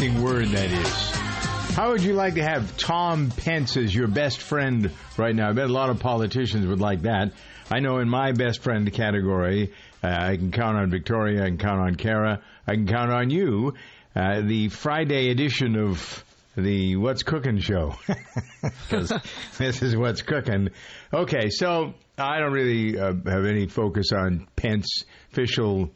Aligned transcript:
Interesting 0.00 0.24
word 0.24 0.48
that 0.48 0.72
is. 0.72 1.76
How 1.76 1.90
would 1.90 2.02
you 2.02 2.14
like 2.14 2.34
to 2.34 2.42
have 2.42 2.76
Tom 2.78 3.30
Pence 3.30 3.76
as 3.76 3.94
your 3.94 4.08
best 4.08 4.40
friend 4.40 4.90
right 5.18 5.34
now? 5.34 5.50
I 5.50 5.52
bet 5.52 5.68
a 5.68 5.72
lot 5.72 5.90
of 5.90 6.00
politicians 6.00 6.66
would 6.66 6.80
like 6.80 7.02
that. 7.02 7.32
I 7.70 7.80
know 7.80 7.98
in 7.98 8.08
my 8.08 8.32
best 8.32 8.62
friend 8.62 8.90
category, 8.90 9.72
uh, 10.02 10.08
I 10.08 10.36
can 10.36 10.52
count 10.52 10.78
on 10.78 10.90
Victoria, 10.90 11.44
I 11.44 11.48
can 11.48 11.58
count 11.58 11.80
on 11.80 11.96
Kara, 11.96 12.42
I 12.66 12.74
can 12.74 12.86
count 12.86 13.10
on 13.10 13.30
you. 13.30 13.74
Uh, 14.16 14.40
the 14.40 14.68
Friday 14.68 15.30
edition 15.30 15.76
of 15.76 16.24
the 16.56 16.96
What's 16.96 17.22
Cooking 17.22 17.58
show. 17.58 17.94
Because 18.62 19.12
this 19.58 19.82
is 19.82 19.96
What's 19.96 20.22
Cooking. 20.22 20.70
Okay, 21.12 21.50
so 21.50 21.94
I 22.18 22.38
don't 22.38 22.52
really 22.52 22.98
uh, 22.98 23.14
have 23.26 23.44
any 23.44 23.66
focus 23.66 24.12
on 24.12 24.48
Pence 24.56 25.04
official 25.30 25.90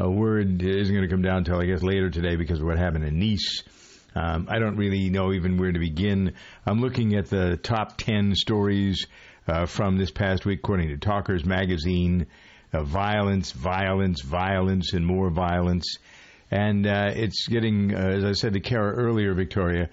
uh, 0.00 0.08
word 0.08 0.62
isn't 0.62 0.94
going 0.94 1.08
to 1.08 1.12
come 1.12 1.22
down 1.22 1.38
until 1.38 1.60
I 1.60 1.66
guess 1.66 1.82
later 1.82 2.10
today 2.10 2.36
because 2.36 2.60
of 2.60 2.66
what 2.66 2.78
happened 2.78 3.04
in 3.04 3.18
Nice. 3.18 3.62
Um, 4.14 4.48
I 4.50 4.58
don't 4.58 4.76
really 4.76 5.10
know 5.10 5.32
even 5.32 5.58
where 5.58 5.70
to 5.70 5.78
begin. 5.78 6.34
I'm 6.66 6.80
looking 6.80 7.14
at 7.14 7.30
the 7.30 7.56
top 7.56 7.96
10 7.98 8.34
stories 8.34 9.06
uh, 9.46 9.66
from 9.66 9.96
this 9.96 10.10
past 10.10 10.44
week, 10.44 10.60
according 10.60 10.88
to 10.88 10.96
Talkers 10.96 11.44
Magazine. 11.44 12.26
Uh, 12.72 12.82
violence, 12.82 13.52
violence, 13.52 14.22
violence, 14.22 14.92
and 14.92 15.06
more 15.06 15.30
violence. 15.30 15.96
And 16.50 16.86
uh, 16.86 17.12
it's 17.14 17.46
getting, 17.48 17.94
uh, 17.94 17.98
as 17.98 18.24
I 18.24 18.32
said 18.32 18.54
to 18.54 18.60
Kara 18.60 18.94
earlier, 18.94 19.32
Victoria, 19.34 19.88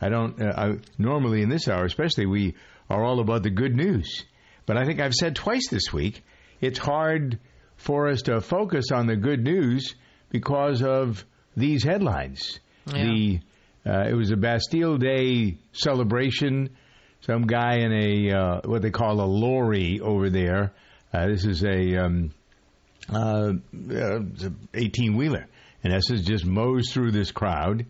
I 0.00 0.08
don't, 0.10 0.40
uh, 0.40 0.52
I, 0.56 0.78
normally 0.96 1.42
in 1.42 1.48
this 1.48 1.68
hour, 1.68 1.84
especially, 1.84 2.26
we 2.26 2.54
are 2.88 3.02
all 3.02 3.20
about 3.20 3.42
the 3.42 3.50
good 3.50 3.74
news. 3.74 4.24
But 4.64 4.76
I 4.76 4.84
think 4.84 5.00
I've 5.00 5.14
said 5.14 5.34
twice 5.34 5.68
this 5.68 5.92
week, 5.92 6.22
it's 6.60 6.78
hard 6.78 7.38
for 7.80 8.08
us 8.08 8.22
to 8.22 8.40
focus 8.40 8.86
on 8.92 9.06
the 9.06 9.16
good 9.16 9.42
news 9.42 9.94
because 10.28 10.82
of 10.82 11.24
these 11.56 11.82
headlines. 11.82 12.60
The 12.86 13.40
uh, 13.86 14.08
it 14.08 14.14
was 14.14 14.30
a 14.30 14.36
Bastille 14.36 14.98
Day 14.98 15.56
celebration. 15.72 16.76
Some 17.22 17.46
guy 17.46 17.78
in 17.78 17.92
a 17.92 18.32
uh, 18.36 18.60
what 18.64 18.82
they 18.82 18.90
call 18.90 19.20
a 19.20 19.24
lorry 19.24 20.00
over 20.00 20.28
there. 20.30 20.72
Uh, 21.12 21.26
this 21.28 21.44
is 21.44 21.64
a 21.64 21.96
um, 21.96 22.30
uh, 23.08 23.52
eighteen 24.74 25.16
wheeler, 25.16 25.46
and 25.82 25.92
essence 25.92 26.22
just 26.22 26.44
mows 26.44 26.90
through 26.92 27.12
this 27.12 27.30
crowd. 27.30 27.86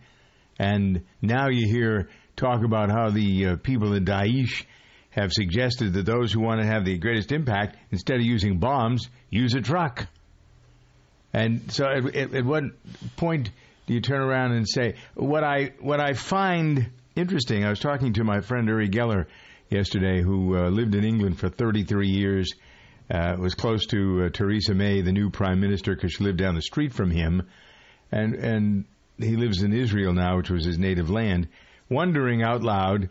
And 0.59 1.03
now 1.21 1.49
you 1.49 1.67
hear 1.67 2.11
talk 2.37 2.65
about 2.65 2.91
how 2.91 3.11
the 3.11 3.47
uh, 3.47 3.57
people 3.57 3.95
in 3.95 4.05
Daesh 4.05 4.65
have 5.11 5.33
suggested 5.33 5.93
that 5.95 6.07
those 6.07 6.33
who 6.33 6.41
want 6.41 6.61
to 6.61 6.67
have 6.67 6.85
the 6.85 6.97
greatest 6.99 7.33
impact, 7.33 7.77
instead 7.91 8.17
of 8.17 8.23
using 8.23 8.59
bombs, 8.59 9.09
use 9.29 9.55
a 9.55 9.61
truck. 9.61 10.07
And 11.33 11.71
so, 11.73 11.85
at, 11.85 12.15
at, 12.15 12.35
at 12.35 12.45
what 12.45 12.65
point 13.17 13.51
do 13.87 13.95
you 13.95 14.01
turn 14.01 14.21
around 14.21 14.53
and 14.53 14.69
say 14.69 14.95
what 15.15 15.45
I 15.45 15.73
what 15.81 16.01
I 16.01 16.13
find 16.13 16.91
interesting? 17.17 17.65
I 17.65 17.71
was 17.71 17.81
talking 17.81 18.13
to 18.15 18.25
my 18.25 18.41
friend 18.41 18.69
Uri 18.69 18.89
Geller 18.89 19.27
yesterday, 19.69 20.23
who 20.23 20.57
uh, 20.57 20.69
lived 20.69 20.95
in 20.95 21.05
England 21.05 21.39
for 21.39 21.49
33 21.49 22.09
years, 22.09 22.53
uh, 23.11 23.37
was 23.39 23.55
close 23.55 23.87
to 23.87 24.25
uh, 24.25 24.29
Theresa 24.31 24.75
May, 24.75 25.03
the 25.03 25.13
new 25.13 25.31
prime 25.31 25.61
minister, 25.61 25.95
because 25.95 26.13
she 26.13 26.25
lived 26.25 26.39
down 26.39 26.55
the 26.55 26.63
street 26.63 26.93
from 26.93 27.11
him, 27.11 27.43
and 28.11 28.35
and 28.35 28.85
he 29.19 29.37
lives 29.37 29.63
in 29.63 29.73
Israel 29.73 30.13
now, 30.13 30.37
which 30.37 30.51
was 30.51 30.65
his 30.65 30.79
native 30.79 31.11
land. 31.11 31.49
Wondering 31.89 32.43
out 32.43 32.63
loud 32.63 33.09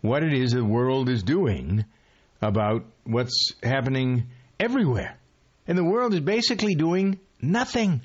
what 0.00 0.22
it 0.22 0.32
is 0.32 0.52
the 0.52 0.64
world 0.64 1.08
is 1.08 1.22
doing 1.22 1.84
about 2.42 2.84
what's 3.04 3.52
happening 3.62 4.28
everywhere, 4.58 5.18
and 5.66 5.76
the 5.76 5.84
world 5.84 6.14
is 6.14 6.20
basically 6.20 6.74
doing 6.74 7.20
nothing 7.40 8.02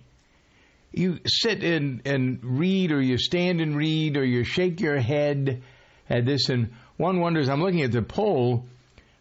you 0.95 1.19
sit 1.25 1.63
and, 1.63 2.01
and 2.05 2.39
read, 2.41 2.91
or 2.91 3.01
you 3.01 3.17
stand 3.17 3.59
and 3.59 3.75
read, 3.75 4.15
or 4.15 4.23
you 4.23 4.45
shake 4.45 4.79
your 4.79 4.97
head 4.97 5.61
at 6.09 6.25
this, 6.25 6.49
and 6.49 6.71
one 6.95 7.19
wonders. 7.19 7.49
I'm 7.49 7.61
looking 7.61 7.81
at 7.81 7.91
the 7.91 8.01
poll, 8.01 8.65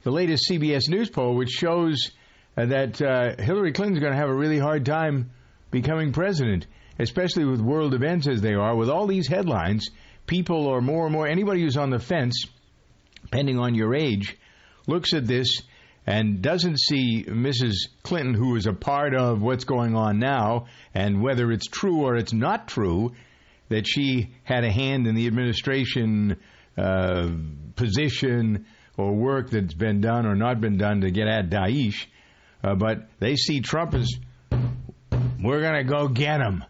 the 0.05 0.13
latest 0.13 0.49
CBS 0.49 0.89
News 0.89 1.11
poll, 1.11 1.35
which 1.35 1.51
shows 1.51 2.13
uh, 2.57 2.67
that 2.67 3.03
uh, 3.03 3.43
Hillary 3.43 3.73
Clinton's 3.73 3.99
going 3.99 4.13
to 4.13 4.19
have 4.19 4.29
a 4.29 4.35
really 4.35 4.59
hard 4.59 4.87
time 4.87 5.31
becoming 5.73 6.13
president, 6.13 6.69
especially 7.01 7.45
with 7.45 7.61
world 7.61 7.93
events 7.93 8.29
as 8.29 8.41
they 8.41 8.55
are, 8.55 8.77
with 8.77 8.89
all 8.89 9.09
these 9.09 9.27
headlines. 9.27 9.89
People 10.27 10.69
are 10.69 10.81
more 10.81 11.07
and 11.07 11.13
more. 11.13 11.27
Anybody 11.27 11.63
who's 11.63 11.77
on 11.77 11.91
the 11.91 11.99
fence, 11.99 12.45
depending 13.35 13.59
on 13.59 13.75
your 13.75 13.97
age, 13.97 14.39
looks 14.87 15.13
at 15.13 15.27
this 15.27 15.61
and 16.07 16.41
doesn't 16.41 16.79
see 16.79 17.25
Mrs. 17.25 17.89
Clinton, 18.05 18.33
who 18.33 18.55
is 18.55 18.67
a 18.67 18.73
part 18.73 19.13
of 19.13 19.43
what's 19.43 19.65
going 19.65 19.97
on 19.97 20.21
now, 20.21 20.67
and 20.95 21.21
whether 21.21 21.51
it's 21.51 21.67
true 21.67 22.03
or 22.03 22.15
it's 22.15 22.33
not 22.33 22.69
true, 22.69 23.13
that 23.71 23.89
she 23.89 24.31
had 24.45 24.63
a 24.63 24.71
hand 24.71 25.09
in 25.09 25.17
the 25.17 25.27
administration 25.27 26.37
uh, 26.79 27.29
position 27.75 28.67
or 28.97 29.13
work 29.13 29.51
that's 29.51 29.75
been 29.75 30.01
done 30.01 30.27
or 30.27 30.37
not 30.37 30.61
been 30.61 30.79
done 30.79 31.01
to 31.01 31.11
get 31.11 31.27
at 31.27 31.51
Daesh. 31.51 32.07
Uh, 32.63 32.77
but 32.77 33.09
they 33.19 33.35
see 33.35 33.61
Trump 33.61 33.95
as, 33.95 34.09
we're 35.43 35.61
going 35.61 35.85
to 35.85 35.93
go 35.93 36.07
get 36.07 36.41
him. 36.41 36.63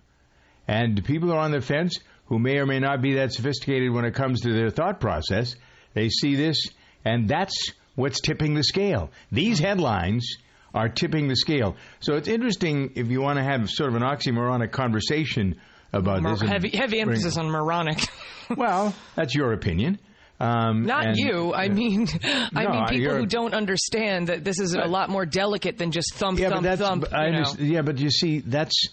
And 0.66 1.04
people 1.04 1.31
are 1.31 1.41
on 1.41 1.50
the 1.50 1.60
fence 1.60 1.98
who 2.26 2.38
may 2.38 2.56
or 2.56 2.64
may 2.64 2.81
not 2.81 3.02
be 3.02 3.16
that 3.16 3.34
sophisticated 3.34 3.92
when 3.92 4.06
it 4.06 4.14
comes 4.14 4.41
to 4.41 4.52
their 4.54 4.70
thought 4.70 4.98
process. 4.98 5.56
They 5.94 6.09
see 6.09 6.34
this, 6.34 6.60
and 7.05 7.28
that's 7.28 7.72
what's 7.94 8.21
tipping 8.21 8.55
the 8.55 8.65
scale. 8.65 9.10
These 9.32 9.59
headlines 9.60 10.37
are 10.75 10.88
tipping 10.88 11.28
the 11.28 11.37
scale. 11.37 11.77
So 12.00 12.15
it's 12.16 12.28
interesting 12.28 12.93
if 12.97 13.09
you 13.09 13.21
want 13.21 13.38
to 13.38 13.44
have 13.44 13.71
sort 13.71 13.91
of 13.91 13.94
an 13.97 14.03
oxymoronic 14.03 14.72
conversation 14.72 15.60
about 15.93 16.22
Mor- 16.22 16.32
this. 16.37 16.43
heavy, 16.43 16.71
heavy 16.71 17.00
emphasis 17.00 17.37
on 17.37 17.47
moronic. 17.49 17.99
well, 18.56 18.93
that's 19.15 19.34
your 19.34 19.53
opinion. 19.53 20.00
Um, 20.41 20.84
Not 20.84 21.06
and- 21.06 21.16
you. 21.16 21.55
I 21.55 21.69
mean, 21.69 22.09
I 22.25 22.65
No, 22.65 22.71
mean 22.71 22.87
people 22.87 23.15
who 23.15 23.26
don't 23.26 23.55
understand 23.55 24.26
that 24.26 24.43
this 24.43 24.59
is 24.59 24.75
a 24.75 24.87
lot 24.88 25.09
more 25.09 25.25
delicate 25.25 25.78
than 25.78 25.93
just 25.93 26.12
thump, 26.15 26.41
yeah, 26.41 26.49
thump, 26.49 26.66
thump. 26.78 27.05
I 27.15 27.26
you 27.26 27.32
know. 27.32 27.44
yeah, 27.59 27.82
but 27.82 27.99
you 27.99 28.11
see, 28.11 28.41
that's 28.41 28.88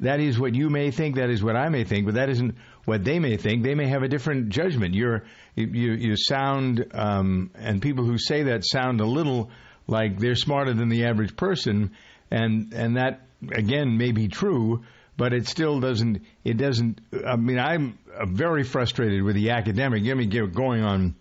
that 0.00 0.20
is 0.20 0.38
what 0.40 0.54
you 0.54 0.70
may 0.70 0.90
think. 0.90 1.16
That 1.16 1.28
is 1.28 1.42
what 1.44 1.54
I 1.54 1.68
may 1.68 1.84
think. 1.84 2.06
But 2.06 2.14
that 2.14 2.30
isn't 2.30 2.54
what 2.86 3.04
they 3.04 3.18
may 3.18 3.36
think. 3.36 3.62
They 3.62 3.74
may 3.74 3.88
have 3.88 4.02
a 4.02 4.08
different 4.08 4.48
judgment. 4.48 4.94
You're 4.94 5.24
you 5.54 5.92
you, 5.92 6.16
sound 6.16 6.86
um, 6.92 7.50
and 7.54 7.82
people 7.82 8.04
who 8.04 8.16
say 8.16 8.44
that 8.44 8.64
sound 8.64 9.00
a 9.00 9.06
little 9.06 9.50
like 9.86 10.18
they're 10.18 10.36
smarter 10.36 10.72
than 10.72 10.88
the 10.88 11.04
average 11.04 11.36
person, 11.36 11.90
and 12.30 12.72
and 12.72 12.96
that 12.96 13.26
again 13.52 13.98
may 13.98 14.12
be 14.12 14.28
true. 14.28 14.84
But 15.18 15.32
it 15.32 15.48
still 15.48 15.80
doesn't. 15.80 16.22
It 16.44 16.58
doesn't. 16.58 17.00
I 17.26 17.36
mean, 17.36 17.58
I'm 17.58 17.98
uh, 18.14 18.26
very 18.26 18.64
frustrated 18.64 19.22
with 19.22 19.34
the 19.34 19.50
academic. 19.50 20.04
Let 20.04 20.16
me 20.16 20.26
get 20.26 20.52
going 20.54 20.82
on 20.82 21.16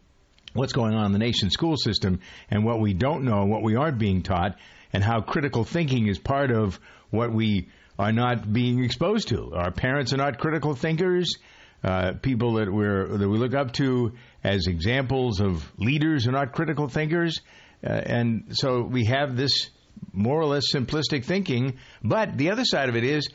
what's 0.54 0.74
going 0.74 0.94
on 0.94 1.08
in 1.08 1.12
the 1.14 1.20
nation's 1.20 1.54
school 1.54 1.78
system 1.78 2.20
and 2.50 2.64
what 2.64 2.80
we 2.80 2.94
don't 2.94 3.24
know, 3.24 3.46
what 3.46 3.64
we 3.64 3.76
aren't 3.76 3.98
being 3.98 4.22
taught, 4.22 4.58
and 4.94 5.04
how 5.04 5.22
critical 5.22 5.64
thinking 5.64 6.08
is 6.08 6.20
part 6.20 6.52
of 6.52 6.80
what 7.10 7.32
we 7.32 7.70
are 7.98 8.12
not 8.12 8.52
being 8.52 8.84
exposed 8.84 9.30
to. 9.30 9.54
Our 9.56 9.72
parents 9.72 10.14
are 10.14 10.18
not 10.18 10.40
critical 10.40 10.76
thinkers. 10.76 11.38
Uh, 11.86 12.14
people 12.14 12.54
that 12.54 12.74
we're 12.74 13.06
that 13.16 13.30
we 13.30 13.38
look 13.38 13.54
up 13.54 13.72
to 13.72 14.12
as 14.44 14.66
examples 14.66 15.40
of 15.40 15.72
leaders 15.78 16.28
are 16.28 16.32
not 16.32 16.52
critical 16.52 16.88
thinkers, 16.88 17.42
uh, 17.84 17.90
and 17.90 18.46
so 18.58 18.82
we 18.82 19.06
have 19.06 19.38
this 19.38 19.70
more 20.12 20.42
or 20.42 20.46
less 20.46 20.74
simplistic 20.74 21.26
thinking. 21.26 21.78
But 22.04 22.40
the 22.40 22.50
other 22.50 22.66
side 22.66 22.90
of 22.90 22.96
it 22.96 23.04
is 23.04 23.30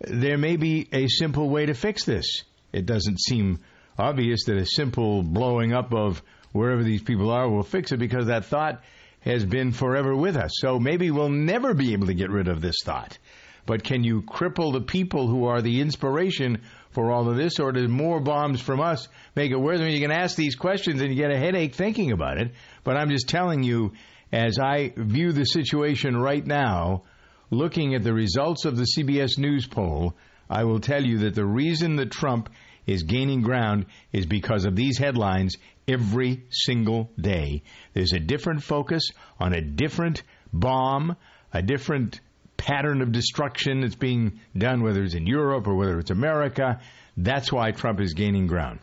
there 0.00 0.36
may 0.36 0.56
be 0.56 0.86
a 0.92 1.08
simple 1.08 1.48
way 1.48 1.64
to 1.64 1.72
fix 1.72 2.04
this. 2.04 2.42
It 2.74 2.84
doesn't 2.84 3.20
seem 3.20 3.60
obvious 3.98 4.44
that 4.48 4.58
a 4.58 4.66
simple 4.66 5.22
blowing 5.22 5.72
up 5.72 5.94
of 5.94 6.22
wherever 6.52 6.84
these 6.84 7.02
people 7.02 7.30
are 7.30 7.48
will 7.48 7.62
fix 7.62 7.90
it 7.90 7.96
because 7.96 8.26
that 8.26 8.44
thought 8.44 8.82
has 9.20 9.46
been 9.46 9.72
forever 9.72 10.14
with 10.14 10.36
us. 10.36 10.50
So 10.56 10.78
maybe 10.78 11.10
we'll 11.10 11.30
never 11.30 11.72
be 11.72 11.94
able 11.94 12.08
to 12.08 12.14
get 12.14 12.28
rid 12.28 12.48
of 12.48 12.60
this 12.60 12.76
thought. 12.84 13.16
But 13.66 13.82
can 13.82 14.04
you 14.04 14.22
cripple 14.22 14.72
the 14.72 14.80
people 14.80 15.26
who 15.26 15.46
are 15.46 15.62
the 15.62 15.80
inspiration 15.80 16.62
for 16.90 17.10
all 17.10 17.28
of 17.28 17.36
this, 17.36 17.58
or 17.58 17.72
do 17.72 17.88
more 17.88 18.20
bombs 18.20 18.60
from 18.60 18.80
us 18.80 19.08
make 19.34 19.50
it 19.50 19.60
worse? 19.60 19.80
I 19.80 19.84
mean, 19.84 19.94
you 19.94 20.00
can 20.00 20.10
ask 20.10 20.36
these 20.36 20.54
questions 20.54 21.00
and 21.00 21.10
you 21.10 21.16
get 21.16 21.30
a 21.30 21.38
headache 21.38 21.74
thinking 21.74 22.12
about 22.12 22.38
it. 22.38 22.52
But 22.84 22.96
I'm 22.96 23.10
just 23.10 23.28
telling 23.28 23.62
you, 23.62 23.92
as 24.32 24.58
I 24.58 24.92
view 24.96 25.32
the 25.32 25.44
situation 25.44 26.16
right 26.16 26.44
now, 26.44 27.04
looking 27.50 27.94
at 27.94 28.02
the 28.02 28.12
results 28.12 28.64
of 28.64 28.76
the 28.76 28.86
CBS 28.96 29.38
News 29.38 29.66
poll, 29.66 30.14
I 30.50 30.64
will 30.64 30.80
tell 30.80 31.02
you 31.02 31.18
that 31.20 31.34
the 31.34 31.46
reason 31.46 31.96
that 31.96 32.10
Trump 32.10 32.50
is 32.86 33.04
gaining 33.04 33.40
ground 33.40 33.86
is 34.12 34.26
because 34.26 34.66
of 34.66 34.76
these 34.76 34.98
headlines 34.98 35.56
every 35.88 36.44
single 36.50 37.10
day. 37.18 37.62
There's 37.94 38.12
a 38.12 38.20
different 38.20 38.62
focus 38.62 39.10
on 39.38 39.54
a 39.54 39.62
different 39.62 40.22
bomb, 40.52 41.16
a 41.52 41.62
different 41.62 42.20
pattern 42.64 43.02
of 43.02 43.12
destruction 43.12 43.82
that's 43.82 43.94
being 43.94 44.40
done, 44.56 44.82
whether 44.82 45.02
it's 45.02 45.14
in 45.14 45.26
Europe 45.26 45.66
or 45.66 45.74
whether 45.74 45.98
it's 45.98 46.10
America. 46.10 46.80
That's 47.16 47.52
why 47.52 47.72
Trump 47.72 48.00
is 48.00 48.14
gaining 48.14 48.46
ground. 48.46 48.80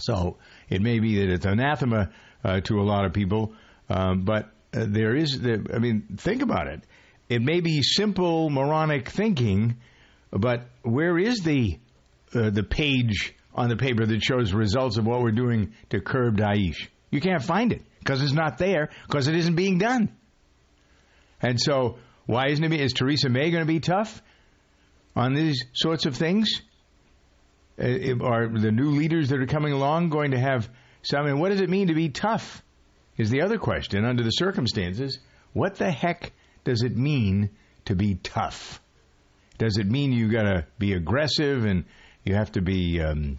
So 0.00 0.38
it 0.68 0.82
may 0.82 0.98
be 0.98 1.20
that 1.20 1.32
it's 1.32 1.46
anathema 1.46 2.10
uh, 2.44 2.60
to 2.62 2.80
a 2.80 2.82
lot 2.82 3.04
of 3.04 3.12
people, 3.12 3.54
um, 3.88 4.24
but 4.24 4.50
uh, 4.74 4.86
there 4.88 5.14
is, 5.14 5.40
the, 5.40 5.66
I 5.72 5.78
mean, 5.78 6.16
think 6.16 6.42
about 6.42 6.66
it. 6.66 6.82
It 7.28 7.42
may 7.42 7.60
be 7.60 7.82
simple 7.82 8.50
moronic 8.50 9.08
thinking, 9.08 9.76
but 10.32 10.62
where 10.82 11.16
is 11.16 11.40
the 11.40 11.78
uh, 12.34 12.50
the 12.50 12.62
page 12.62 13.34
on 13.54 13.68
the 13.68 13.76
paper 13.76 14.06
that 14.06 14.22
shows 14.22 14.52
results 14.52 14.96
of 14.96 15.06
what 15.06 15.20
we're 15.22 15.30
doing 15.32 15.74
to 15.90 16.00
curb 16.00 16.38
Daesh? 16.38 16.88
You 17.10 17.20
can't 17.20 17.42
find 17.42 17.72
it 17.72 17.82
because 18.00 18.22
it's 18.22 18.32
not 18.32 18.58
there 18.58 18.90
because 19.06 19.28
it 19.28 19.36
isn't 19.36 19.54
being 19.54 19.78
done. 19.78 20.08
And 21.40 21.60
so, 21.60 21.98
why 22.30 22.48
isn't 22.48 22.64
it? 22.64 22.80
Is 22.80 22.92
Theresa 22.92 23.28
May 23.28 23.50
going 23.50 23.62
to 23.62 23.66
be 23.66 23.80
tough 23.80 24.22
on 25.16 25.34
these 25.34 25.64
sorts 25.74 26.06
of 26.06 26.16
things? 26.16 26.62
Uh, 27.76 28.22
are 28.22 28.48
the 28.48 28.70
new 28.70 28.90
leaders 28.90 29.30
that 29.30 29.40
are 29.40 29.46
coming 29.46 29.72
along 29.72 30.10
going 30.10 30.30
to 30.30 30.38
have 30.38 30.68
some? 31.02 31.26
And 31.26 31.40
what 31.40 31.48
does 31.48 31.60
it 31.60 31.68
mean 31.68 31.88
to 31.88 31.94
be 31.94 32.08
tough? 32.08 32.62
Is 33.16 33.30
the 33.30 33.42
other 33.42 33.58
question 33.58 34.04
under 34.04 34.22
the 34.22 34.30
circumstances. 34.30 35.18
What 35.52 35.74
the 35.74 35.90
heck 35.90 36.32
does 36.62 36.82
it 36.82 36.96
mean 36.96 37.50
to 37.86 37.96
be 37.96 38.14
tough? 38.14 38.80
Does 39.58 39.76
it 39.76 39.86
mean 39.86 40.12
you 40.12 40.30
got 40.30 40.44
to 40.44 40.66
be 40.78 40.92
aggressive 40.92 41.64
and 41.64 41.84
you 42.24 42.34
have 42.34 42.52
to 42.52 42.62
be 42.62 43.00
um, 43.00 43.38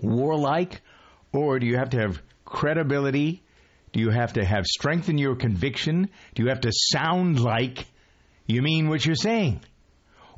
warlike, 0.00 0.82
or 1.32 1.58
do 1.58 1.66
you 1.66 1.78
have 1.78 1.90
to 1.90 1.98
have 1.98 2.20
credibility? 2.44 3.42
Do 3.92 4.00
you 4.00 4.10
have 4.10 4.34
to 4.34 4.44
have 4.44 4.66
strength 4.66 5.08
in 5.08 5.16
your 5.16 5.36
conviction? 5.36 6.10
Do 6.34 6.42
you 6.42 6.50
have 6.50 6.60
to 6.60 6.70
sound 6.72 7.40
like 7.40 7.86
you 8.50 8.62
mean 8.62 8.88
what 8.88 9.04
you're 9.04 9.14
saying? 9.14 9.60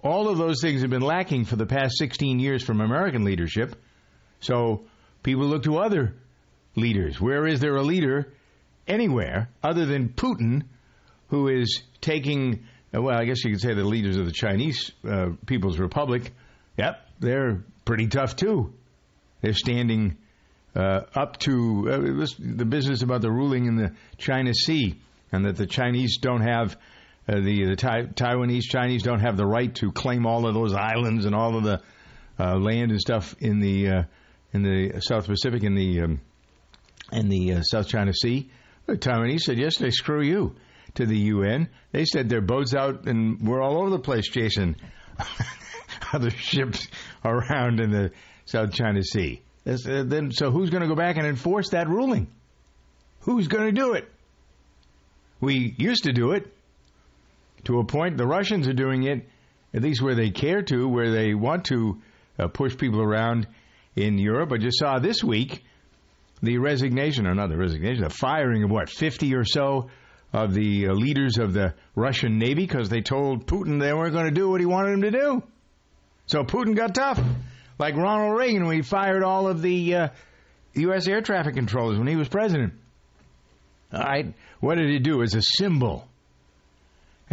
All 0.02 0.28
of 0.28 0.38
those 0.38 0.60
things 0.60 0.80
have 0.82 0.90
been 0.90 1.02
lacking 1.02 1.44
for 1.44 1.56
the 1.56 1.66
past 1.66 1.96
16 1.98 2.40
years 2.40 2.62
from 2.62 2.80
American 2.80 3.24
leadership. 3.24 3.76
So 4.40 4.84
people 5.22 5.44
look 5.46 5.62
to 5.64 5.78
other 5.78 6.14
leaders. 6.74 7.20
Where 7.20 7.46
is 7.46 7.60
there 7.60 7.76
a 7.76 7.82
leader 7.82 8.32
anywhere 8.88 9.48
other 9.62 9.86
than 9.86 10.08
Putin 10.08 10.64
who 11.28 11.48
is 11.48 11.82
taking, 12.00 12.66
well, 12.92 13.16
I 13.16 13.24
guess 13.24 13.44
you 13.44 13.52
could 13.52 13.60
say 13.60 13.74
the 13.74 13.84
leaders 13.84 14.16
of 14.16 14.26
the 14.26 14.32
Chinese 14.32 14.90
uh, 15.08 15.30
People's 15.46 15.78
Republic, 15.78 16.32
yep, 16.76 17.06
they're 17.20 17.64
pretty 17.84 18.08
tough 18.08 18.34
too. 18.34 18.74
They're 19.40 19.54
standing 19.54 20.18
uh, 20.74 21.02
up 21.14 21.38
to 21.40 21.88
uh, 21.90 22.26
the 22.38 22.64
business 22.64 23.02
about 23.02 23.20
the 23.20 23.30
ruling 23.30 23.66
in 23.66 23.76
the 23.76 23.92
China 24.18 24.52
Sea 24.54 25.00
and 25.30 25.44
that 25.44 25.56
the 25.56 25.66
Chinese 25.66 26.18
don't 26.18 26.42
have 26.42 26.76
uh, 27.28 27.40
the 27.40 27.66
the 27.66 27.76
tai- 27.76 28.06
Taiwanese 28.06 28.64
Chinese 28.64 29.02
don't 29.02 29.20
have 29.20 29.36
the 29.36 29.46
right 29.46 29.72
to 29.76 29.92
claim 29.92 30.26
all 30.26 30.46
of 30.46 30.54
those 30.54 30.74
islands 30.74 31.24
and 31.24 31.34
all 31.34 31.56
of 31.56 31.64
the 31.64 31.80
uh, 32.38 32.56
land 32.56 32.90
and 32.90 33.00
stuff 33.00 33.34
in 33.38 33.60
the 33.60 33.88
uh, 33.88 34.02
in 34.52 34.62
the 34.62 35.00
South 35.00 35.26
Pacific 35.26 35.62
in 35.62 35.74
the 35.74 36.00
um, 36.02 36.20
in 37.12 37.28
the 37.28 37.54
uh, 37.54 37.62
South 37.62 37.88
China 37.88 38.12
Sea. 38.12 38.50
The 38.86 38.96
Taiwanese 38.96 39.40
said 39.40 39.58
yesterday, 39.58 39.90
"Screw 39.90 40.22
you." 40.22 40.56
To 40.96 41.06
the 41.06 41.16
UN, 41.16 41.70
they 41.92 42.04
said 42.04 42.28
their 42.28 42.42
boats 42.42 42.74
out 42.74 43.06
and 43.06 43.40
we're 43.40 43.62
all 43.62 43.78
over 43.78 43.88
the 43.88 43.98
place 43.98 44.28
chasing 44.28 44.76
other 46.12 46.28
ships 46.28 46.86
around 47.24 47.80
in 47.80 47.90
the 47.90 48.10
South 48.44 48.72
China 48.72 49.02
Sea. 49.02 49.40
Then, 49.64 50.32
so 50.32 50.50
who's 50.50 50.68
going 50.68 50.82
to 50.82 50.88
go 50.88 50.94
back 50.94 51.16
and 51.16 51.26
enforce 51.26 51.70
that 51.70 51.88
ruling? 51.88 52.26
Who's 53.20 53.48
going 53.48 53.64
to 53.64 53.72
do 53.72 53.94
it? 53.94 54.06
We 55.40 55.74
used 55.78 56.04
to 56.04 56.12
do 56.12 56.32
it 56.32 56.54
to 57.64 57.78
a 57.78 57.84
point. 57.84 58.16
The 58.16 58.26
Russians 58.26 58.68
are 58.68 58.72
doing 58.72 59.04
it, 59.04 59.28
at 59.74 59.82
least 59.82 60.02
where 60.02 60.14
they 60.14 60.30
care 60.30 60.62
to, 60.62 60.88
where 60.88 61.10
they 61.10 61.34
want 61.34 61.66
to 61.66 62.00
uh, 62.38 62.48
push 62.48 62.76
people 62.76 63.00
around 63.00 63.46
in 63.96 64.18
Europe. 64.18 64.52
I 64.52 64.58
just 64.58 64.78
saw 64.78 64.98
this 64.98 65.22
week 65.22 65.64
the 66.42 66.58
resignation, 66.58 67.26
or 67.26 67.34
not 67.34 67.50
the 67.50 67.56
resignation, 67.56 68.02
the 68.02 68.10
firing 68.10 68.64
of 68.64 68.70
what, 68.70 68.88
50 68.90 69.34
or 69.34 69.44
so 69.44 69.90
of 70.32 70.54
the 70.54 70.88
uh, 70.88 70.92
leaders 70.92 71.38
of 71.38 71.52
the 71.52 71.74
Russian 71.94 72.38
Navy 72.38 72.66
because 72.66 72.88
they 72.88 73.02
told 73.02 73.46
Putin 73.46 73.80
they 73.80 73.92
weren't 73.92 74.14
going 74.14 74.26
to 74.26 74.32
do 74.32 74.50
what 74.50 74.60
he 74.60 74.66
wanted 74.66 74.92
them 74.92 75.02
to 75.02 75.10
do. 75.10 75.42
So 76.26 76.42
Putin 76.42 76.74
got 76.74 76.94
tough, 76.94 77.20
like 77.78 77.96
Ronald 77.96 78.38
Reagan 78.38 78.66
when 78.66 78.76
he 78.76 78.82
fired 78.82 79.22
all 79.22 79.46
of 79.46 79.60
the 79.60 79.94
uh, 79.94 80.08
U.S. 80.74 81.06
air 81.06 81.20
traffic 81.20 81.54
controllers 81.54 81.98
when 81.98 82.06
he 82.06 82.16
was 82.16 82.28
president. 82.28 82.72
All 83.92 84.00
right, 84.00 84.32
what 84.60 84.76
did 84.78 84.88
he 84.88 84.98
do 84.98 85.22
as 85.22 85.34
a 85.34 85.42
symbol? 85.42 86.08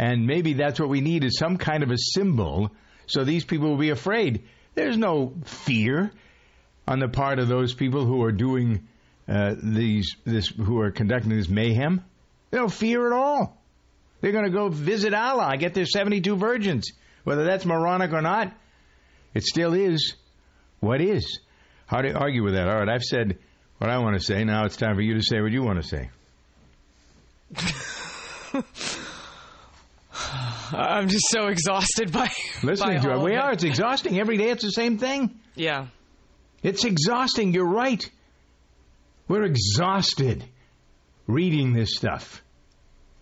And 0.00 0.26
maybe 0.26 0.54
that's 0.54 0.80
what 0.80 0.88
we 0.88 1.02
need 1.02 1.24
is 1.24 1.36
some 1.36 1.58
kind 1.58 1.82
of 1.82 1.90
a 1.90 1.98
symbol 1.98 2.70
so 3.10 3.24
these 3.24 3.44
people 3.44 3.68
will 3.68 3.76
be 3.76 3.90
afraid. 3.90 4.44
There's 4.74 4.96
no 4.96 5.34
fear 5.44 6.12
on 6.86 7.00
the 7.00 7.08
part 7.08 7.40
of 7.40 7.48
those 7.48 7.74
people 7.74 8.04
who 8.04 8.22
are 8.22 8.30
doing 8.32 8.86
uh, 9.28 9.56
these 9.60 10.14
this 10.24 10.46
who 10.48 10.80
are 10.80 10.92
conducting 10.92 11.30
this 11.30 11.48
mayhem. 11.48 12.04
No 12.52 12.68
fear 12.68 13.06
at 13.06 13.12
all. 13.12 13.58
They're 14.20 14.32
going 14.32 14.44
to 14.44 14.50
go 14.50 14.68
visit 14.68 15.12
Allah, 15.12 15.56
get 15.56 15.74
their 15.74 15.86
72 15.86 16.36
virgins. 16.36 16.92
Whether 17.24 17.44
that's 17.44 17.64
moronic 17.64 18.12
or 18.12 18.22
not, 18.22 18.52
it 19.34 19.44
still 19.44 19.74
is 19.74 20.14
what 20.78 21.00
is. 21.00 21.40
How 21.86 22.02
do 22.02 22.08
you 22.08 22.14
argue 22.14 22.44
with 22.44 22.54
that? 22.54 22.68
All 22.68 22.78
right, 22.78 22.88
I've 22.88 23.02
said 23.02 23.38
what 23.78 23.90
I 23.90 23.98
want 23.98 24.16
to 24.16 24.24
say. 24.24 24.44
Now 24.44 24.66
it's 24.66 24.76
time 24.76 24.94
for 24.94 25.02
you 25.02 25.14
to 25.14 25.22
say 25.22 25.40
what 25.40 25.52
you 25.52 25.62
want 25.62 25.82
to 25.82 25.88
say. 25.88 26.10
I'm 30.72 31.08
just 31.08 31.26
so 31.30 31.46
exhausted 31.48 32.12
by 32.12 32.30
listening 32.62 32.98
by 32.98 33.02
to 33.02 33.12
it. 33.12 33.20
We 33.20 33.34
are. 33.36 33.52
It's 33.52 33.64
exhausting. 33.64 34.18
Every 34.18 34.36
day 34.36 34.50
it's 34.50 34.64
the 34.64 34.70
same 34.70 34.98
thing. 34.98 35.38
Yeah. 35.54 35.86
It's 36.62 36.84
exhausting. 36.84 37.52
You're 37.52 37.68
right. 37.68 38.08
We're 39.28 39.44
exhausted 39.44 40.44
reading 41.26 41.72
this 41.72 41.96
stuff, 41.96 42.42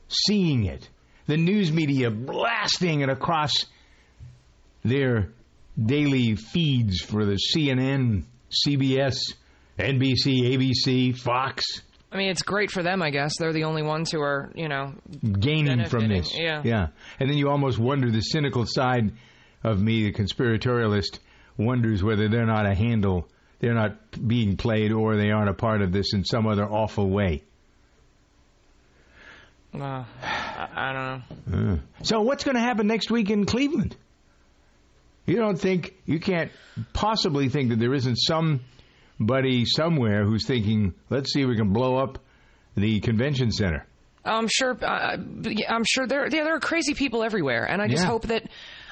seeing 0.08 0.64
it. 0.64 0.88
The 1.26 1.36
news 1.36 1.70
media 1.70 2.10
blasting 2.10 3.00
it 3.00 3.10
across 3.10 3.52
their 4.82 5.32
daily 5.78 6.34
feeds 6.36 7.00
for 7.00 7.26
the 7.26 7.38
CNN, 7.54 8.24
CBS, 8.66 9.16
NBC, 9.78 10.56
ABC, 10.56 11.16
Fox. 11.18 11.62
I 12.10 12.16
mean, 12.16 12.30
it's 12.30 12.42
great 12.42 12.70
for 12.70 12.82
them, 12.82 13.02
I 13.02 13.10
guess. 13.10 13.34
They're 13.38 13.52
the 13.52 13.64
only 13.64 13.82
ones 13.82 14.10
who 14.10 14.20
are, 14.20 14.50
you 14.54 14.68
know, 14.68 14.94
gaining 15.38 15.84
from 15.86 16.08
this. 16.08 16.34
yeah. 16.34 16.62
Yeah. 16.64 16.88
And 17.20 17.28
then 17.28 17.36
you 17.36 17.50
almost 17.50 17.78
wonder 17.78 18.10
the 18.10 18.22
cynical 18.22 18.64
side 18.66 19.12
of 19.62 19.80
me, 19.80 20.10
the 20.10 20.12
conspiratorialist, 20.12 21.18
wonders 21.58 22.02
whether 22.02 22.28
they're 22.28 22.46
not 22.46 22.64
a 22.64 22.74
handle, 22.74 23.28
they're 23.60 23.74
not 23.74 23.98
being 24.26 24.56
played, 24.56 24.92
or 24.92 25.16
they 25.16 25.30
aren't 25.30 25.50
a 25.50 25.54
part 25.54 25.82
of 25.82 25.92
this 25.92 26.14
in 26.14 26.24
some 26.24 26.46
other 26.46 26.64
awful 26.64 27.10
way. 27.10 27.42
uh, 29.74 30.04
I, 30.22 30.68
I 30.74 30.92
don't 30.92 31.52
know. 31.52 31.72
Uh. 31.74 31.78
So 32.02 32.22
what's 32.22 32.44
going 32.44 32.54
to 32.54 32.62
happen 32.62 32.86
next 32.86 33.10
week 33.10 33.28
in 33.30 33.44
Cleveland? 33.44 33.96
You 35.26 35.36
don't 35.36 35.58
think 35.60 35.94
you 36.06 36.20
can't 36.20 36.50
possibly 36.94 37.50
think 37.50 37.68
that 37.68 37.78
there 37.78 37.92
isn't 37.92 38.16
somebody 39.22 39.64
somewhere 39.66 40.24
who's 40.24 40.46
thinking, 40.46 40.94
let's 41.10 41.32
see 41.32 41.42
if 41.42 41.48
we 41.48 41.56
can 41.56 41.72
blow 41.72 41.96
up 41.96 42.18
the 42.76 43.00
convention 43.00 43.50
center. 43.50 43.84
I'm 44.24 44.48
sure. 44.48 44.76
Uh, 44.82 45.16
I'm 45.68 45.84
sure 45.84 46.06
there. 46.06 46.24
Yeah, 46.26 46.44
there 46.44 46.54
are 46.56 46.60
crazy 46.60 46.94
people 46.94 47.22
everywhere, 47.24 47.64
and 47.64 47.80
I 47.80 47.88
just 47.88 48.02
Yeah. 48.02 48.08
hope 48.10 48.26
that. 48.26 48.44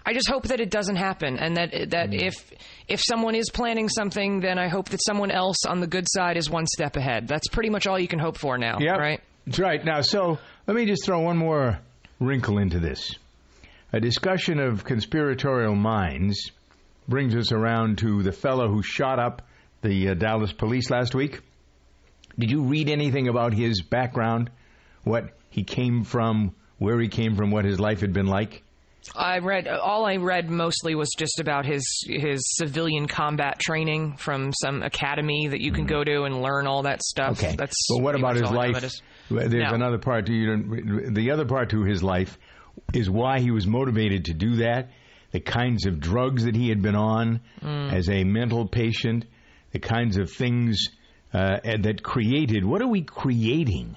I 0.08 0.12
just 0.14 0.28
hope 0.30 0.44
that 0.44 0.60
it 0.60 0.70
doesn't 0.70 0.96
happen, 0.96 1.36
and 1.38 1.56
that 1.56 1.90
that 1.90 2.10
Mm. 2.10 2.22
if 2.28 2.52
if 2.88 3.00
someone 3.06 3.34
is 3.34 3.50
planning 3.50 3.88
something, 3.88 4.40
then 4.40 4.58
I 4.58 4.68
hope 4.68 4.88
that 4.90 5.00
someone 5.04 5.30
else 5.30 5.58
on 5.66 5.80
the 5.80 5.86
good 5.86 6.06
side 6.08 6.36
is 6.36 6.48
one 6.48 6.66
step 6.66 6.96
ahead. 6.96 7.28
That's 7.28 7.48
pretty 7.48 7.70
much 7.70 7.86
all 7.86 7.98
you 7.98 8.08
can 8.08 8.18
hope 8.20 8.38
for 8.38 8.56
now, 8.56 8.78
Yep. 8.80 8.98
right? 8.98 9.20
That's 9.46 9.58
right. 9.58 9.84
Now, 9.84 10.00
so 10.00 10.38
let 10.66 10.76
me 10.76 10.86
just 10.86 11.04
throw 11.04 11.20
one 11.20 11.36
more 11.36 11.78
wrinkle 12.20 12.58
into 12.58 12.78
this. 12.78 13.14
A 13.92 14.00
discussion 14.00 14.58
of 14.60 14.84
conspiratorial 14.84 15.74
minds 15.74 16.50
brings 17.08 17.34
us 17.36 17.52
around 17.52 17.98
to 17.98 18.22
the 18.22 18.32
fellow 18.32 18.68
who 18.68 18.82
shot 18.82 19.18
up 19.18 19.42
the 19.82 20.10
uh, 20.10 20.14
Dallas 20.14 20.52
police 20.52 20.90
last 20.90 21.14
week. 21.14 21.40
Did 22.38 22.50
you 22.50 22.62
read 22.64 22.88
anything 22.90 23.28
about 23.28 23.54
his 23.54 23.82
background? 23.82 24.50
What 25.04 25.36
he 25.50 25.62
came 25.64 26.04
from, 26.04 26.54
where 26.78 27.00
he 27.00 27.08
came 27.08 27.34
from, 27.36 27.50
what 27.50 27.64
his 27.64 27.80
life 27.80 28.00
had 28.00 28.12
been 28.12 28.26
like? 28.26 28.62
I 29.14 29.38
read 29.38 29.68
all 29.68 30.04
I 30.04 30.16
read 30.16 30.50
mostly 30.50 30.96
was 30.96 31.08
just 31.16 31.38
about 31.38 31.64
his 31.64 31.84
his 32.08 32.40
civilian 32.56 33.06
combat 33.06 33.60
training 33.60 34.16
from 34.16 34.52
some 34.52 34.82
academy 34.82 35.46
that 35.46 35.60
you 35.60 35.70
can 35.70 35.86
go 35.86 36.02
to 36.02 36.24
and 36.24 36.42
learn 36.42 36.66
all 36.66 36.82
that 36.82 37.02
stuff. 37.04 37.38
Okay. 37.38 37.54
That's 37.56 37.86
but 37.88 38.02
what 38.02 38.16
about 38.16 38.34
his 38.34 38.42
all 38.42 38.58
I 38.58 38.66
know 38.66 38.72
life? 38.72 38.92
There's 39.30 39.52
No. 39.70 39.74
another 39.76 39.98
part 39.98 40.26
to 40.26 40.32
you. 40.32 41.10
The 41.12 41.30
other 41.30 41.44
part 41.44 41.70
to 41.70 41.84
his 41.84 42.02
life 42.02 42.36
is 42.92 43.08
why 43.08 43.38
he 43.38 43.52
was 43.52 43.64
motivated 43.64 44.24
to 44.24 44.34
do 44.34 44.56
that. 44.56 44.90
The 45.30 45.40
kinds 45.40 45.86
of 45.86 46.00
drugs 46.00 46.44
that 46.44 46.56
he 46.56 46.68
had 46.68 46.82
been 46.82 46.96
on 46.96 47.40
Mm. 47.62 47.92
as 47.92 48.08
a 48.08 48.24
mental 48.24 48.66
patient, 48.66 49.24
the 49.76 49.86
kinds 49.86 50.16
of 50.16 50.30
things 50.30 50.88
uh, 51.34 51.58
that 51.62 52.02
created. 52.02 52.64
What 52.64 52.80
are 52.80 52.86
we 52.86 53.02
creating? 53.02 53.94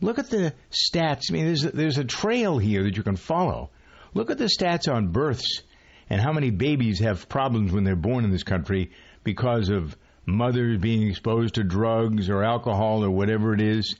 Look 0.00 0.18
at 0.18 0.30
the 0.30 0.54
stats. 0.70 1.24
I 1.28 1.32
mean, 1.34 1.44
there's 1.44 1.64
a, 1.64 1.70
there's 1.70 1.98
a 1.98 2.04
trail 2.04 2.56
here 2.56 2.82
that 2.84 2.96
you 2.96 3.02
can 3.02 3.16
follow. 3.16 3.68
Look 4.14 4.30
at 4.30 4.38
the 4.38 4.46
stats 4.46 4.90
on 4.90 5.08
births 5.08 5.62
and 6.08 6.18
how 6.18 6.32
many 6.32 6.50
babies 6.50 7.00
have 7.00 7.28
problems 7.28 7.72
when 7.72 7.84
they're 7.84 7.94
born 7.94 8.24
in 8.24 8.30
this 8.30 8.42
country 8.42 8.92
because 9.22 9.68
of 9.68 9.94
mothers 10.24 10.78
being 10.78 11.06
exposed 11.06 11.56
to 11.56 11.62
drugs 11.62 12.30
or 12.30 12.42
alcohol 12.42 13.04
or 13.04 13.10
whatever 13.10 13.52
it 13.52 13.60
is, 13.60 13.96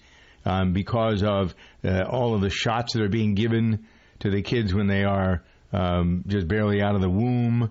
um, 0.46 0.72
because 0.72 1.22
of 1.22 1.54
uh, 1.84 2.04
all 2.04 2.34
of 2.34 2.40
the 2.40 2.48
shots 2.48 2.94
that 2.94 3.02
are 3.02 3.10
being 3.10 3.34
given 3.34 3.86
to 4.20 4.30
the 4.30 4.40
kids 4.40 4.72
when 4.72 4.86
they 4.86 5.04
are 5.04 5.42
um, 5.74 6.24
just 6.26 6.48
barely 6.48 6.80
out 6.80 6.94
of 6.94 7.02
the 7.02 7.10
womb, 7.10 7.70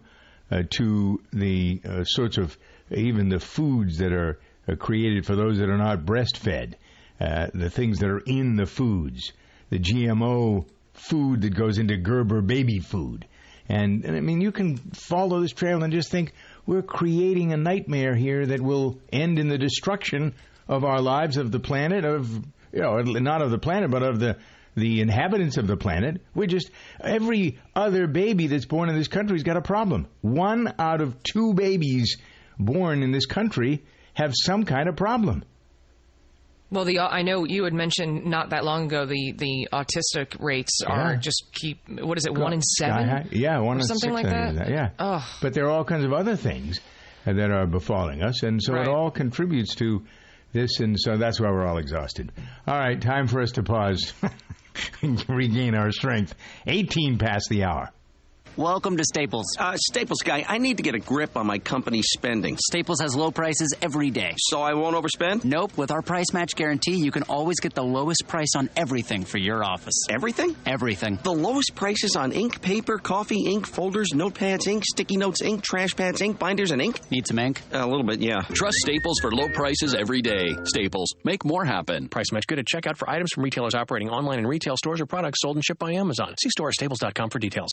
uh, 0.51 0.61
to 0.69 1.19
the 1.33 1.81
uh, 1.83 2.03
sorts 2.03 2.37
of 2.37 2.55
even 2.91 3.29
the 3.29 3.39
foods 3.39 3.97
that 3.97 4.11
are 4.11 4.39
uh, 4.67 4.75
created 4.75 5.25
for 5.25 5.35
those 5.35 5.59
that 5.59 5.69
are 5.69 5.77
not 5.77 6.05
breastfed, 6.05 6.73
uh, 7.19 7.47
the 7.53 7.69
things 7.69 7.99
that 7.99 8.09
are 8.09 8.21
in 8.25 8.55
the 8.55 8.65
foods, 8.65 9.33
the 9.69 9.79
GMO 9.79 10.67
food 10.93 11.41
that 11.41 11.55
goes 11.55 11.77
into 11.77 11.97
Gerber 11.97 12.41
baby 12.41 12.79
food. 12.79 13.27
And, 13.69 14.05
and 14.05 14.15
I 14.15 14.21
mean, 14.21 14.41
you 14.41 14.51
can 14.51 14.77
follow 14.77 15.41
this 15.41 15.51
trail 15.51 15.83
and 15.83 15.91
just 15.91 16.09
think 16.09 16.33
we're 16.65 16.81
creating 16.81 17.53
a 17.53 17.57
nightmare 17.57 18.15
here 18.15 18.45
that 18.45 18.61
will 18.61 18.99
end 19.11 19.39
in 19.39 19.49
the 19.49 19.57
destruction 19.57 20.33
of 20.67 20.83
our 20.83 21.01
lives, 21.01 21.37
of 21.37 21.51
the 21.51 21.59
planet, 21.59 22.05
of 22.05 22.29
you 22.71 22.81
know, 22.81 22.99
not 23.01 23.41
of 23.41 23.51
the 23.51 23.57
planet, 23.57 23.91
but 23.91 24.03
of 24.03 24.19
the 24.19 24.37
the 24.75 25.01
inhabitants 25.01 25.57
of 25.57 25.65
the 25.65 25.75
planet. 25.75 26.21
We're 26.35 26.45
just 26.45 26.69
every 27.01 27.57
other 27.75 28.05
baby 28.05 28.45
that's 28.45 28.65
born 28.65 28.89
in 28.89 28.95
this 28.95 29.07
country's 29.07 29.41
got 29.41 29.57
a 29.57 29.61
problem. 29.61 30.07
One 30.21 30.71
out 30.77 31.01
of 31.01 31.23
two 31.23 31.55
babies 31.55 32.17
born 32.59 33.03
in 33.03 33.11
this 33.11 33.25
country 33.25 33.83
have 34.13 34.33
some 34.35 34.63
kind 34.65 34.89
of 34.89 34.95
problem. 34.95 35.43
Well, 36.69 36.83
the 36.83 36.99
I 36.99 37.21
know 37.21 37.45
you 37.45 37.63
had 37.63 37.73
mentioned 37.73 38.25
not 38.25 38.49
that 38.49 38.65
long 38.65 38.87
ago 38.87 39.05
the 39.05 39.31
the 39.37 39.69
autistic 39.71 40.35
rates 40.41 40.81
are 40.85 41.15
just 41.15 41.45
keep 41.53 41.79
what 41.87 42.17
is 42.17 42.25
it 42.25 42.33
one 42.33 42.51
in 42.51 42.61
seven? 42.61 43.29
Yeah, 43.31 43.59
one 43.59 43.77
in 43.77 43.83
something 43.83 44.11
like 44.11 44.25
that. 44.25 44.55
that? 44.55 44.69
Yeah. 44.69 44.89
Ugh. 44.99 45.21
But 45.41 45.53
there 45.53 45.65
are 45.67 45.69
all 45.69 45.85
kinds 45.85 46.03
of 46.03 46.11
other 46.11 46.35
things 46.35 46.81
that 47.25 47.51
are 47.51 47.65
befalling 47.67 48.21
us, 48.21 48.43
and 48.43 48.61
so 48.61 48.73
Right. 48.73 48.81
it 48.85 48.89
all 48.89 49.11
contributes 49.11 49.75
to 49.75 50.03
this, 50.51 50.79
and 50.81 50.99
so 50.99 51.15
that's 51.17 51.39
why 51.39 51.49
we're 51.49 51.65
all 51.65 51.77
exhausted. 51.77 52.31
All 52.67 52.77
right, 52.77 52.99
time 53.01 53.27
for 53.27 53.41
us 53.41 53.51
to 53.53 53.63
pause 53.63 54.13
and 55.01 55.23
regain 55.29 55.73
our 55.75 55.91
strength. 55.91 56.35
18 56.67 57.17
past 57.17 57.47
the 57.49 57.63
hour. 57.63 57.91
Welcome 58.57 58.97
to 58.97 59.03
Staples. 59.03 59.45
Uh, 59.59 59.77
Staples 59.77 60.23
guy, 60.23 60.43
I 60.47 60.57
need 60.57 60.77
to 60.77 60.83
get 60.83 60.95
a 60.95 60.99
grip 60.99 61.37
on 61.37 61.45
my 61.45 61.59
company's 61.59 62.07
spending. 62.09 62.57
Staples 62.57 62.99
has 63.01 63.15
low 63.15 63.29
prices 63.29 63.75
every 63.83 64.09
day. 64.09 64.33
So 64.35 64.63
I 64.63 64.73
won't 64.73 64.95
overspend? 64.95 65.45
Nope, 65.45 65.77
with 65.77 65.91
our 65.91 66.01
price 66.01 66.33
match 66.33 66.55
guarantee, 66.55 66.95
you 66.95 67.11
can 67.11 67.21
always 67.29 67.59
get 67.59 67.75
the 67.75 67.83
lowest 67.83 68.27
price 68.27 68.55
on 68.55 68.71
everything 68.75 69.25
for 69.25 69.37
your 69.37 69.63
office. 69.63 69.93
Everything? 70.09 70.55
Everything. 70.65 71.19
The 71.21 71.33
lowest 71.35 71.75
prices 71.75 72.15
on 72.15 72.31
ink, 72.31 72.59
paper, 72.59 72.97
coffee, 72.97 73.45
ink, 73.45 73.67
folders, 73.67 74.09
notepads, 74.15 74.65
ink, 74.65 74.85
sticky 74.87 75.17
notes, 75.17 75.43
ink, 75.43 75.61
trash 75.63 75.95
pads, 75.95 76.19
ink, 76.21 76.39
binders, 76.39 76.71
and 76.71 76.81
ink? 76.81 76.99
Need 77.11 77.27
some 77.27 77.37
ink? 77.37 77.61
A 77.73 77.85
little 77.85 78.07
bit, 78.07 78.21
yeah. 78.21 78.41
Trust 78.53 78.77
Staples 78.77 79.19
for 79.21 79.31
low 79.31 79.49
prices 79.49 79.93
every 79.93 80.23
day. 80.23 80.55
Staples, 80.63 81.13
make 81.23 81.45
more 81.45 81.63
happen. 81.63 82.09
Price 82.09 82.31
match 82.31 82.47
good 82.47 82.57
at 82.57 82.65
checkout 82.65 82.97
for 82.97 83.07
items 83.07 83.29
from 83.35 83.43
retailers 83.43 83.75
operating 83.75 84.09
online 84.09 84.39
in 84.39 84.47
retail 84.47 84.77
stores 84.77 84.99
or 84.99 85.05
products 85.05 85.41
sold 85.43 85.57
and 85.57 85.63
shipped 85.63 85.79
by 85.79 85.91
Amazon. 85.91 86.33
See 86.41 86.49
store 86.49 86.69
or 86.69 86.71
staples.com 86.71 87.29
for 87.29 87.37
details. 87.37 87.69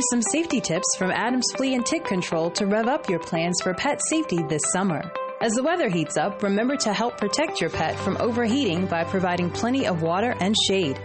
Here's 0.00 0.22
some 0.22 0.32
safety 0.32 0.62
tips 0.62 0.96
from 0.96 1.10
Adams 1.10 1.44
Flea 1.56 1.74
and 1.74 1.84
Tick 1.84 2.06
Control 2.06 2.50
to 2.52 2.64
rev 2.64 2.88
up 2.88 3.10
your 3.10 3.18
plans 3.18 3.60
for 3.62 3.74
pet 3.74 4.00
safety 4.08 4.42
this 4.48 4.62
summer. 4.72 5.02
As 5.42 5.52
the 5.52 5.62
weather 5.62 5.90
heats 5.90 6.16
up, 6.16 6.42
remember 6.42 6.74
to 6.76 6.94
help 6.94 7.18
protect 7.18 7.60
your 7.60 7.68
pet 7.68 7.98
from 7.98 8.16
overheating 8.18 8.86
by 8.86 9.04
providing 9.04 9.50
plenty 9.50 9.86
of 9.86 10.00
water 10.00 10.34
and 10.40 10.56
shade. 10.66 10.98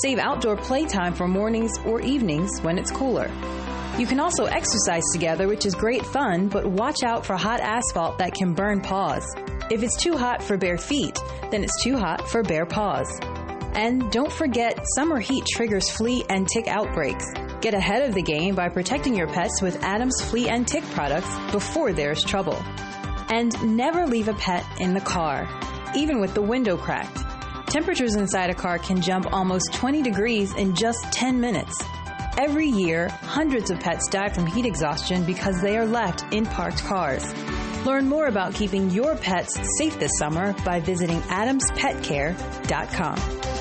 Save 0.00 0.20
outdoor 0.20 0.56
playtime 0.56 1.12
for 1.12 1.26
mornings 1.26 1.76
or 1.84 2.00
evenings 2.02 2.60
when 2.60 2.78
it's 2.78 2.92
cooler. 2.92 3.32
You 3.98 4.06
can 4.06 4.20
also 4.20 4.44
exercise 4.44 5.02
together, 5.12 5.48
which 5.48 5.66
is 5.66 5.74
great 5.74 6.06
fun, 6.06 6.46
but 6.46 6.70
watch 6.70 7.02
out 7.02 7.26
for 7.26 7.34
hot 7.34 7.58
asphalt 7.58 8.18
that 8.18 8.34
can 8.34 8.54
burn 8.54 8.80
paws. 8.80 9.26
If 9.72 9.82
it's 9.82 10.00
too 10.00 10.16
hot 10.16 10.40
for 10.40 10.56
bare 10.56 10.78
feet, 10.78 11.18
then 11.50 11.64
it's 11.64 11.82
too 11.82 11.96
hot 11.96 12.28
for 12.28 12.44
bare 12.44 12.66
paws. 12.66 13.08
And 13.74 14.08
don't 14.12 14.30
forget, 14.30 14.78
summer 14.94 15.18
heat 15.18 15.44
triggers 15.52 15.90
flea 15.90 16.24
and 16.30 16.46
tick 16.46 16.68
outbreaks. 16.68 17.26
Get 17.66 17.74
ahead 17.74 18.08
of 18.08 18.14
the 18.14 18.22
game 18.22 18.54
by 18.54 18.68
protecting 18.68 19.16
your 19.16 19.26
pets 19.26 19.60
with 19.60 19.82
Adams 19.82 20.22
Flea 20.22 20.50
and 20.50 20.68
Tick 20.68 20.84
products 20.90 21.36
before 21.50 21.92
there's 21.92 22.22
trouble. 22.22 22.54
And 23.28 23.76
never 23.76 24.06
leave 24.06 24.28
a 24.28 24.34
pet 24.34 24.64
in 24.78 24.94
the 24.94 25.00
car, 25.00 25.48
even 25.96 26.20
with 26.20 26.32
the 26.32 26.42
window 26.42 26.76
cracked. 26.76 27.18
Temperatures 27.68 28.14
inside 28.14 28.50
a 28.50 28.54
car 28.54 28.78
can 28.78 29.02
jump 29.02 29.32
almost 29.32 29.72
20 29.72 30.00
degrees 30.00 30.54
in 30.54 30.76
just 30.76 31.12
10 31.12 31.40
minutes. 31.40 31.82
Every 32.38 32.68
year, 32.68 33.08
hundreds 33.08 33.72
of 33.72 33.80
pets 33.80 34.08
die 34.10 34.28
from 34.28 34.46
heat 34.46 34.64
exhaustion 34.64 35.24
because 35.24 35.60
they 35.60 35.76
are 35.76 35.86
left 35.86 36.32
in 36.32 36.46
parked 36.46 36.84
cars. 36.84 37.34
Learn 37.84 38.08
more 38.08 38.28
about 38.28 38.54
keeping 38.54 38.90
your 38.90 39.16
pets 39.16 39.58
safe 39.76 39.98
this 39.98 40.12
summer 40.20 40.52
by 40.64 40.78
visiting 40.78 41.20
adamspetcare.com. 41.22 43.55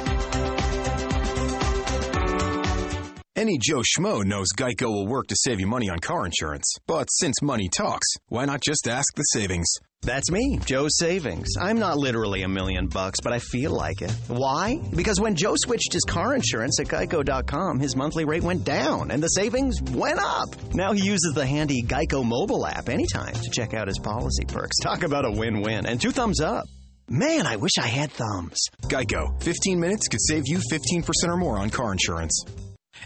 Any 3.38 3.58
Joe 3.62 3.82
Schmo 3.82 4.24
knows 4.24 4.48
Geico 4.56 4.86
will 4.86 5.08
work 5.08 5.28
to 5.28 5.36
save 5.38 5.60
you 5.60 5.68
money 5.68 5.90
on 5.90 6.00
car 6.00 6.26
insurance. 6.26 6.74
But 6.88 7.08
since 7.12 7.42
money 7.42 7.68
talks, 7.68 8.08
why 8.30 8.46
not 8.46 8.62
just 8.62 8.88
ask 8.88 9.14
the 9.14 9.24
savings? 9.24 9.68
That's 10.04 10.32
me, 10.32 10.58
Joe 10.66 10.88
Savings. 10.90 11.50
I'm 11.60 11.78
not 11.78 11.98
literally 11.98 12.44
a 12.44 12.48
million 12.48 12.88
bucks, 12.88 13.20
but 13.22 13.34
I 13.34 13.40
feel 13.40 13.72
like 13.72 14.02
it. 14.02 14.12
Why? 14.30 14.80
Because 14.96 15.20
when 15.20 15.36
Joe 15.36 15.56
switched 15.58 15.92
his 15.92 16.04
car 16.04 16.34
insurance 16.34 16.80
at 16.80 16.88
geico.com, 16.88 17.78
his 17.80 17.98
monthly 17.98 18.24
rate 18.24 18.44
went 18.44 18.64
down 18.64 19.12
and 19.12 19.22
the 19.22 19.28
savings 19.28 19.82
went 19.82 20.20
up. 20.20 20.48
Now 20.74 20.94
he 20.94 21.02
uses 21.02 21.34
the 21.36 21.46
handy 21.46 21.82
Geico 21.84 22.24
mobile 22.24 22.66
app 22.66 22.88
anytime 22.88 23.34
to 23.34 23.50
check 23.50 23.74
out 23.74 23.90
his 23.90 24.00
policy 24.00 24.46
perks. 24.46 24.78
Talk 24.82 25.04
about 25.04 25.26
a 25.26 25.32
win 25.32 25.62
win. 25.62 25.86
And 25.86 26.00
two 26.00 26.12
thumbs 26.12 26.40
up. 26.40 26.68
Man, 27.10 27.46
I 27.46 27.58
wish 27.58 27.74
I 27.78 27.88
had 27.88 28.12
thumbs. 28.12 28.62
Geico, 28.84 29.44
15 29.44 29.78
minutes 29.78 30.08
could 30.08 30.22
save 30.22 30.44
you 30.46 30.60
15% 30.72 31.04
or 31.28 31.36
more 31.36 31.58
on 31.58 31.70
car 31.70 31.92
insurance. 31.92 32.42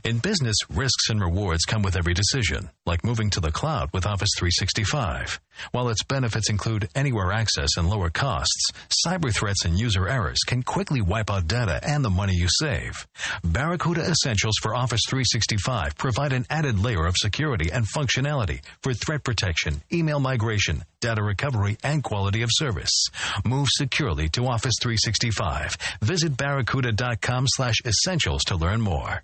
In 0.03 0.19
business, 0.19 0.55
risks 0.69 1.09
and 1.09 1.21
rewards 1.21 1.65
come 1.65 1.81
with 1.81 1.95
every 1.95 2.13
decision, 2.13 2.69
like 2.85 3.03
moving 3.03 3.29
to 3.31 3.39
the 3.39 3.51
cloud 3.51 3.89
with 3.93 4.05
Office 4.05 4.29
365. 4.37 5.39
While 5.71 5.89
its 5.89 6.03
benefits 6.03 6.49
include 6.49 6.89
anywhere 6.95 7.31
access 7.31 7.69
and 7.77 7.89
lower 7.89 8.09
costs, 8.09 8.71
cyber 9.05 9.33
threats 9.33 9.65
and 9.65 9.77
user 9.77 10.07
errors 10.07 10.39
can 10.45 10.63
quickly 10.63 11.01
wipe 11.01 11.29
out 11.29 11.47
data 11.47 11.79
and 11.83 12.03
the 12.03 12.09
money 12.09 12.33
you 12.33 12.47
save. 12.49 13.07
Barracuda 13.43 14.01
Essentials 14.01 14.55
for 14.61 14.75
Office 14.75 15.01
365 15.07 15.97
provide 15.97 16.33
an 16.33 16.45
added 16.49 16.79
layer 16.79 17.05
of 17.05 17.17
security 17.17 17.71
and 17.71 17.85
functionality 17.85 18.61
for 18.81 18.93
threat 18.93 19.23
protection, 19.23 19.81
email 19.91 20.19
migration, 20.19 20.83
data 21.01 21.21
recovery, 21.21 21.77
and 21.83 22.03
quality 22.03 22.41
of 22.41 22.49
service. 22.53 23.07
Move 23.45 23.67
securely 23.69 24.29
to 24.29 24.47
Office 24.47 24.75
365. 24.81 25.77
Visit 26.01 26.37
barracuda.com 26.37 27.45
slash 27.47 27.75
essentials 27.85 28.43
to 28.45 28.55
learn 28.55 28.81
more. 28.81 29.23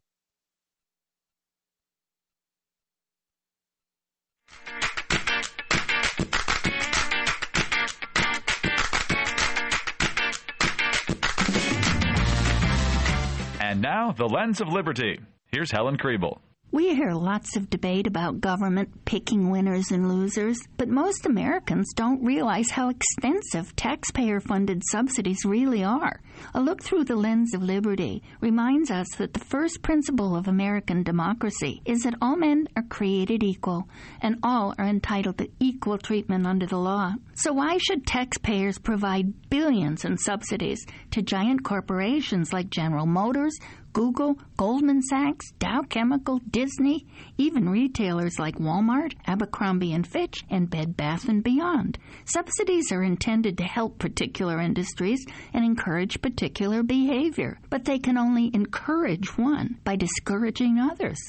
And 13.71 13.81
now, 13.81 14.11
the 14.11 14.27
lens 14.27 14.59
of 14.59 14.67
liberty. 14.67 15.17
Here's 15.45 15.71
Helen 15.71 15.95
Kriebel. 15.95 16.39
We 16.73 16.95
hear 16.95 17.11
lots 17.11 17.57
of 17.57 17.69
debate 17.69 18.07
about 18.07 18.39
government 18.39 19.03
picking 19.03 19.49
winners 19.49 19.91
and 19.91 20.07
losers, 20.07 20.57
but 20.77 20.87
most 20.87 21.25
Americans 21.25 21.91
don't 21.93 22.23
realize 22.23 22.71
how 22.71 22.87
extensive 22.87 23.75
taxpayer 23.75 24.39
funded 24.39 24.81
subsidies 24.89 25.43
really 25.43 25.83
are. 25.83 26.21
A 26.53 26.61
look 26.61 26.81
through 26.81 27.03
the 27.03 27.17
lens 27.17 27.53
of 27.53 27.61
liberty 27.61 28.23
reminds 28.39 28.89
us 28.89 29.09
that 29.17 29.33
the 29.33 29.43
first 29.43 29.81
principle 29.81 30.33
of 30.33 30.47
American 30.47 31.03
democracy 31.03 31.81
is 31.83 32.03
that 32.03 32.15
all 32.21 32.37
men 32.37 32.69
are 32.77 32.83
created 32.83 33.43
equal 33.43 33.89
and 34.21 34.37
all 34.41 34.73
are 34.79 34.87
entitled 34.87 35.39
to 35.39 35.49
equal 35.59 35.97
treatment 35.97 36.47
under 36.47 36.65
the 36.65 36.77
law. 36.77 37.15
So 37.33 37.51
why 37.51 37.79
should 37.79 38.07
taxpayers 38.07 38.77
provide 38.77 39.49
billions 39.49 40.05
in 40.05 40.17
subsidies 40.17 40.85
to 41.11 41.21
giant 41.21 41.65
corporations 41.65 42.53
like 42.53 42.69
General 42.69 43.05
Motors, 43.05 43.57
Google, 43.93 44.37
Goldman 44.57 45.01
Sachs, 45.01 45.51
Dow 45.59 45.81
Chemical, 45.81 46.39
Disney, 46.49 47.05
even 47.37 47.69
retailers 47.69 48.39
like 48.39 48.57
Walmart, 48.57 49.13
Abercrombie 49.27 49.93
and 49.93 50.07
Fitch, 50.07 50.43
and 50.49 50.69
Bed 50.69 50.95
Bath 50.95 51.27
and 51.27 51.43
Beyond. 51.43 51.97
Subsidies 52.25 52.91
are 52.91 53.03
intended 53.03 53.57
to 53.57 53.63
help 53.63 53.99
particular 53.99 54.59
industries 54.59 55.25
and 55.53 55.65
encourage 55.65 56.21
particular 56.21 56.83
behavior, 56.83 57.59
but 57.69 57.85
they 57.85 57.99
can 57.99 58.17
only 58.17 58.51
encourage 58.53 59.37
one 59.37 59.77
by 59.83 59.95
discouraging 59.95 60.79
others. 60.79 61.19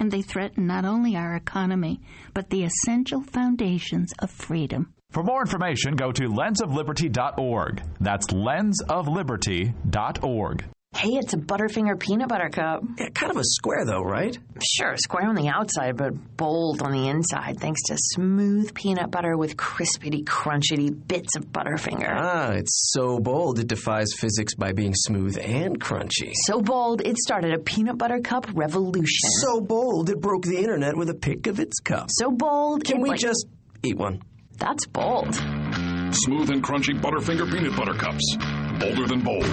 And 0.00 0.10
they 0.10 0.22
threaten 0.22 0.66
not 0.66 0.84
only 0.84 1.16
our 1.16 1.34
economy, 1.34 2.00
but 2.34 2.50
the 2.50 2.64
essential 2.64 3.22
foundations 3.22 4.12
of 4.20 4.30
freedom. 4.30 4.92
For 5.10 5.22
more 5.22 5.40
information, 5.40 5.96
go 5.96 6.12
to 6.12 6.28
lensofliberty.org. 6.28 7.82
That's 8.00 8.26
lensofliberty.org. 8.26 10.64
Hey, 10.94 11.10
it's 11.10 11.34
a 11.34 11.36
Butterfinger 11.36 12.00
peanut 12.00 12.28
butter 12.28 12.48
cup. 12.48 12.82
Yeah, 12.98 13.10
kind 13.10 13.30
of 13.30 13.36
a 13.36 13.44
square, 13.44 13.84
though, 13.84 14.00
right? 14.02 14.36
Sure, 14.64 14.96
square 14.96 15.28
on 15.28 15.34
the 15.34 15.46
outside, 15.48 15.96
but 15.98 16.12
bold 16.36 16.80
on 16.82 16.92
the 16.92 17.08
inside, 17.08 17.60
thanks 17.60 17.82
to 17.88 17.96
smooth 17.98 18.72
peanut 18.74 19.10
butter 19.10 19.36
with 19.36 19.56
crispity, 19.56 20.24
crunchity 20.24 20.90
bits 21.06 21.36
of 21.36 21.44
Butterfinger. 21.52 22.08
Ah, 22.18 22.50
it's 22.52 22.90
so 22.92 23.20
bold 23.20 23.58
it 23.60 23.68
defies 23.68 24.08
physics 24.18 24.54
by 24.54 24.72
being 24.72 24.94
smooth 24.94 25.38
and 25.38 25.78
crunchy. 25.78 26.32
So 26.46 26.62
bold, 26.62 27.02
it 27.02 27.18
started 27.18 27.52
a 27.52 27.58
peanut 27.58 27.98
butter 27.98 28.20
cup 28.20 28.46
revolution. 28.54 29.30
So 29.42 29.60
bold 29.60 30.08
it 30.08 30.20
broke 30.20 30.44
the 30.44 30.56
internet 30.56 30.96
with 30.96 31.10
a 31.10 31.14
pick 31.14 31.46
of 31.46 31.60
its 31.60 31.78
cup. 31.80 32.06
So 32.10 32.30
bold, 32.30 32.84
Can 32.84 32.96
it, 32.96 33.02
we 33.02 33.10
like- 33.10 33.20
just 33.20 33.46
eat 33.82 33.98
one? 33.98 34.20
That's 34.56 34.86
bold. 34.86 35.34
Smooth 35.34 36.50
and 36.50 36.64
crunchy 36.64 36.98
Butterfinger 36.98 37.52
peanut 37.52 37.76
butter 37.76 37.94
cups. 37.94 38.36
Bolder 38.80 39.06
than 39.06 39.20
bold. 39.20 39.44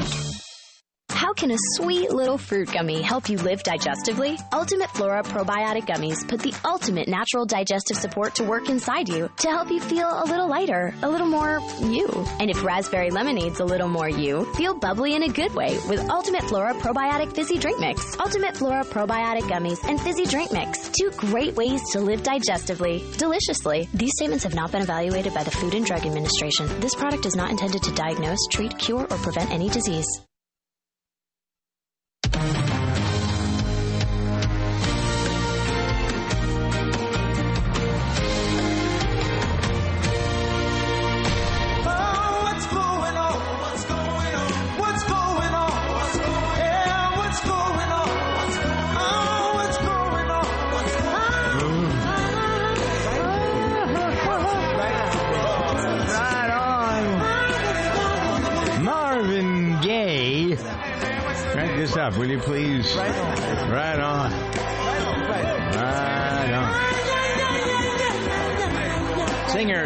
How 1.15 1.31
can 1.31 1.49
a 1.49 1.57
sweet 1.77 2.11
little 2.11 2.37
fruit 2.37 2.73
gummy 2.73 3.01
help 3.01 3.29
you 3.29 3.37
live 3.37 3.63
digestively? 3.63 4.37
Ultimate 4.51 4.89
Flora 4.89 5.23
Probiotic 5.23 5.87
Gummies 5.87 6.27
put 6.27 6.41
the 6.41 6.53
ultimate 6.65 7.07
natural 7.07 7.45
digestive 7.45 7.95
support 7.95 8.35
to 8.35 8.43
work 8.43 8.67
inside 8.67 9.07
you 9.07 9.31
to 9.37 9.47
help 9.47 9.71
you 9.71 9.79
feel 9.79 10.09
a 10.09 10.25
little 10.25 10.49
lighter, 10.49 10.93
a 11.03 11.09
little 11.09 11.25
more 11.25 11.61
you. 11.79 12.09
And 12.41 12.49
if 12.51 12.61
raspberry 12.65 13.11
lemonade's 13.11 13.61
a 13.61 13.65
little 13.65 13.87
more 13.87 14.09
you, 14.09 14.43
feel 14.55 14.73
bubbly 14.73 15.15
in 15.15 15.23
a 15.23 15.29
good 15.29 15.55
way 15.55 15.79
with 15.87 16.01
Ultimate 16.09 16.43
Flora 16.43 16.73
Probiotic 16.73 17.33
Fizzy 17.33 17.59
Drink 17.59 17.79
Mix. 17.79 18.19
Ultimate 18.19 18.57
Flora 18.57 18.83
Probiotic 18.83 19.43
Gummies 19.43 19.79
and 19.87 19.99
Fizzy 20.01 20.25
Drink 20.25 20.51
Mix. 20.51 20.89
Two 20.89 21.11
great 21.15 21.55
ways 21.55 21.81
to 21.93 22.01
live 22.01 22.23
digestively, 22.23 23.17
deliciously. 23.17 23.87
These 23.93 24.11
statements 24.17 24.43
have 24.43 24.53
not 24.53 24.73
been 24.73 24.81
evaluated 24.81 25.33
by 25.33 25.43
the 25.45 25.51
Food 25.51 25.75
and 25.75 25.85
Drug 25.85 26.05
Administration. 26.05 26.67
This 26.81 26.93
product 26.93 27.25
is 27.25 27.37
not 27.37 27.51
intended 27.51 27.83
to 27.83 27.93
diagnose, 27.93 28.45
treat, 28.51 28.77
cure, 28.77 29.07
or 29.09 29.17
prevent 29.17 29.49
any 29.51 29.69
disease. 29.69 30.05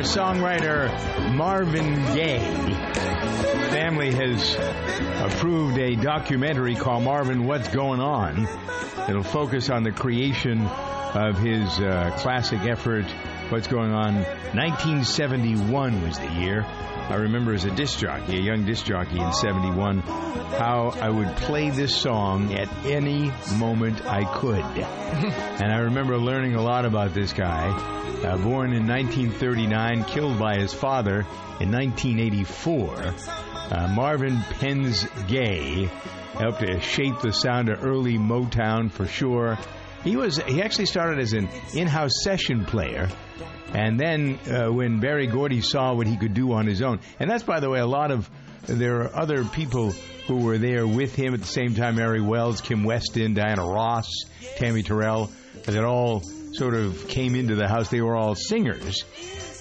Singer, 0.03 0.33
songwriter 0.33 1.33
Marvin 1.33 1.95
Gaye. 2.15 2.39
Family 3.69 4.13
has 4.13 4.55
approved 5.21 5.77
a 5.77 5.95
documentary 5.95 6.75
called 6.75 7.03
Marvin 7.03 7.45
What's 7.45 7.67
Going 7.67 7.99
On. 7.99 8.47
It'll 9.09 9.23
focus 9.23 9.69
on 9.69 9.83
the 9.83 9.91
creation 9.91 10.61
of 10.61 11.37
his 11.37 11.79
uh, 11.79 12.15
classic 12.19 12.61
effort, 12.61 13.05
What's 13.49 13.67
Going 13.67 13.91
On. 13.91 14.15
1971 14.15 16.01
was 16.01 16.17
the 16.17 16.31
year. 16.33 16.65
I 17.09 17.15
remember 17.15 17.53
as 17.53 17.65
a 17.65 17.71
disc 17.71 17.97
jockey, 17.97 18.37
a 18.37 18.41
young 18.41 18.65
disc 18.65 18.85
jockey 18.85 19.19
in 19.19 19.33
71, 19.33 20.01
how 20.01 20.93
I 21.01 21.09
would 21.09 21.35
play 21.37 21.71
this 21.71 21.95
song 21.95 22.53
at 22.53 22.69
any 22.85 23.31
moment 23.57 24.05
I 24.05 24.25
could. 24.25 24.59
and 24.59 25.71
I 25.71 25.79
remember 25.79 26.19
learning 26.19 26.53
a 26.53 26.61
lot 26.61 26.85
about 26.85 27.15
this 27.15 27.33
guy. 27.33 27.69
Uh, 27.69 28.37
born 28.37 28.73
in 28.73 28.85
1939, 28.85 30.03
killed 30.03 30.37
by 30.37 30.57
his 30.57 30.71
father 30.71 31.21
in 31.59 31.71
1984, 31.71 32.95
uh, 33.71 33.87
Marvin 33.87 34.37
Pentz 34.59 35.07
Gay 35.27 35.89
helped 36.33 36.59
to 36.59 36.79
shape 36.79 37.21
the 37.21 37.33
sound 37.33 37.69
of 37.69 37.83
early 37.83 38.19
Motown 38.19 38.91
for 38.91 39.07
sure. 39.07 39.57
He 40.03 40.15
was 40.15 40.37
he 40.37 40.61
actually 40.61 40.85
started 40.85 41.19
as 41.19 41.33
an 41.33 41.49
in-house 41.73 42.21
session 42.23 42.65
player, 42.65 43.09
and 43.73 43.99
then 43.99 44.39
uh, 44.47 44.71
when 44.71 44.99
Berry 44.99 45.27
Gordy 45.27 45.61
saw 45.61 45.93
what 45.93 46.07
he 46.07 46.17
could 46.17 46.33
do 46.33 46.53
on 46.53 46.65
his 46.65 46.81
own, 46.81 46.99
and 47.19 47.29
that's 47.29 47.43
by 47.43 47.59
the 47.59 47.69
way 47.69 47.79
a 47.79 47.87
lot 47.87 48.11
of 48.11 48.29
there 48.65 49.01
are 49.01 49.15
other 49.15 49.43
people 49.45 49.91
who 50.27 50.43
were 50.43 50.57
there 50.57 50.85
with 50.87 51.15
him 51.15 51.33
at 51.33 51.41
the 51.41 51.47
same 51.47 51.75
time: 51.75 51.95
Mary 51.95 52.21
Wells, 52.21 52.61
Kim 52.61 52.83
Weston, 52.83 53.33
Diana 53.33 53.63
Ross, 53.63 54.09
Tammy 54.57 54.83
Terrell, 54.83 55.31
that 55.65 55.83
all 55.83 56.21
sort 56.53 56.73
of 56.73 57.07
came 57.07 57.35
into 57.35 57.55
the 57.55 57.67
house. 57.67 57.89
They 57.89 58.01
were 58.01 58.15
all 58.15 58.35
singers, 58.35 59.05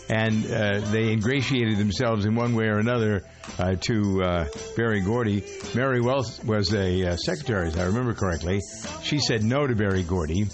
and 0.09 0.45
uh, 0.47 0.81
they 0.91 1.13
ingratiated 1.13 1.79
themselves 1.79 2.25
in 2.25 2.35
one 2.35 2.55
way 2.55 2.67
or 2.67 2.79
another 2.79 3.25
uh, 3.59 3.77
to 3.81 4.23
uh, 4.23 4.45
Berry 4.77 5.01
Gordy. 5.01 5.45
Mary 5.75 6.01
Wells 6.01 6.43
was 6.45 6.73
a 6.73 7.11
uh, 7.11 7.17
secretary, 7.17 7.69
as 7.69 7.77
I 7.77 7.87
remember 7.87 8.15
correctly. 8.15 8.61
She 9.03 9.19
said 9.19 9.43
no 9.43 9.67
to 9.67 9.75
Berry 9.75 10.03
Gordy. 10.03 10.47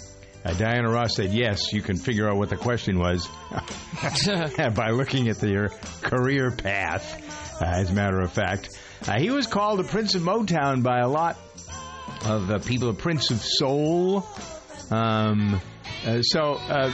Uh, 0.45 0.53
Diana 0.53 0.89
Ross 0.91 1.15
said 1.15 1.33
yes. 1.33 1.73
You 1.73 1.81
can 1.81 1.97
figure 1.97 2.29
out 2.29 2.37
what 2.37 2.49
the 2.49 2.55
question 2.57 2.99
was 2.99 3.27
by 4.75 4.91
looking 4.91 5.27
at 5.29 5.39
their 5.39 5.69
career 6.01 6.51
path, 6.51 7.59
uh, 7.61 7.65
as 7.65 7.89
a 7.89 7.93
matter 7.93 8.19
of 8.21 8.31
fact. 8.31 8.69
Uh, 9.07 9.19
he 9.19 9.31
was 9.31 9.47
called 9.47 9.79
the 9.79 9.83
Prince 9.83 10.13
of 10.15 10.21
Motown 10.21 10.83
by 10.83 10.99
a 10.99 11.07
lot 11.07 11.37
of 12.25 12.49
uh, 12.51 12.59
people, 12.59 12.91
the 12.91 12.99
Prince 12.99 13.31
of 13.31 13.41
Soul. 13.41 14.25
Um, 14.91 15.59
uh, 16.05 16.21
so 16.21 16.53
uh, 16.53 16.91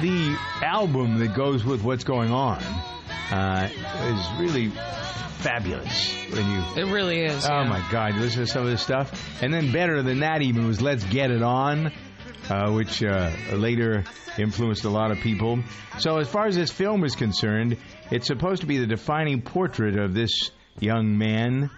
the 0.00 0.36
album 0.62 1.18
that 1.18 1.34
goes 1.34 1.64
with 1.64 1.82
what's 1.82 2.04
going 2.04 2.30
on 2.30 2.62
uh, 3.32 3.68
is 3.72 4.40
really 4.40 4.70
fabulous. 5.38 6.14
When 6.30 6.48
you, 6.48 6.62
It 6.76 6.92
really 6.92 7.24
is. 7.24 7.44
oh 7.46 7.62
yeah. 7.62 7.68
my 7.68 7.88
God, 7.90 8.14
you 8.14 8.20
listen 8.20 8.42
to 8.42 8.46
some 8.46 8.62
of 8.62 8.70
this 8.70 8.82
stuff, 8.82 9.42
and 9.42 9.52
then 9.52 9.72
better 9.72 10.02
than 10.02 10.20
that 10.20 10.42
even 10.42 10.66
was 10.66 10.80
"Let's 10.80 11.04
Get 11.04 11.30
It 11.30 11.42
On," 11.42 11.92
uh, 12.48 12.72
which 12.72 13.02
uh, 13.02 13.30
later 13.52 14.04
influenced 14.38 14.84
a 14.84 14.90
lot 14.90 15.10
of 15.10 15.18
people. 15.18 15.62
So 15.98 16.18
as 16.18 16.28
far 16.28 16.46
as 16.46 16.56
this 16.56 16.70
film 16.70 17.04
is 17.04 17.14
concerned, 17.14 17.76
it's 18.10 18.26
supposed 18.26 18.62
to 18.62 18.66
be 18.66 18.78
the 18.78 18.86
defining 18.86 19.42
portrait 19.42 19.98
of 19.98 20.14
this 20.14 20.50
young 20.80 21.18
man. 21.18 21.70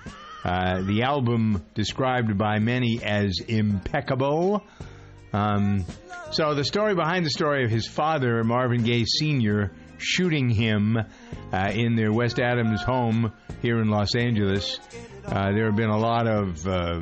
Uh, 0.45 0.83
the 0.83 1.03
album 1.03 1.65
described 1.75 2.37
by 2.37 2.59
many 2.59 3.03
as 3.03 3.41
impeccable. 3.41 4.63
Um, 5.33 5.85
so 6.33 6.55
the 6.55 6.65
story 6.65 6.95
behind 6.95 7.25
the 7.25 7.31
story 7.31 7.65
of 7.65 7.71
his 7.71 7.87
father, 7.87 8.45
Marvin 8.45 8.85
Gaye 8.85 9.05
Sr., 9.07 9.73
shooting 9.99 10.51
him 10.51 10.97
uh, 10.97 11.71
in 11.73 11.97
their 11.97 12.13
West 12.13 12.39
Adams 12.39 12.83
home 12.83 13.33
here 13.63 13.81
in 13.81 13.89
Los 13.89 14.15
Angeles. 14.15 14.79
Uh, 15.25 15.53
there 15.53 15.67
have 15.67 15.77
been 15.77 15.91
a 15.91 15.99
lot 15.99 16.27
of 16.27 16.67
uh, 16.67 17.01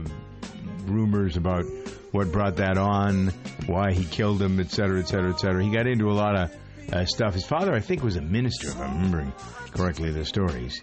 rumors 0.85 1.37
about 1.37 1.65
what 2.13 2.31
brought 2.31 2.57
that 2.57 2.79
on, 2.79 3.29
why 3.67 3.93
he 3.93 4.05
killed 4.05 4.41
him, 4.41 4.61
et 4.61 4.71
cetera, 4.71 5.01
et 5.01 5.09
cetera, 5.09 5.31
et 5.33 5.41
cetera. 5.41 5.63
He 5.65 5.71
got 5.71 5.87
into 5.87 6.11
a 6.11 6.13
lot 6.15 6.37
of 6.37 6.57
uh, 6.93 7.05
stuff. 7.07 7.35
His 7.35 7.45
father, 7.45 7.73
I 7.75 7.81
think, 7.81 8.03
was 8.05 8.17
a 8.17 8.21
minister, 8.23 8.69
if 8.69 8.79
I'm 8.81 8.95
remembering 8.97 9.33
correctly 9.73 10.11
the 10.13 10.25
stories. 10.25 10.81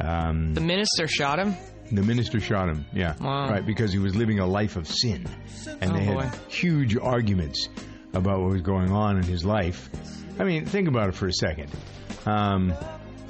Um, 0.00 0.54
The 0.54 0.60
minister 0.60 1.06
shot 1.08 1.38
him. 1.40 1.54
The 1.90 2.02
minister 2.02 2.38
shot 2.40 2.68
him. 2.68 2.84
Yeah, 2.92 3.14
Wow. 3.20 3.48
right, 3.50 3.64
because 3.66 3.92
he 3.92 3.98
was 3.98 4.14
living 4.14 4.38
a 4.40 4.46
life 4.46 4.76
of 4.76 4.86
sin, 4.86 5.26
and 5.80 5.90
Oh, 5.90 5.94
they 5.94 6.04
had 6.04 6.14
boy. 6.14 6.30
huge 6.48 6.96
arguments 6.96 7.68
about 8.14 8.40
what 8.40 8.50
was 8.50 8.62
going 8.62 8.90
on 8.92 9.16
in 9.16 9.22
his 9.24 9.44
life. 9.44 9.88
I 10.38 10.44
mean, 10.44 10.66
think 10.66 10.86
about 10.88 11.08
it 11.08 11.14
for 11.14 11.26
a 11.26 11.32
second. 11.32 11.70
Um, 12.26 12.72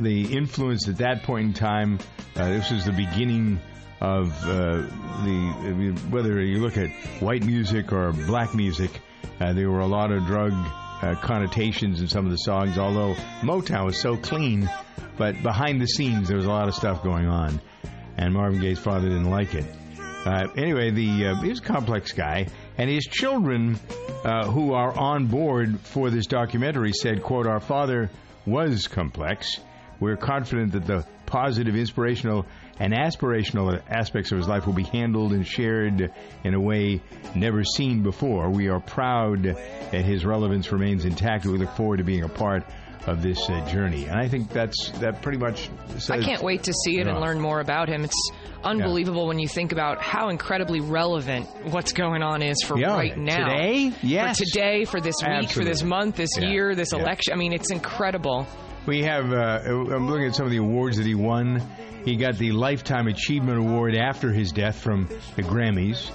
the 0.01 0.37
influence 0.37 0.89
at 0.89 0.99
that 0.99 1.23
point 1.23 1.47
in 1.47 1.53
time. 1.55 1.99
Uh, 2.37 2.49
this 2.51 2.71
was 2.71 2.85
the 2.85 2.93
beginning 2.93 3.59
of 4.01 4.33
uh, 4.45 4.83
the 5.25 5.99
whether 6.11 6.41
you 6.41 6.59
look 6.59 6.77
at 6.77 6.91
white 7.21 7.45
music 7.45 7.93
or 7.93 8.13
black 8.13 8.55
music. 8.55 8.91
Uh, 9.41 9.53
there 9.53 9.71
were 9.71 9.81
a 9.81 9.87
lot 9.87 10.13
of 10.13 10.27
drug 10.27 10.53
uh, 10.53 11.15
connotations 11.21 12.01
in 12.01 12.09
some 12.09 12.25
of 12.25 12.31
the 12.31 12.39
songs. 12.39 12.79
Although 12.79 13.15
Motown 13.41 13.85
was 13.85 13.99
so 13.99 14.17
clean, 14.17 14.69
but 15.17 15.43
behind 15.43 15.81
the 15.81 15.87
scenes 15.87 16.29
there 16.29 16.37
was 16.37 16.47
a 16.47 16.51
lot 16.51 16.69
of 16.69 16.75
stuff 16.75 17.03
going 17.03 17.27
on, 17.27 17.61
and 18.17 18.35
Marvin 18.35 18.61
Gaye's 18.61 18.79
father 18.79 19.09
didn't 19.09 19.31
like 19.31 19.55
it. 19.55 19.67
Uh, 20.25 20.49
anyway, 20.57 20.91
the 20.91 21.27
uh, 21.27 21.41
he 21.41 21.49
was 21.49 21.61
a 21.61 21.63
complex 21.63 22.13
guy, 22.13 22.47
and 22.77 22.91
his 22.91 23.05
children, 23.05 23.79
uh, 24.25 24.51
who 24.51 24.73
are 24.75 24.93
on 24.97 25.27
board 25.27 25.81
for 25.81 26.11
this 26.11 26.27
documentary, 26.27 26.93
said, 26.93 27.23
"quote 27.23 27.47
Our 27.47 27.61
father 27.61 28.11
was 28.47 28.89
complex. 28.89 29.59
We're 30.01 30.17
confident 30.17 30.73
that 30.73 30.87
the 30.87 31.07
positive, 31.27 31.77
inspirational, 31.77 32.47
and 32.81 32.93
aspirational 32.93 33.81
aspects 33.89 34.31
of 34.33 34.39
his 34.39 34.49
life 34.49 34.67
will 34.67 34.75
be 34.75 34.85
handled 34.85 35.33
and 35.33 35.47
shared 35.47 36.13
in 36.45 36.55
a 36.55 36.61
way 36.61 37.01
never 37.35 37.65
seen 37.65 38.03
before. 38.03 38.51
We 38.51 38.69
are 38.69 38.81
proud 38.81 39.43
that 39.45 40.05
his 40.05 40.25
relevance 40.25 40.71
remains 40.73 41.05
intact. 41.05 41.45
We 41.47 41.59
look 41.59 41.75
forward 41.77 41.99
to 41.99 42.05
being 42.05 42.25
a 42.25 42.29
part." 42.29 42.65
Of 43.07 43.23
this 43.23 43.49
uh, 43.49 43.67
journey, 43.67 44.05
and 44.05 44.19
I 44.19 44.29
think 44.29 44.51
that's 44.51 44.91
that 44.99 45.23
pretty 45.23 45.39
much. 45.39 45.71
Says, 45.93 46.11
I 46.11 46.19
can't 46.19 46.43
wait 46.43 46.65
to 46.65 46.75
see 46.85 46.99
it 46.99 47.07
and 47.07 47.19
learn 47.21 47.41
more 47.41 47.61
about 47.61 47.89
him. 47.89 48.05
It's 48.05 48.31
unbelievable 48.63 49.27
when 49.27 49.39
you 49.39 49.49
think 49.49 49.73
about 49.73 50.03
how 50.03 50.29
incredibly 50.29 50.81
relevant 50.81 51.49
what's 51.71 51.93
going 51.95 52.23
on 52.23 52.43
is 52.43 52.57
for 52.67 52.77
Yeah, 52.79 52.93
right 52.93 53.17
now. 53.17 53.49
today? 53.49 53.93
Yes. 54.03 54.37
For 54.39 54.45
today, 54.45 54.85
for 54.85 55.01
this 55.01 55.15
week, 55.27 55.49
for 55.49 55.65
this 55.65 55.83
month, 55.83 56.17
this 56.17 56.37
Yeah, 56.37 56.51
year, 56.51 56.75
this 56.75 56.93
yeah. 56.93 56.99
election. 57.01 57.33
I 57.33 57.37
mean, 57.37 57.55
it's 57.55 57.71
incredible. 57.71 58.47
We 58.89 59.03
have, 59.03 59.35
uh, 59.35 59.61
I'm 59.67 60.09
looking 60.09 60.29
at 60.29 60.35
some 60.35 60.47
of 60.47 60.51
the 60.51 60.57
awards 60.57 60.97
that 60.97 61.05
he 61.05 61.15
won. 61.15 61.61
He 62.07 62.17
got 62.17 62.39
the 62.39 62.53
Lifetime 62.53 63.07
Achievement 63.07 63.59
Award 63.59 63.95
after 63.95 64.33
his 64.33 64.51
death 64.51 64.79
from 64.79 65.11
the 65.37 65.43
Grammys. 65.43 66.11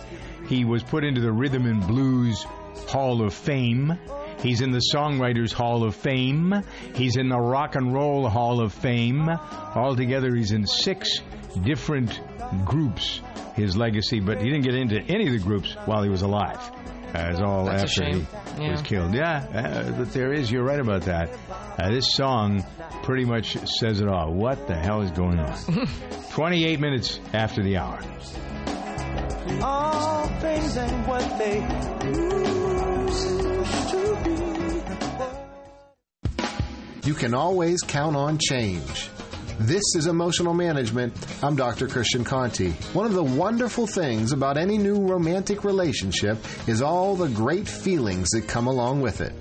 He 0.47 0.65
was 0.65 0.81
put 0.81 1.03
into 1.03 1.21
the 1.21 1.31
Rhythm 1.31 1.67
and 1.67 1.85
Blues 1.85 2.41
Hall 2.87 3.21
of 3.21 3.31
Fame. 3.35 3.99
He's 4.39 4.61
in 4.61 4.71
the 4.71 4.81
Songwriters 4.91 5.53
Hall 5.53 5.83
of 5.83 5.93
Fame. 5.93 6.63
He's 6.95 7.15
in 7.15 7.29
the 7.29 7.39
Rock 7.39 7.75
and 7.75 7.93
Roll 7.93 8.27
Hall 8.27 8.59
of 8.59 8.73
Fame. 8.73 9.29
Altogether, 9.29 10.33
he's 10.33 10.51
in 10.51 10.65
six 10.65 11.19
different 11.61 12.19
groups, 12.65 13.21
his 13.53 13.77
legacy, 13.77 14.19
but 14.19 14.41
he 14.41 14.49
didn't 14.49 14.63
get 14.63 14.73
into 14.73 14.99
any 14.99 15.27
of 15.27 15.33
the 15.33 15.47
groups 15.47 15.75
while 15.85 16.01
he 16.01 16.09
was 16.09 16.23
alive. 16.23 16.71
It's 17.15 17.39
all 17.41 17.65
That's 17.65 17.83
after 17.97 18.05
he 18.05 18.25
Yeah. 18.59 18.71
was 18.71 18.81
killed. 18.81 19.13
Yeah, 19.13 19.45
uh, 19.53 19.91
but 19.91 20.11
there 20.13 20.33
is, 20.33 20.49
you're 20.51 20.63
right 20.63 20.79
about 20.79 21.03
that. 21.03 21.29
Uh, 21.77 21.89
this 21.91 22.11
song 22.13 22.63
pretty 23.03 23.25
much 23.25 23.55
says 23.67 24.01
it 24.01 24.07
all. 24.07 24.33
What 24.33 24.67
the 24.67 24.75
hell 24.75 25.01
is 25.01 25.11
going 25.11 25.39
on? 25.39 25.55
28 26.31 26.79
minutes 26.79 27.19
after 27.33 27.61
the 27.61 27.77
hour. 27.77 27.99
All 29.61 30.27
things 30.39 30.75
and 30.77 31.07
what 31.07 31.37
they 31.37 31.59
used 32.09 33.29
to 33.91 34.17
be. 37.03 37.07
You 37.07 37.13
can 37.13 37.33
always 37.33 37.81
count 37.81 38.15
on 38.15 38.37
change. 38.39 39.09
This 39.59 39.83
is 39.95 40.07
Emotional 40.07 40.55
Management. 40.55 41.13
I'm 41.43 41.55
Dr. 41.55 41.87
Christian 41.87 42.23
Conti. 42.23 42.71
One 42.93 43.05
of 43.05 43.13
the 43.13 43.23
wonderful 43.23 43.85
things 43.85 44.31
about 44.31 44.57
any 44.57 44.79
new 44.79 45.05
romantic 45.05 45.63
relationship 45.63 46.39
is 46.67 46.81
all 46.81 47.15
the 47.15 47.29
great 47.29 47.67
feelings 47.67 48.29
that 48.31 48.47
come 48.47 48.65
along 48.65 49.01
with 49.01 49.21
it. 49.21 49.31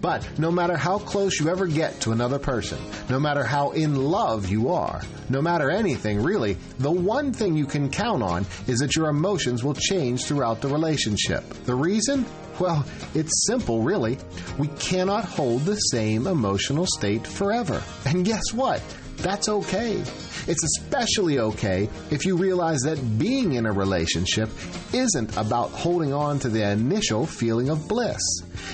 But 0.00 0.26
no 0.38 0.52
matter 0.52 0.76
how 0.76 0.98
close 0.98 1.40
you 1.40 1.48
ever 1.48 1.66
get 1.66 2.00
to 2.02 2.12
another 2.12 2.38
person, 2.38 2.78
no 3.10 3.18
matter 3.18 3.42
how 3.42 3.72
in 3.72 3.96
love 3.96 4.48
you 4.48 4.70
are, 4.70 5.02
no 5.30 5.42
matter 5.42 5.68
anything 5.68 6.22
really, 6.22 6.56
the 6.78 6.90
one 6.90 7.32
thing 7.32 7.56
you 7.56 7.66
can 7.66 7.90
count 7.90 8.22
on 8.22 8.46
is 8.68 8.78
that 8.78 8.94
your 8.94 9.08
emotions 9.08 9.64
will 9.64 9.74
change 9.74 10.26
throughout 10.26 10.60
the 10.60 10.68
relationship. 10.68 11.42
The 11.64 11.74
reason? 11.74 12.24
Well, 12.60 12.86
it's 13.14 13.46
simple, 13.46 13.82
really. 13.82 14.16
We 14.58 14.68
cannot 14.78 15.24
hold 15.24 15.62
the 15.62 15.76
same 15.76 16.28
emotional 16.28 16.86
state 16.86 17.26
forever. 17.26 17.82
And 18.06 18.24
guess 18.24 18.52
what? 18.54 18.80
That's 19.18 19.48
okay. 19.48 20.02
It's 20.48 20.62
especially 20.78 21.40
okay 21.40 21.88
if 22.10 22.24
you 22.24 22.36
realize 22.36 22.80
that 22.82 23.18
being 23.18 23.54
in 23.54 23.66
a 23.66 23.72
relationship 23.72 24.48
isn't 24.92 25.36
about 25.36 25.70
holding 25.70 26.12
on 26.12 26.38
to 26.40 26.48
the 26.48 26.70
initial 26.70 27.26
feeling 27.26 27.68
of 27.68 27.88
bliss. 27.88 28.20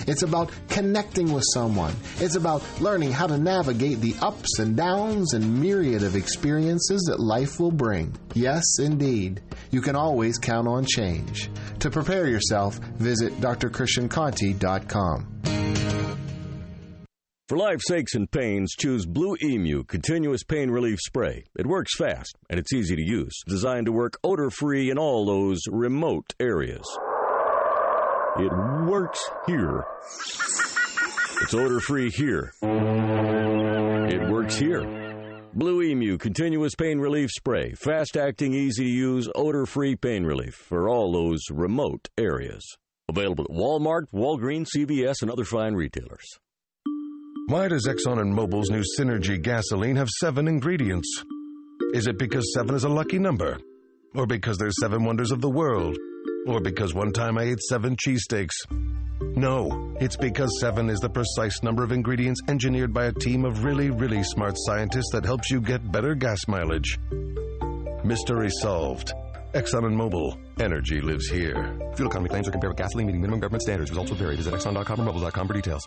It's 0.07 0.23
about 0.23 0.51
connecting 0.69 1.33
with 1.33 1.45
someone. 1.55 1.95
It's 2.19 2.35
about 2.35 2.63
learning 2.81 3.13
how 3.13 3.27
to 3.27 3.39
navigate 3.39 4.01
the 4.01 4.15
ups 4.21 4.59
and 4.59 4.77
downs 4.77 5.35
and 5.35 5.61
myriad 5.61 6.03
of 6.03 6.17
experiences 6.17 7.03
that 7.09 7.21
life 7.21 7.59
will 7.59 7.73
bring. 7.73 8.15
Yes, 8.35 8.65
indeed. 8.79 9.41
You 9.71 9.81
can 9.81 9.97
always 9.97 10.39
count 10.39 10.69
on 10.69 10.85
change. 10.85 11.51
To 11.81 11.91
prepare 11.91 12.29
yourself, 12.29 12.79
visit 12.99 13.41
drchristianconti.com. 13.41 15.92
For 17.53 17.59
life's 17.59 17.91
aches 17.91 18.15
and 18.15 18.31
pains, 18.31 18.73
choose 18.79 19.05
Blue 19.05 19.37
Emu 19.45 19.85
Continuous 19.85 20.43
Pain 20.43 20.71
Relief 20.71 20.99
Spray. 21.03 21.45
It 21.55 21.67
works 21.67 21.95
fast 21.99 22.35
and 22.49 22.59
it's 22.59 22.73
easy 22.73 22.97
to 22.97 23.03
use, 23.03 23.35
designed 23.47 23.85
to 23.85 23.93
work 23.93 24.19
odor 24.25 24.49
free 24.49 24.89
in 24.89 24.97
all 24.97 25.27
those 25.27 25.61
remote 25.71 26.33
areas. 26.41 26.81
It 28.39 28.51
works 28.87 29.21
here. 29.47 29.85
It's 31.43 31.53
odor 31.53 31.81
free 31.81 32.09
here. 32.09 32.55
It 32.63 34.31
works 34.31 34.57
here. 34.57 35.51
Blue 35.53 35.83
Emu 35.83 36.17
Continuous 36.17 36.75
Pain 36.75 37.01
Relief 37.01 37.29
Spray. 37.37 37.75
Fast 37.75 38.17
acting, 38.17 38.55
easy 38.55 38.85
to 38.85 38.91
use, 38.91 39.29
odor 39.35 39.67
free 39.67 39.95
pain 39.95 40.25
relief 40.25 40.55
for 40.55 40.89
all 40.89 41.13
those 41.13 41.43
remote 41.51 42.09
areas. 42.17 42.65
Available 43.11 43.45
at 43.45 43.55
Walmart, 43.55 44.05
Walgreens, 44.11 44.69
CVS, 44.75 45.21
and 45.21 45.31
other 45.31 45.45
fine 45.45 45.75
retailers. 45.75 46.39
Why 47.49 47.69
does 47.69 47.87
Exxon 47.87 48.21
and 48.21 48.35
Mobil's 48.35 48.71
new 48.71 48.83
Synergy 48.99 49.41
gasoline 49.41 49.97
have 49.97 50.09
seven 50.09 50.49
ingredients? 50.49 51.25
Is 51.93 52.07
it 52.07 52.17
because 52.19 52.53
seven 52.55 52.75
is 52.75 52.85
a 52.85 52.89
lucky 52.89 53.19
number? 53.19 53.59
Or 54.15 54.27
because 54.27 54.59
there's 54.59 54.79
seven 54.81 55.05
wonders 55.05 55.33
of 55.33 55.41
the 55.41 55.51
world? 55.51 55.99
Or 56.47 56.61
because 56.61 56.95
one 56.95 57.13
time 57.13 57.39
I 57.39 57.45
ate 57.45 57.61
seven 57.61 57.97
cheesesteaks? 57.97 58.55
No, 59.37 59.95
it's 60.01 60.17
because 60.17 60.51
seven 60.61 60.89
is 60.89 61.01
the 61.01 61.09
precise 61.09 61.63
number 61.63 61.83
of 61.83 61.93
ingredients 61.93 62.41
engineered 62.49 62.93
by 62.95 63.07
a 63.07 63.13
team 63.13 63.45
of 63.45 63.65
really, 63.65 63.91
really 63.91 64.23
smart 64.23 64.55
scientists 64.57 65.11
that 65.13 65.25
helps 65.25 65.51
you 65.51 65.61
get 65.61 65.91
better 65.93 66.15
gas 66.15 66.41
mileage. 66.49 66.99
Mystery 68.05 68.51
solved. 68.51 69.13
Exxon 69.55 69.85
and 69.85 69.99
Mobil. 69.99 70.39
Energy 70.61 71.01
lives 71.01 71.29
here. 71.29 71.77
Fuel 71.97 72.09
economy 72.09 72.29
claims 72.31 72.49
are 72.49 72.53
compared 72.53 72.71
with 72.71 72.79
gasoline 72.79 73.07
meeting 73.07 73.21
minimum 73.21 73.41
government 73.41 73.63
standards. 73.63 73.91
Results 73.91 74.11
will 74.11 74.19
vary. 74.19 74.37
Visit 74.37 74.55
Exxon.com 74.55 75.01
or 75.01 75.13
Mobil.com 75.13 75.49
for 75.49 75.55
details. 75.55 75.87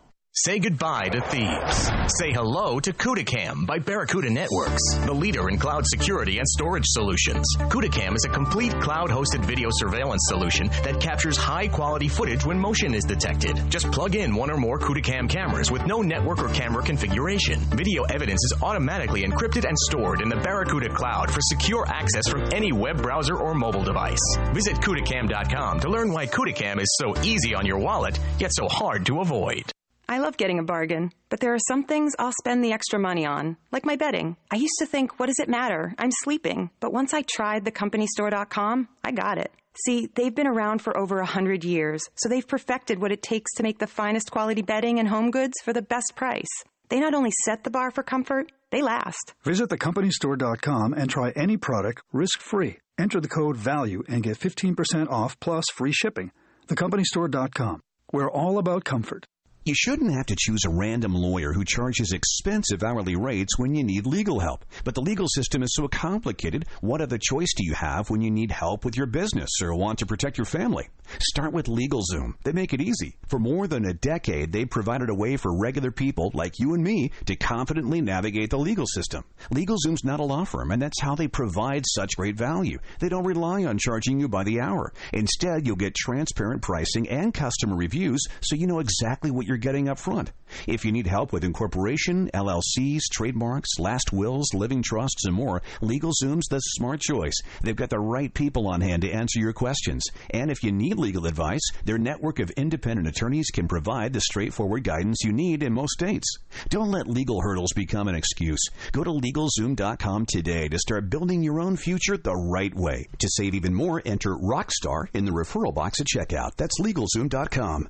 Say 0.33 0.59
goodbye 0.59 1.09
to 1.09 1.19
thieves. 1.19 1.91
Say 2.17 2.31
hello 2.31 2.79
to 2.79 2.93
CudaCam 2.93 3.67
by 3.67 3.79
Barracuda 3.79 4.29
Networks, 4.29 4.81
the 5.05 5.11
leader 5.11 5.49
in 5.49 5.57
cloud 5.57 5.83
security 5.85 6.37
and 6.37 6.47
storage 6.47 6.85
solutions. 6.87 7.45
CudaCam 7.57 8.15
is 8.15 8.23
a 8.23 8.29
complete 8.29 8.71
cloud-hosted 8.79 9.43
video 9.43 9.67
surveillance 9.73 10.21
solution 10.29 10.67
that 10.85 11.01
captures 11.01 11.35
high-quality 11.35 12.07
footage 12.07 12.45
when 12.45 12.57
motion 12.57 12.93
is 12.93 13.03
detected. 13.03 13.61
Just 13.69 13.91
plug 13.91 14.15
in 14.15 14.33
one 14.33 14.49
or 14.49 14.55
more 14.55 14.79
CudaCam 14.79 15.29
cameras 15.29 15.69
with 15.69 15.85
no 15.85 16.01
network 16.01 16.39
or 16.39 16.47
camera 16.53 16.81
configuration. 16.81 17.59
Video 17.75 18.03
evidence 18.03 18.41
is 18.45 18.53
automatically 18.63 19.23
encrypted 19.23 19.67
and 19.67 19.77
stored 19.77 20.21
in 20.21 20.29
the 20.29 20.37
Barracuda 20.37 20.87
cloud 20.93 21.29
for 21.29 21.41
secure 21.41 21.85
access 21.89 22.29
from 22.29 22.47
any 22.53 22.71
web 22.71 23.01
browser 23.01 23.35
or 23.35 23.53
mobile 23.53 23.83
device. 23.83 24.37
Visit 24.53 24.77
CudaCam.com 24.77 25.81
to 25.81 25.89
learn 25.89 26.13
why 26.13 26.25
CudaCam 26.25 26.79
is 26.79 26.97
so 26.97 27.21
easy 27.21 27.53
on 27.53 27.65
your 27.65 27.79
wallet, 27.79 28.17
yet 28.39 28.51
so 28.53 28.69
hard 28.69 29.05
to 29.07 29.19
avoid. 29.19 29.69
I 30.11 30.17
love 30.17 30.35
getting 30.35 30.59
a 30.59 30.63
bargain, 30.63 31.13
but 31.29 31.39
there 31.39 31.53
are 31.53 31.67
some 31.69 31.85
things 31.85 32.11
I'll 32.19 32.33
spend 32.33 32.61
the 32.61 32.73
extra 32.73 32.99
money 32.99 33.25
on, 33.25 33.55
like 33.71 33.85
my 33.85 33.95
bedding. 33.95 34.35
I 34.51 34.57
used 34.57 34.75
to 34.79 34.85
think, 34.85 35.17
what 35.17 35.27
does 35.27 35.39
it 35.39 35.47
matter? 35.47 35.95
I'm 35.97 36.11
sleeping. 36.11 36.69
But 36.81 36.91
once 36.91 37.13
I 37.13 37.21
tried 37.21 37.63
thecompanystore.com, 37.63 38.89
I 39.05 39.11
got 39.13 39.37
it. 39.37 39.53
See, 39.85 40.09
they've 40.13 40.35
been 40.35 40.47
around 40.47 40.81
for 40.81 40.97
over 40.97 41.19
a 41.19 41.25
hundred 41.25 41.63
years, 41.63 42.01
so 42.17 42.27
they've 42.27 42.45
perfected 42.45 42.99
what 42.99 43.13
it 43.13 43.23
takes 43.23 43.53
to 43.53 43.63
make 43.63 43.79
the 43.79 43.87
finest 43.87 44.31
quality 44.31 44.61
bedding 44.61 44.99
and 44.99 45.07
home 45.07 45.31
goods 45.31 45.53
for 45.63 45.71
the 45.71 45.81
best 45.81 46.11
price. 46.13 46.51
They 46.89 46.99
not 46.99 47.13
only 47.13 47.31
set 47.45 47.63
the 47.63 47.71
bar 47.71 47.89
for 47.89 48.03
comfort, 48.03 48.51
they 48.69 48.81
last. 48.81 49.33
Visit 49.45 49.69
thecompanystore.com 49.69 50.93
and 50.93 51.09
try 51.09 51.31
any 51.37 51.55
product 51.55 52.01
risk-free. 52.11 52.79
Enter 52.99 53.21
the 53.21 53.29
code 53.29 53.55
VALUE 53.55 54.03
and 54.09 54.23
get 54.23 54.37
15% 54.37 55.09
off 55.09 55.39
plus 55.39 55.63
free 55.73 55.93
shipping. 55.93 56.31
Thecompanystore.com. 56.67 57.79
We're 58.11 58.29
all 58.29 58.57
about 58.57 58.83
comfort. 58.83 59.25
You 59.63 59.75
shouldn't 59.75 60.11
have 60.13 60.25
to 60.25 60.35
choose 60.35 60.65
a 60.65 60.71
random 60.71 61.13
lawyer 61.13 61.53
who 61.53 61.63
charges 61.63 62.13
expensive 62.13 62.81
hourly 62.81 63.15
rates 63.15 63.59
when 63.59 63.75
you 63.75 63.83
need 63.83 64.07
legal 64.07 64.39
help. 64.39 64.65
But 64.83 64.95
the 64.95 65.03
legal 65.03 65.27
system 65.27 65.61
is 65.61 65.75
so 65.75 65.87
complicated, 65.87 66.65
what 66.79 66.99
other 66.99 67.19
choice 67.19 67.53
do 67.55 67.63
you 67.63 67.75
have 67.75 68.09
when 68.09 68.21
you 68.21 68.31
need 68.31 68.49
help 68.49 68.83
with 68.83 68.97
your 68.97 69.05
business 69.05 69.61
or 69.61 69.75
want 69.75 69.99
to 69.99 70.07
protect 70.07 70.39
your 70.39 70.45
family? 70.45 70.89
Start 71.19 71.53
with 71.53 71.67
LegalZoom. 71.67 72.35
They 72.43 72.51
make 72.51 72.73
it 72.73 72.81
easy. 72.81 73.17
For 73.27 73.39
more 73.39 73.67
than 73.67 73.85
a 73.85 73.93
decade, 73.93 74.51
they've 74.51 74.69
provided 74.69 75.09
a 75.09 75.15
way 75.15 75.37
for 75.37 75.57
regular 75.57 75.91
people 75.91 76.31
like 76.33 76.59
you 76.59 76.73
and 76.73 76.83
me 76.83 77.11
to 77.25 77.35
confidently 77.35 78.01
navigate 78.01 78.49
the 78.49 78.57
legal 78.57 78.85
system. 78.87 79.23
LegalZoom's 79.53 80.03
not 80.03 80.19
a 80.19 80.23
law 80.23 80.43
firm, 80.43 80.71
and 80.71 80.81
that's 80.81 81.01
how 81.01 81.15
they 81.15 81.27
provide 81.27 81.83
such 81.87 82.15
great 82.15 82.35
value. 82.35 82.79
They 82.99 83.09
don't 83.09 83.25
rely 83.25 83.65
on 83.65 83.77
charging 83.77 84.19
you 84.19 84.27
by 84.27 84.43
the 84.43 84.61
hour. 84.61 84.93
Instead, 85.13 85.65
you'll 85.65 85.75
get 85.75 85.95
transparent 85.95 86.61
pricing 86.61 87.09
and 87.09 87.33
customer 87.33 87.75
reviews 87.75 88.21
so 88.41 88.55
you 88.55 88.67
know 88.67 88.79
exactly 88.79 89.31
what 89.31 89.45
you're 89.45 89.57
getting 89.57 89.89
up 89.89 89.99
front. 89.99 90.31
If 90.67 90.85
you 90.85 90.91
need 90.91 91.07
help 91.07 91.33
with 91.33 91.43
incorporation, 91.43 92.29
LLCs, 92.33 93.01
trademarks, 93.11 93.79
last 93.79 94.11
wills, 94.11 94.53
living 94.53 94.81
trusts, 94.81 95.25
and 95.25 95.33
more, 95.33 95.61
LegalZoom's 95.81 96.47
the 96.47 96.59
smart 96.59 97.01
choice. 97.01 97.39
They've 97.61 97.75
got 97.75 97.89
the 97.89 97.99
right 97.99 98.33
people 98.33 98.67
on 98.67 98.81
hand 98.81 99.03
to 99.03 99.11
answer 99.11 99.39
your 99.39 99.53
questions. 99.53 100.03
And 100.31 100.51
if 100.51 100.63
you 100.63 100.71
need 100.71 100.97
legal 101.01 101.25
advice, 101.25 101.67
their 101.83 101.97
network 101.97 102.39
of 102.39 102.49
independent 102.51 103.07
attorneys 103.07 103.49
can 103.49 103.67
provide 103.67 104.13
the 104.13 104.21
straightforward 104.21 104.83
guidance 104.83 105.23
you 105.23 105.33
need 105.33 105.63
in 105.63 105.73
most 105.73 105.91
states. 105.91 106.37
Don't 106.69 106.91
let 106.91 107.07
legal 107.07 107.41
hurdles 107.41 107.73
become 107.75 108.07
an 108.07 108.15
excuse. 108.15 108.61
Go 108.91 109.03
to 109.03 109.11
LegalZoom.com 109.11 110.25
today 110.27 110.69
to 110.69 110.79
start 110.79 111.09
building 111.09 111.43
your 111.43 111.59
own 111.59 111.75
future 111.75 112.17
the 112.17 112.35
right 112.35 112.73
way. 112.73 113.07
To 113.19 113.27
save 113.29 113.55
even 113.55 113.73
more, 113.73 114.01
enter 114.05 114.35
Rockstar 114.35 115.07
in 115.13 115.25
the 115.25 115.31
referral 115.31 115.73
box 115.73 115.99
at 115.99 116.07
checkout. 116.07 116.55
That's 116.55 116.79
LegalZoom.com. 116.79 117.89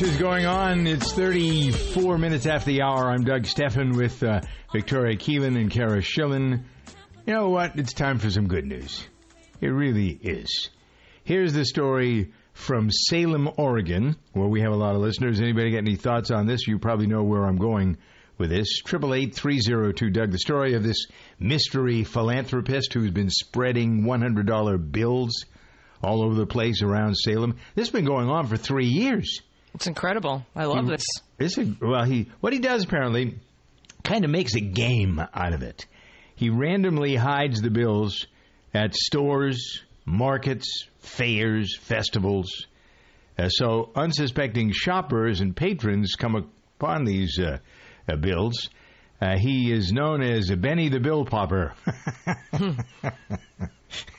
Is 0.00 0.16
going 0.16 0.46
on? 0.46 0.86
It's 0.86 1.12
34 1.12 2.18
minutes 2.18 2.46
after 2.46 2.70
the 2.70 2.82
hour. 2.82 3.10
I'm 3.10 3.24
Doug 3.24 3.46
Stephan 3.46 3.96
with 3.96 4.22
uh, 4.22 4.42
Victoria 4.72 5.16
Keelan 5.16 5.60
and 5.60 5.72
Kara 5.72 6.00
Schillen. 6.00 6.62
You 7.26 7.34
know 7.34 7.48
what? 7.48 7.76
It's 7.76 7.94
time 7.94 8.20
for 8.20 8.30
some 8.30 8.46
good 8.46 8.64
news. 8.64 9.04
It 9.60 9.66
really 9.66 10.10
is. 10.10 10.70
Here's 11.24 11.52
the 11.52 11.64
story 11.64 12.32
from 12.52 12.92
Salem, 12.92 13.50
Oregon, 13.56 14.14
where 14.34 14.46
we 14.46 14.60
have 14.60 14.70
a 14.70 14.76
lot 14.76 14.94
of 14.94 15.00
listeners. 15.00 15.40
Anybody 15.40 15.72
got 15.72 15.78
any 15.78 15.96
thoughts 15.96 16.30
on 16.30 16.46
this? 16.46 16.68
You 16.68 16.78
probably 16.78 17.08
know 17.08 17.24
where 17.24 17.44
I'm 17.44 17.58
going 17.58 17.98
with 18.38 18.50
this. 18.50 18.78
Triple 18.78 19.14
eight 19.14 19.34
three 19.34 19.58
zero 19.58 19.90
two 19.90 20.10
Doug. 20.10 20.30
The 20.30 20.38
story 20.38 20.74
of 20.74 20.84
this 20.84 21.06
mystery 21.40 22.04
philanthropist 22.04 22.92
who's 22.92 23.10
been 23.10 23.30
spreading 23.30 24.04
$100 24.04 24.92
bills 24.92 25.44
all 26.00 26.22
over 26.22 26.36
the 26.36 26.46
place 26.46 26.82
around 26.82 27.16
Salem. 27.16 27.56
This 27.74 27.88
has 27.88 27.92
been 27.92 28.04
going 28.04 28.28
on 28.28 28.46
for 28.46 28.56
three 28.56 28.86
years. 28.86 29.40
It's 29.74 29.86
incredible. 29.86 30.44
I 30.56 30.64
love 30.64 30.84
He- 30.84 30.90
this. 30.90 31.04
This 31.36 31.58
is, 31.58 31.80
well, 31.80 32.04
he 32.04 32.28
what 32.40 32.52
he 32.52 32.58
does 32.58 32.84
apparently 32.84 33.38
kind 34.02 34.24
of 34.24 34.30
makes 34.30 34.54
a 34.54 34.60
game 34.60 35.20
out 35.32 35.52
of 35.52 35.62
it. 35.62 35.86
He 36.34 36.50
randomly 36.50 37.14
hides 37.14 37.60
the 37.60 37.70
bills 37.70 38.26
at 38.74 38.94
stores, 38.94 39.82
markets, 40.04 40.86
fairs, 40.98 41.76
festivals. 41.76 42.66
Uh, 43.38 43.48
so 43.48 43.90
unsuspecting 43.94 44.72
shoppers 44.72 45.40
and 45.40 45.54
patrons 45.54 46.14
come 46.18 46.34
upon 46.34 47.04
these 47.04 47.38
uh, 47.38 47.58
uh, 48.08 48.16
bills. 48.16 48.68
Uh, 49.20 49.36
he 49.36 49.70
is 49.72 49.92
known 49.92 50.22
as 50.22 50.50
Benny 50.50 50.88
the 50.88 51.00
Bill 51.00 51.24
Popper. 51.24 51.72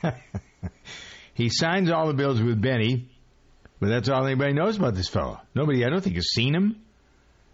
he 1.34 1.48
signs 1.48 1.90
all 1.90 2.06
the 2.08 2.14
bills 2.14 2.40
with 2.40 2.60
Benny, 2.60 3.08
but 3.80 3.88
that's 3.88 4.08
all 4.08 4.26
anybody 4.26 4.52
knows 4.52 4.76
about 4.76 4.94
this 4.94 5.08
fellow. 5.08 5.40
Nobody, 5.54 5.84
I 5.84 5.88
don't 5.88 6.02
think, 6.02 6.16
has 6.16 6.30
seen 6.32 6.54
him. 6.54 6.76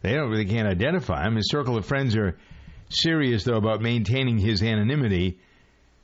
They 0.03 0.13
don't 0.13 0.29
really 0.29 0.45
can't 0.45 0.69
identify 0.69 1.27
him. 1.27 1.37
His 1.37 1.49
circle 1.51 1.77
of 1.77 1.87
friends 1.87 2.17
are 2.17 2.37
serious 2.89 3.45
though 3.45 3.57
about 3.57 3.81
maintaining 3.81 4.39
his 4.39 4.63
anonymity. 4.63 5.39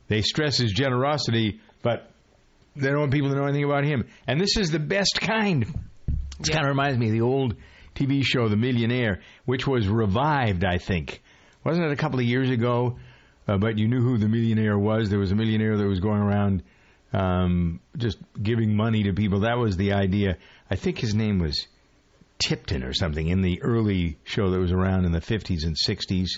They 0.09 0.23
stress 0.23 0.59
his 0.59 0.73
generosity, 0.73 1.61
but 1.83 2.11
they 2.75 2.89
don't 2.89 3.01
want 3.01 3.13
people 3.13 3.31
to 3.31 3.37
know 3.37 3.45
anything 3.45 3.65
about 3.65 3.85
him. 3.85 4.07
And 4.27 4.41
this 4.41 4.57
is 4.57 4.71
the 4.71 4.79
best 4.79 5.21
kind. 5.21 5.65
It 6.41 6.51
kind 6.51 6.65
of 6.65 6.69
reminds 6.69 6.99
me 6.99 7.07
of 7.07 7.13
the 7.13 7.21
old 7.21 7.57
TV 7.95 8.23
show, 8.25 8.49
The 8.49 8.57
Millionaire, 8.57 9.21
which 9.45 9.67
was 9.67 9.87
revived, 9.89 10.65
I 10.65 10.79
think. 10.79 11.23
Wasn't 11.65 11.85
it 11.85 11.93
a 11.93 11.97
couple 11.97 12.19
of 12.19 12.25
years 12.25 12.51
ago? 12.51 12.97
Uh, 13.47 13.59
but 13.59 13.79
you 13.79 13.89
knew 13.89 14.01
who 14.01 14.19
the 14.19 14.29
millionaire 14.29 14.79
was. 14.79 15.11
There 15.11 15.19
was 15.19 15.33
a 15.33 15.35
millionaire 15.35 15.77
that 15.77 15.87
was 15.87 16.01
going 16.01 16.21
around 16.21 16.63
um, 17.13 17.81
just 17.97 18.19
giving 18.41 18.75
money 18.75 19.05
to 19.05 19.13
people. 19.13 19.41
That 19.41 19.59
was 19.59 19.77
the 19.77 19.93
idea. 19.93 20.39
I 20.71 20.77
think 20.77 20.99
his 20.99 21.15
name 21.15 21.39
was 21.39 21.67
Tipton 22.39 22.83
or 22.83 22.93
something 22.93 23.29
in 23.29 23.43
the 23.43 23.63
early 23.63 24.19
show 24.25 24.51
that 24.51 24.59
was 24.59 24.73
around 24.73 25.05
in 25.05 25.13
the 25.13 25.21
50s 25.21 25.65
and 25.65 25.77
60s. 25.77 26.29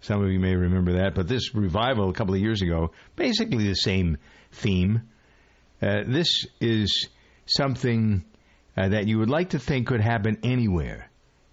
Some 0.00 0.22
of 0.22 0.30
you 0.30 0.40
may 0.40 0.54
remember 0.54 0.94
that. 0.94 1.14
But 1.14 1.28
this 1.28 1.54
revival 1.54 2.08
a 2.08 2.12
couple 2.12 2.34
of 2.34 2.40
years 2.40 2.62
ago, 2.62 2.92
basically 3.16 3.68
the 3.68 3.74
same 3.74 4.18
theme. 4.52 5.02
Uh, 5.80 6.02
this 6.06 6.46
is 6.60 7.08
something 7.46 8.24
uh, 8.76 8.88
that 8.88 9.06
you 9.06 9.18
would 9.18 9.30
like 9.30 9.50
to 9.50 9.58
think 9.58 9.88
could 9.88 10.00
happen 10.00 10.38
anywhere. 10.42 11.08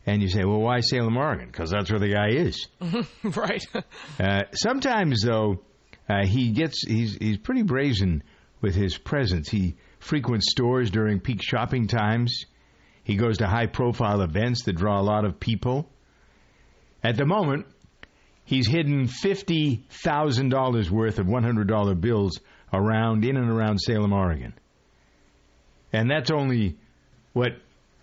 And 0.05 0.21
you 0.21 0.29
say, 0.29 0.43
well, 0.45 0.61
why 0.61 0.79
Salem, 0.79 1.17
Oregon? 1.17 1.47
Because 1.47 1.69
that's 1.71 1.91
where 1.91 1.99
the 1.99 2.13
guy 2.13 2.29
is. 2.29 2.67
right. 3.23 3.63
Uh, 4.19 4.43
sometimes, 4.53 5.21
though, 5.23 5.59
uh, 6.07 6.25
he 6.25 6.51
gets 6.51 6.83
he's 6.87 7.15
he's 7.15 7.37
pretty 7.37 7.61
brazen 7.61 8.23
with 8.61 8.75
his 8.75 8.97
presence. 8.97 9.49
He 9.49 9.75
frequents 9.99 10.51
stores 10.51 10.91
during 10.91 11.19
peak 11.19 11.41
shopping 11.41 11.87
times. 11.87 12.45
He 13.03 13.15
goes 13.15 13.37
to 13.39 13.47
high 13.47 13.67
profile 13.67 14.21
events 14.21 14.63
that 14.63 14.73
draw 14.73 14.99
a 14.99 15.03
lot 15.03 15.25
of 15.25 15.39
people. 15.39 15.89
At 17.03 17.17
the 17.17 17.25
moment, 17.25 17.65
he's 18.45 18.67
hidden 18.67 19.07
fifty 19.07 19.85
thousand 19.89 20.49
dollars 20.49 20.91
worth 20.91 21.19
of 21.19 21.27
one 21.27 21.43
hundred 21.43 21.67
dollar 21.67 21.95
bills 21.95 22.39
around 22.71 23.25
in 23.25 23.37
and 23.37 23.49
around 23.49 23.79
Salem, 23.79 24.13
Oregon. 24.13 24.53
And 25.91 26.09
that's 26.09 26.29
only 26.29 26.77
what 27.33 27.53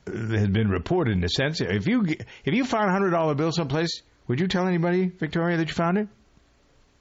has 0.06 0.48
been 0.48 0.68
reported 0.68 1.16
in 1.16 1.24
a 1.24 1.28
sense. 1.28 1.60
If 1.60 1.86
you 1.86 2.04
if 2.44 2.54
you 2.54 2.64
found 2.64 2.88
a 2.88 2.92
hundred 2.92 3.10
dollar 3.10 3.34
bill 3.34 3.52
someplace, 3.52 4.02
would 4.26 4.40
you 4.40 4.48
tell 4.48 4.66
anybody, 4.66 5.06
Victoria, 5.06 5.56
that 5.58 5.68
you 5.68 5.74
found 5.74 5.98
it? 5.98 6.08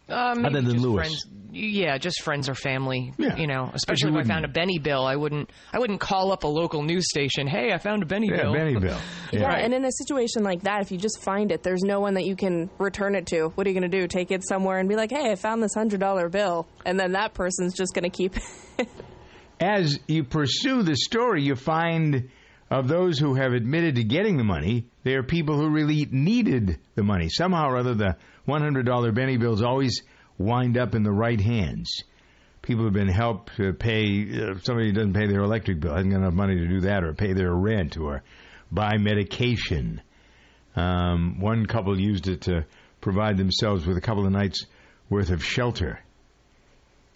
Uh, 0.08 0.36
maybe 0.36 0.48
Other 0.48 0.62
than 0.62 0.72
just 0.74 0.86
Lewis. 0.86 1.08
friends. 1.08 1.26
Yeah, 1.58 1.98
just 1.98 2.22
friends 2.22 2.50
or 2.50 2.54
family. 2.54 3.13
Yeah. 3.18 3.38
You 3.38 3.48
know, 3.48 3.72
especially 3.74 4.12
you 4.12 4.20
if 4.20 4.26
I 4.26 4.28
found 4.28 4.44
a 4.44 4.50
Benny 4.50 4.78
bill, 4.78 5.06
I 5.06 5.15
wouldn't. 5.15 5.50
I 5.72 5.80
wouldn't 5.80 6.02
call 6.02 6.34
up 6.34 6.44
a 6.44 6.48
local 6.48 6.84
news 6.84 7.08
station. 7.10 7.48
Hey, 7.48 7.72
I 7.72 7.78
found 7.78 8.04
a 8.04 8.06
Benny 8.06 8.28
Yeah, 8.30 8.41
bill. 8.44 8.54
Benny 8.54 8.76
bill. 8.78 9.00
Yeah, 9.32 9.52
and 9.54 9.74
in 9.74 9.84
a 9.86 9.91
situation 9.91 10.44
like 10.44 10.62
that, 10.63 10.82
if 10.82 10.91
you 10.91 10.98
just 10.98 11.22
find 11.24 11.52
it, 11.52 11.63
there's 11.63 11.82
no 11.82 12.00
one 12.02 12.13
that 12.15 12.26
you 12.26 12.36
can 12.36 12.70
return 12.78 13.15
it 13.15 13.26
to. 13.28 13.48
What 13.56 13.65
are 13.65 13.70
you 13.70 13.80
going 13.80 13.89
to 13.89 13.98
do? 14.02 14.08
Take 14.08 14.32
it 14.32 14.46
somewhere 14.48 14.80
and 14.80 14.88
be 14.89 14.96
like, 14.96 15.12
"Hey, 15.12 15.32
I 15.32 15.36
found 15.36 15.63
this 15.63 15.74
hundred 15.74 16.00
dollar 16.02 16.28
bill," 16.30 16.68
and 16.86 17.00
then 17.00 17.13
that 17.13 17.34
person's 17.34 17.74
just 17.74 17.94
going 17.94 18.04
to 18.04 18.10
keep. 18.10 18.36
It. 18.78 18.89
As 19.62 19.98
you 20.08 20.26
pursue 20.26 20.84
the 20.84 20.98
story, 20.98 21.44
you 21.44 21.56
find 21.56 22.30
of 22.70 22.89
those 22.89 23.18
who 23.18 23.36
have 23.36 23.54
admitted 23.54 23.96
to 23.96 24.04
getting 24.04 24.36
the 24.36 24.44
money, 24.44 24.88
they 25.04 25.13
are 25.13 25.24
people 25.24 25.56
who 25.58 25.70
really 25.70 26.06
needed 26.12 26.78
the 26.96 27.04
money. 27.04 27.30
Somehow 27.30 27.70
or 27.70 27.78
other, 27.78 27.94
the 27.94 28.18
$100 28.48 29.16
Benny 29.16 29.38
bills 29.38 29.62
always 29.62 30.02
wind 30.38 30.78
up 30.78 30.96
in 30.96 31.04
the 31.04 31.12
right 31.12 31.40
hands. 31.40 32.04
People 32.62 32.86
have 32.86 32.94
been 32.94 33.08
helped 33.08 33.56
to 33.58 33.74
pay, 33.74 34.24
uh, 34.42 34.56
somebody 34.64 34.92
doesn't 34.92 35.14
pay 35.14 35.28
their 35.28 35.42
electric 35.42 35.80
bill, 35.80 35.94
hasn't 35.94 36.12
got 36.12 36.22
enough 36.22 36.34
money 36.34 36.56
to 36.56 36.68
do 36.68 36.82
that, 36.82 37.04
or 37.04 37.14
pay 37.14 37.34
their 37.34 37.54
rent, 37.54 37.98
or 37.98 38.24
buy 38.72 38.98
medication. 38.98 40.02
Um, 40.76 41.40
one 41.40 41.66
couple 41.66 42.00
used 42.00 42.28
it 42.28 42.42
to 42.42 42.66
provide 43.02 43.38
themselves 43.38 43.86
with 43.86 43.98
a 43.98 44.02
couple 44.02 44.26
of 44.26 44.32
nights' 44.32 44.66
worth 45.10 45.30
of 45.30 45.44
shelter. 45.44 46.00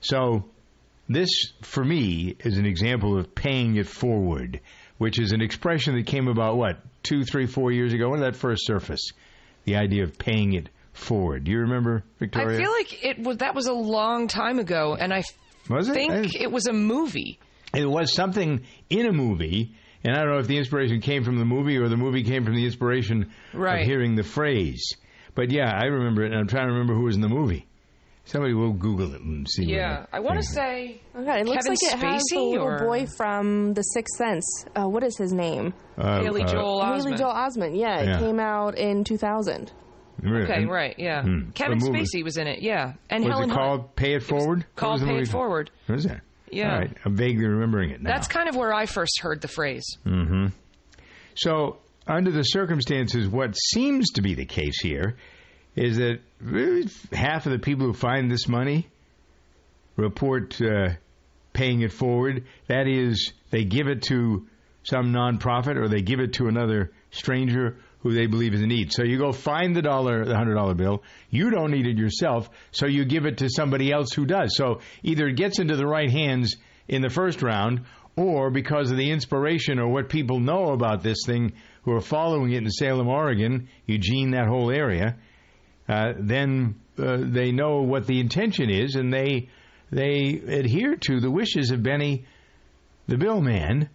So, 0.01 0.45
this, 1.09 1.29
for 1.63 1.83
me, 1.83 2.35
is 2.39 2.57
an 2.57 2.67
example 2.67 3.17
of 3.17 3.33
paying 3.33 3.75
it 3.75 3.87
forward, 3.87 4.61
which 4.99 5.19
is 5.19 5.31
an 5.31 5.41
expression 5.41 5.95
that 5.95 6.05
came 6.05 6.27
about, 6.27 6.57
what, 6.57 6.79
two, 7.01 7.23
three, 7.23 7.47
four 7.47 7.71
years 7.71 7.93
ago? 7.93 8.09
When 8.09 8.19
did 8.19 8.33
that 8.33 8.39
first 8.39 8.65
surface? 8.65 9.11
The 9.65 9.77
idea 9.77 10.03
of 10.03 10.17
paying 10.17 10.53
it 10.53 10.69
forward. 10.93 11.43
Do 11.43 11.51
you 11.51 11.59
remember, 11.59 12.03
Victoria? 12.19 12.57
I 12.57 12.61
feel 12.61 12.71
like 12.71 13.03
it 13.05 13.19
was 13.19 13.37
that 13.37 13.55
was 13.55 13.67
a 13.67 13.73
long 13.73 14.27
time 14.27 14.59
ago, 14.59 14.95
and 14.99 15.13
I 15.13 15.23
Was 15.69 15.89
it? 15.89 15.93
think 15.93 16.11
I- 16.13 16.29
it 16.39 16.51
was 16.51 16.67
a 16.67 16.73
movie. 16.73 17.39
it 17.75 17.85
was 17.85 18.13
something 18.13 18.61
in 18.89 19.05
a 19.05 19.11
movie, 19.13 19.75
and 20.03 20.15
I 20.15 20.19
don't 20.21 20.29
know 20.33 20.39
if 20.39 20.47
the 20.47 20.57
inspiration 20.57 21.01
came 21.01 21.23
from 21.23 21.37
the 21.37 21.45
movie 21.45 21.77
or 21.77 21.87
the 21.89 21.97
movie 21.97 22.23
came 22.23 22.43
from 22.45 22.55
the 22.55 22.65
inspiration 22.65 23.31
Right. 23.53 23.81
of 23.81 23.85
hearing 23.87 24.15
the 24.15 24.23
phrase. 24.23 24.83
But 25.35 25.51
yeah, 25.51 25.71
I 25.73 25.85
remember 25.85 26.23
it, 26.23 26.31
and 26.31 26.35
I'm 26.39 26.47
trying 26.47 26.67
to 26.67 26.73
remember 26.73 26.93
who 26.95 27.03
was 27.03 27.15
in 27.15 27.21
the 27.21 27.29
movie. 27.29 27.65
Somebody 28.25 28.53
will 28.53 28.73
Google 28.73 29.15
it 29.15 29.21
and 29.21 29.47
see. 29.49 29.63
Yeah, 29.65 30.03
it 30.03 30.09
I 30.13 30.19
want 30.19 30.35
to 30.39 30.41
thinks. 30.43 30.53
say. 30.53 31.01
Okay, 31.15 31.39
it 31.39 31.47
looks 31.47 31.65
Kevin 31.65 31.71
like 31.81 31.93
it 31.93 31.99
has 32.13 32.23
the 32.31 32.39
little 32.39 32.67
or- 32.67 32.79
boy 32.79 33.07
from 33.17 33.73
The 33.73 33.81
Sixth 33.81 34.17
Sense. 34.17 34.65
Uh, 34.75 34.87
what 34.87 35.03
is 35.03 35.17
his 35.17 35.33
name? 35.33 35.73
Uh, 35.97 36.21
Haley 36.21 36.43
uh, 36.43 36.47
Joel 36.47 36.85
Haley 36.85 37.13
Osment. 37.13 37.17
Joel 37.17 37.33
Osment. 37.33 37.79
Yeah, 37.79 38.01
it 38.01 38.07
Yeah. 38.07 38.19
came 38.19 38.39
out 38.39 38.77
in 38.77 39.03
2000. 39.03 39.71
Okay, 40.25 40.65
right, 40.65 40.95
yeah. 40.97 41.21
Hmm. 41.23 41.49
Kevin 41.51 41.79
Spacey 41.79 42.23
was 42.23 42.37
in 42.37 42.47
it, 42.47 42.61
yeah, 42.61 42.93
and 43.09 43.23
was 43.23 43.31
Helen 43.33 43.49
it 43.49 43.53
Hunt. 43.53 43.61
called 43.61 43.95
Pay 43.95 44.13
It 44.15 44.23
Forward? 44.23 44.59
What 44.59 44.75
called 44.75 45.01
Pay 45.03 45.19
It? 45.19 45.27
Forward. 45.27 45.71
What 45.87 45.97
is 45.99 46.05
that? 46.05 46.21
Yeah. 46.51 46.73
All 46.73 46.79
right. 46.79 46.97
I'm 47.05 47.15
vaguely 47.15 47.45
remembering 47.45 47.91
it 47.91 48.01
now. 48.01 48.11
That's 48.11 48.27
kind 48.27 48.49
of 48.49 48.55
where 48.55 48.73
I 48.73 48.85
first 48.87 49.21
heard 49.21 49.41
the 49.41 49.47
phrase. 49.47 49.85
hmm 50.03 50.47
So, 51.35 51.77
under 52.07 52.31
the 52.31 52.43
circumstances, 52.43 53.27
what 53.27 53.55
seems 53.55 54.09
to 54.13 54.21
be 54.21 54.33
the 54.33 54.45
case 54.45 54.81
here 54.81 55.15
is 55.75 55.97
that 55.97 56.19
really 56.41 56.87
half 57.13 57.45
of 57.45 57.51
the 57.51 57.59
people 57.59 57.85
who 57.85 57.93
find 57.93 58.31
this 58.31 58.47
money 58.47 58.87
report 59.95 60.59
uh, 60.61 60.89
paying 61.53 61.81
it 61.81 61.91
forward. 61.91 62.45
That 62.67 62.87
is, 62.87 63.33
they 63.51 63.63
give 63.63 63.87
it 63.87 64.03
to 64.03 64.47
some 64.83 65.13
nonprofit 65.13 65.75
or 65.77 65.87
they 65.87 66.01
give 66.01 66.19
it 66.19 66.33
to 66.33 66.47
another 66.47 66.91
stranger 67.11 67.77
who 68.01 68.13
they 68.13 68.27
believe 68.27 68.53
is 68.53 68.61
in 68.61 68.69
need. 68.69 68.93
So 68.93 69.03
you 69.03 69.17
go 69.17 69.31
find 69.31 69.75
the 69.75 69.81
dollar, 69.81 70.25
the 70.25 70.35
hundred 70.35 70.55
dollar 70.55 70.73
bill. 70.73 71.03
You 71.29 71.49
don't 71.49 71.71
need 71.71 71.85
it 71.85 71.97
yourself, 71.97 72.49
so 72.71 72.85
you 72.85 73.05
give 73.05 73.25
it 73.25 73.39
to 73.39 73.49
somebody 73.49 73.91
else 73.91 74.13
who 74.13 74.25
does. 74.25 74.55
So 74.55 74.79
either 75.03 75.27
it 75.27 75.35
gets 75.35 75.59
into 75.59 75.75
the 75.75 75.87
right 75.87 76.09
hands 76.09 76.55
in 76.87 77.01
the 77.01 77.09
first 77.09 77.41
round, 77.41 77.81
or 78.15 78.49
because 78.51 78.91
of 78.91 78.97
the 78.97 79.11
inspiration 79.11 79.79
or 79.79 79.87
what 79.87 80.09
people 80.09 80.39
know 80.39 80.71
about 80.71 81.03
this 81.03 81.23
thing, 81.25 81.53
who 81.83 81.91
are 81.93 82.01
following 82.01 82.51
it 82.51 82.57
in 82.63 82.69
Salem, 82.69 83.07
Oregon, 83.07 83.69
Eugene, 83.85 84.31
that 84.31 84.47
whole 84.47 84.71
area, 84.71 85.17
uh, 85.87 86.13
then 86.17 86.75
uh, 86.97 87.17
they 87.19 87.51
know 87.51 87.81
what 87.81 88.05
the 88.05 88.19
intention 88.19 88.69
is, 88.69 88.95
and 88.95 89.13
they 89.13 89.49
they 89.91 90.41
adhere 90.47 90.95
to 90.95 91.19
the 91.19 91.31
wishes 91.31 91.71
of 91.71 91.81
Benny, 91.81 92.25
the 93.07 93.17
bill 93.17 93.41
man. 93.41 93.89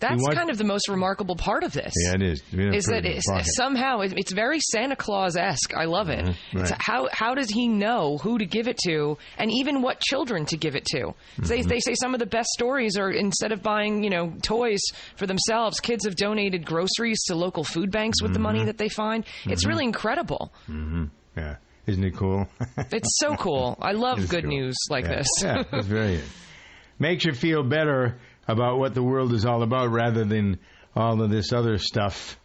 That's 0.00 0.26
kind 0.34 0.50
of 0.50 0.58
the 0.58 0.64
most 0.64 0.88
remarkable 0.88 1.36
part 1.36 1.62
of 1.62 1.72
this. 1.72 1.92
Yeah, 2.04 2.14
it 2.14 2.22
is. 2.22 2.42
Is 2.52 2.86
that 2.86 3.04
it's, 3.04 3.24
somehow 3.56 4.00
it- 4.00 4.14
it's 4.16 4.32
very 4.32 4.58
Santa 4.60 4.96
Claus 4.96 5.36
esque. 5.36 5.74
I 5.76 5.84
love 5.84 6.08
it. 6.08 6.24
Mhm, 6.24 6.34
It's 6.60 6.70
right. 6.70 6.80
how 6.82 7.08
how 7.12 7.34
does 7.34 7.50
he 7.50 7.68
know 7.68 8.18
who 8.18 8.38
to 8.38 8.46
give 8.46 8.66
it 8.66 8.78
to, 8.86 9.18
and 9.38 9.50
even 9.52 9.82
what 9.82 10.00
children 10.00 10.46
to 10.46 10.56
give 10.56 10.74
it 10.74 10.84
to? 10.86 11.14
They 11.38 11.60
Mm-hmm. 11.60 11.68
they 11.68 11.80
say 11.80 11.94
some 11.94 12.14
of 12.14 12.20
the 12.20 12.26
best 12.26 12.48
stories 12.50 12.96
are 12.96 13.10
instead 13.10 13.52
of 13.52 13.62
buying 13.62 14.02
you 14.02 14.10
know 14.10 14.32
toys 14.42 14.80
for 15.16 15.26
themselves, 15.26 15.80
kids 15.80 16.04
have 16.06 16.16
donated 16.16 16.64
groceries 16.64 17.22
to 17.28 17.34
local 17.34 17.62
food 17.64 17.90
banks 17.90 18.22
with 18.22 18.32
the 18.32 18.38
money 18.40 18.60
Mhm. 18.60 18.66
that 18.66 18.78
they 18.78 18.88
find. 18.88 19.24
It's 19.44 19.64
Mhm. 19.64 19.68
really 19.68 19.84
incredible. 19.84 20.52
hmm 20.66 21.04
Yeah, 21.36 21.56
isn't 21.86 22.02
it 22.04 22.16
cool? 22.16 22.48
It's 22.90 23.18
so 23.18 23.36
cool. 23.36 23.76
I 23.80 23.92
love 23.92 24.28
good 24.28 24.44
cool. 24.44 24.52
news 24.56 24.76
like 24.90 25.04
yeah. 25.04 25.16
this. 25.16 25.28
yeah, 25.42 25.62
that's 25.70 25.86
very. 25.86 26.20
Makes 26.98 27.24
you 27.24 27.32
feel 27.32 27.62
better 27.62 28.18
about 28.50 28.78
what 28.78 28.94
the 28.94 29.02
world 29.02 29.32
is 29.32 29.46
all 29.46 29.62
about 29.62 29.90
rather 29.90 30.24
than 30.24 30.58
all 30.94 31.22
of 31.22 31.30
this 31.30 31.52
other 31.52 31.78
stuff 31.78 32.38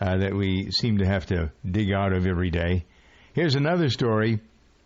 uh, 0.00 0.16
that 0.18 0.34
we 0.34 0.70
seem 0.72 0.98
to 0.98 1.06
have 1.06 1.26
to 1.26 1.52
dig 1.64 1.92
out 1.92 2.12
of 2.12 2.26
every 2.26 2.50
day. 2.50 2.84
Here's 3.34 3.54
another 3.54 3.88
story 3.88 4.40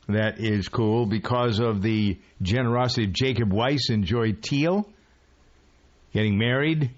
that 0.09 0.39
is 0.39 0.69
cool 0.69 1.07
because 1.07 1.59
of 1.59 1.83
the 1.83 2.19
generosity 2.43 3.05
of 3.05 3.13
Jacob 3.13 3.53
Weiss 3.53 3.89
and 3.89 4.05
Joy 4.05 4.33
Teal 4.33 4.89
getting 6.13 6.39
married. 6.39 6.91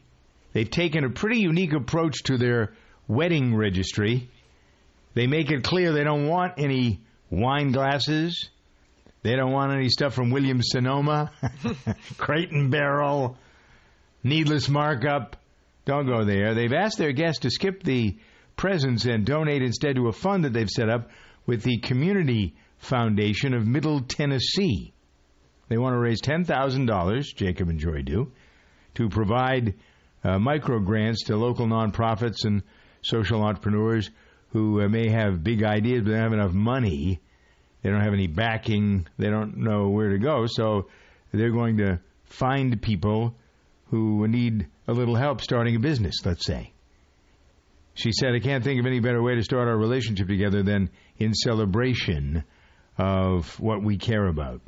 They've 0.53 0.69
taken 0.69 1.05
a 1.05 1.11
pretty 1.11 1.41
unique 1.41 1.73
approach 1.73 2.25
to 2.25 2.37
their 2.37 2.75
wedding 3.07 3.55
registry. 3.55 4.29
They 5.14 5.27
make 5.27 5.51
it 5.51 5.62
clear 5.62 5.93
they 5.93 6.05
don't 6.05 6.27
want 6.27 6.55
any 6.59 7.01
wine 7.31 7.73
glasses. 7.73 8.51
They 9.23 9.37
don't 9.37 9.53
want 9.53 9.73
any 9.73 9.88
stuff 9.88 10.14
from 10.14 10.31
Williams 10.31 10.69
Sonoma, 10.71 11.33
and 12.29 12.71
Barrel, 12.71 13.37
needless 14.23 14.69
markup. 14.69 15.37
Don't 15.85 16.07
go 16.07 16.25
there. 16.25 16.55
They've 16.55 16.73
asked 16.73 16.99
their 16.99 17.12
guests 17.12 17.41
to 17.41 17.51
skip 17.51 17.83
the 17.83 18.16
presents 18.57 19.05
and 19.07 19.25
donate 19.25 19.62
instead 19.62 19.97
to 19.97 20.09
a 20.09 20.12
fund 20.12 20.45
that 20.45 20.53
they've 20.53 20.69
set 20.69 20.89
up 20.91 21.11
with 21.47 21.62
the 21.62 21.79
Community 21.79 22.55
Foundation 22.79 23.55
of 23.55 23.66
Middle 23.66 24.01
Tennessee. 24.01 24.93
They 25.69 25.79
want 25.79 25.95
to 25.95 25.99
raise 25.99 26.21
$10,000, 26.21 27.37
Jacob 27.37 27.69
and 27.69 27.79
Joy 27.79 28.03
do, 28.03 28.33
to 28.95 29.09
provide 29.09 29.75
uh, 30.25 30.39
micro 30.39 30.81
grants 30.81 31.25
to 31.25 31.37
local 31.37 31.66
nonprofits 31.66 32.45
and 32.45 32.62
social 33.03 33.43
entrepreneurs 33.43 34.11
who 34.51 34.83
uh, 34.83 34.89
may 34.89 35.09
have 35.11 35.45
big 35.45 35.62
ideas 35.62 36.03
but 36.03 36.11
don't 36.11 36.21
have 36.23 36.33
enough 36.33 36.53
money 36.53 37.21
They 37.83 37.91
don't 37.91 38.01
have 38.01 38.14
any 38.14 38.27
backing. 38.27 39.07
They 39.19 39.31
don't 39.31 39.59
know 39.59 39.89
where 39.89 40.11
to 40.11 40.19
go. 40.19 40.47
So 40.47 40.89
they're 41.33 41.53
going 41.53 41.79
to 41.79 42.01
find 42.25 42.81
people 42.81 43.37
who 43.91 44.26
need 44.28 44.68
a 44.86 44.93
little 44.93 45.14
help 45.16 45.41
starting 45.41 45.76
a 45.76 45.80
business, 45.80 46.14
let's 46.24 46.45
say. 46.47 46.72
She 47.95 48.12
said, 48.12 48.34
I 48.34 48.39
can't 48.39 48.62
think 48.62 48.78
of 48.80 48.86
any 48.86 49.01
better 49.01 49.22
way 49.22 49.34
to 49.34 49.43
start 49.43 49.66
our 49.68 49.76
relationship 49.76 50.28
together 50.28 50.62
than 50.62 50.91
in 51.18 51.34
celebration 51.34 52.45
of 52.97 53.59
what 53.59 53.82
we 53.82 53.97
care 53.99 54.26
about. 54.26 54.61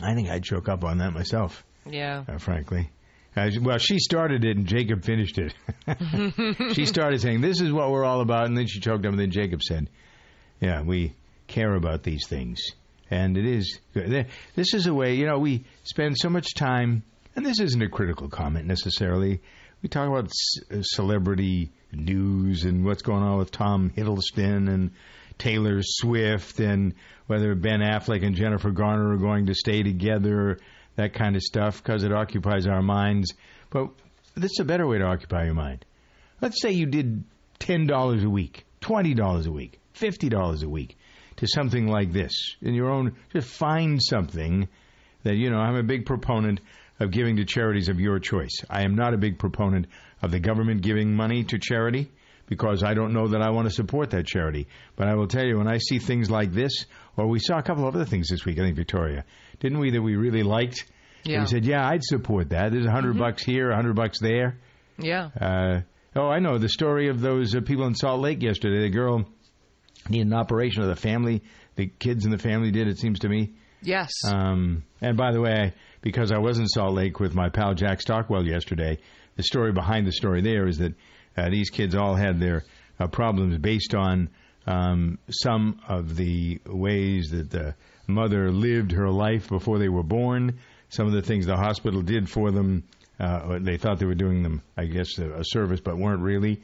I 0.00 0.14
think 0.14 0.28
I'd 0.28 0.44
choke 0.44 0.68
up 0.68 0.84
on 0.84 0.98
that 0.98 1.12
myself, 1.12 1.64
Yeah. 1.88 2.24
uh, 2.28 2.38
frankly. 2.38 2.90
Uh, 3.36 3.50
well, 3.60 3.76
she 3.78 3.98
started 3.98 4.44
it 4.46 4.56
and 4.56 4.66
Jacob 4.66 5.04
finished 5.04 5.38
it. 5.38 5.54
she 6.74 6.86
started 6.86 7.20
saying, 7.20 7.42
This 7.42 7.60
is 7.60 7.70
what 7.70 7.90
we're 7.90 8.04
all 8.04 8.22
about. 8.22 8.46
And 8.46 8.56
then 8.56 8.66
she 8.66 8.80
choked 8.80 9.04
up, 9.04 9.10
and 9.10 9.20
then 9.20 9.30
Jacob 9.30 9.62
said, 9.62 9.90
Yeah, 10.60 10.80
we 10.82 11.14
care 11.46 11.74
about 11.74 12.02
these 12.02 12.26
things. 12.26 12.60
And 13.10 13.36
it 13.36 13.44
is 13.46 13.78
good. 13.92 14.26
This 14.54 14.72
is 14.72 14.86
a 14.86 14.94
way, 14.94 15.14
you 15.16 15.26
know, 15.26 15.38
we 15.38 15.64
spend 15.84 16.16
so 16.18 16.30
much 16.30 16.54
time, 16.54 17.02
and 17.36 17.44
this 17.44 17.60
isn't 17.60 17.82
a 17.82 17.88
critical 17.88 18.28
comment 18.28 18.66
necessarily. 18.66 19.42
We 19.82 19.88
talk 19.90 20.08
about 20.08 20.30
c- 20.32 20.62
uh, 20.70 20.82
celebrity 20.82 21.70
news 21.92 22.64
and 22.64 22.84
what's 22.84 23.02
going 23.02 23.22
on 23.22 23.36
with 23.38 23.50
Tom 23.50 23.90
Hiddleston 23.90 24.68
and 24.68 24.92
Taylor 25.38 25.80
Swift 25.82 26.60
and 26.60 26.94
whether 27.26 27.54
Ben 27.54 27.80
Affleck 27.80 28.24
and 28.24 28.34
Jennifer 28.34 28.70
Garner 28.70 29.12
are 29.12 29.18
going 29.18 29.46
to 29.46 29.54
stay 29.54 29.82
together, 29.82 30.58
that 30.96 31.12
kind 31.12 31.36
of 31.36 31.42
stuff, 31.42 31.82
because 31.82 32.04
it 32.04 32.12
occupies 32.12 32.66
our 32.66 32.82
minds. 32.82 33.34
But 33.68 33.90
this 34.34 34.52
is 34.52 34.60
a 34.60 34.64
better 34.64 34.86
way 34.86 34.98
to 34.98 35.04
occupy 35.04 35.44
your 35.44 35.54
mind. 35.54 35.84
Let's 36.40 36.60
say 36.60 36.72
you 36.72 36.86
did 36.86 37.24
$10 37.60 38.24
a 38.24 38.30
week, 38.30 38.64
$20 38.80 39.46
a 39.46 39.50
week, 39.50 39.78
$50 39.94 40.62
a 40.62 40.68
week 40.68 40.96
to 41.36 41.46
something 41.46 41.86
like 41.86 42.12
this 42.12 42.56
in 42.62 42.72
your 42.72 42.90
own, 42.90 43.14
just 43.30 43.48
find 43.48 44.02
something 44.02 44.68
that, 45.22 45.34
you 45.34 45.50
know, 45.50 45.58
I'm 45.58 45.76
a 45.76 45.82
big 45.82 46.06
proponent 46.06 46.60
of 46.98 47.10
giving 47.10 47.36
to 47.36 47.44
charities 47.44 47.88
of 47.88 48.00
your 48.00 48.18
choice. 48.18 48.64
I 48.70 48.82
am 48.82 48.94
not 48.94 49.14
a 49.14 49.18
big 49.18 49.38
proponent 49.38 49.86
of 50.22 50.30
the 50.30 50.40
government 50.40 50.82
giving 50.82 51.14
money 51.14 51.44
to 51.44 51.58
charity 51.58 52.10
because 52.46 52.82
I 52.82 52.94
don't 52.94 53.12
know 53.12 53.28
that 53.28 53.42
I 53.42 53.50
want 53.50 53.68
to 53.68 53.74
support 53.74 54.10
that 54.10 54.26
charity. 54.26 54.68
But 54.94 55.08
I 55.08 55.14
will 55.14 55.26
tell 55.26 55.44
you, 55.44 55.58
when 55.58 55.68
I 55.68 55.78
see 55.78 55.98
things 55.98 56.30
like 56.30 56.52
this, 56.52 56.86
or 57.16 57.26
we 57.26 57.38
saw 57.38 57.58
a 57.58 57.62
couple 57.62 57.86
of 57.86 57.94
other 57.94 58.04
things 58.04 58.28
this 58.28 58.44
week, 58.44 58.58
I 58.58 58.62
think, 58.62 58.76
Victoria, 58.76 59.24
didn't 59.60 59.78
we, 59.78 59.90
that 59.90 60.02
we 60.02 60.16
really 60.16 60.42
liked? 60.42 60.84
Yeah. 61.24 61.40
We 61.40 61.46
said, 61.46 61.64
yeah, 61.64 61.86
I'd 61.86 62.04
support 62.04 62.50
that. 62.50 62.70
There's 62.70 62.84
a 62.84 62.88
100 62.88 63.18
bucks 63.18 63.42
here, 63.42 63.66
a 63.66 63.74
100 63.74 63.96
bucks 63.96 64.20
there. 64.20 64.58
Yeah. 64.98 65.30
Uh, 65.38 65.80
oh, 66.14 66.28
I 66.28 66.38
know 66.38 66.58
the 66.58 66.68
story 66.68 67.08
of 67.08 67.20
those 67.20 67.54
uh, 67.54 67.60
people 67.60 67.86
in 67.86 67.94
Salt 67.94 68.20
Lake 68.20 68.42
yesterday. 68.42 68.82
The 68.82 68.90
girl 68.90 69.24
needed 70.08 70.28
an 70.28 70.34
operation, 70.34 70.82
or 70.82 70.86
the 70.86 70.96
family, 70.96 71.42
the 71.74 71.88
kids 71.88 72.24
in 72.24 72.30
the 72.30 72.38
family 72.38 72.70
did. 72.70 72.86
It 72.86 72.98
seems 72.98 73.18
to 73.20 73.28
me. 73.28 73.54
Yes. 73.82 74.10
Um, 74.26 74.84
and 75.00 75.16
by 75.16 75.32
the 75.32 75.40
way, 75.40 75.74
because 76.02 76.32
I 76.32 76.38
was 76.38 76.58
in 76.58 76.66
Salt 76.68 76.94
Lake 76.94 77.20
with 77.20 77.34
my 77.34 77.48
pal 77.48 77.74
Jack 77.74 78.00
Stockwell 78.00 78.46
yesterday, 78.46 78.98
the 79.36 79.42
story 79.42 79.72
behind 79.72 80.06
the 80.06 80.12
story 80.12 80.40
there 80.40 80.66
is 80.66 80.78
that 80.78 80.94
uh, 81.36 81.50
these 81.50 81.70
kids 81.70 81.94
all 81.94 82.14
had 82.14 82.40
their 82.40 82.64
uh, 82.98 83.06
problems 83.06 83.58
based 83.58 83.94
on 83.94 84.30
um, 84.66 85.18
some 85.30 85.80
of 85.88 86.16
the 86.16 86.60
ways 86.66 87.30
that 87.30 87.50
the 87.50 87.74
mother 88.06 88.50
lived 88.50 88.92
her 88.92 89.10
life 89.10 89.48
before 89.48 89.78
they 89.78 89.88
were 89.88 90.02
born, 90.02 90.58
some 90.88 91.06
of 91.06 91.12
the 91.12 91.22
things 91.22 91.46
the 91.46 91.56
hospital 91.56 92.02
did 92.02 92.28
for 92.28 92.50
them. 92.50 92.84
Uh, 93.18 93.58
they 93.60 93.76
thought 93.76 93.98
they 93.98 94.06
were 94.06 94.14
doing 94.14 94.42
them, 94.42 94.62
I 94.76 94.86
guess, 94.86 95.18
a, 95.18 95.40
a 95.40 95.44
service, 95.44 95.80
but 95.80 95.96
weren't 95.96 96.22
really, 96.22 96.62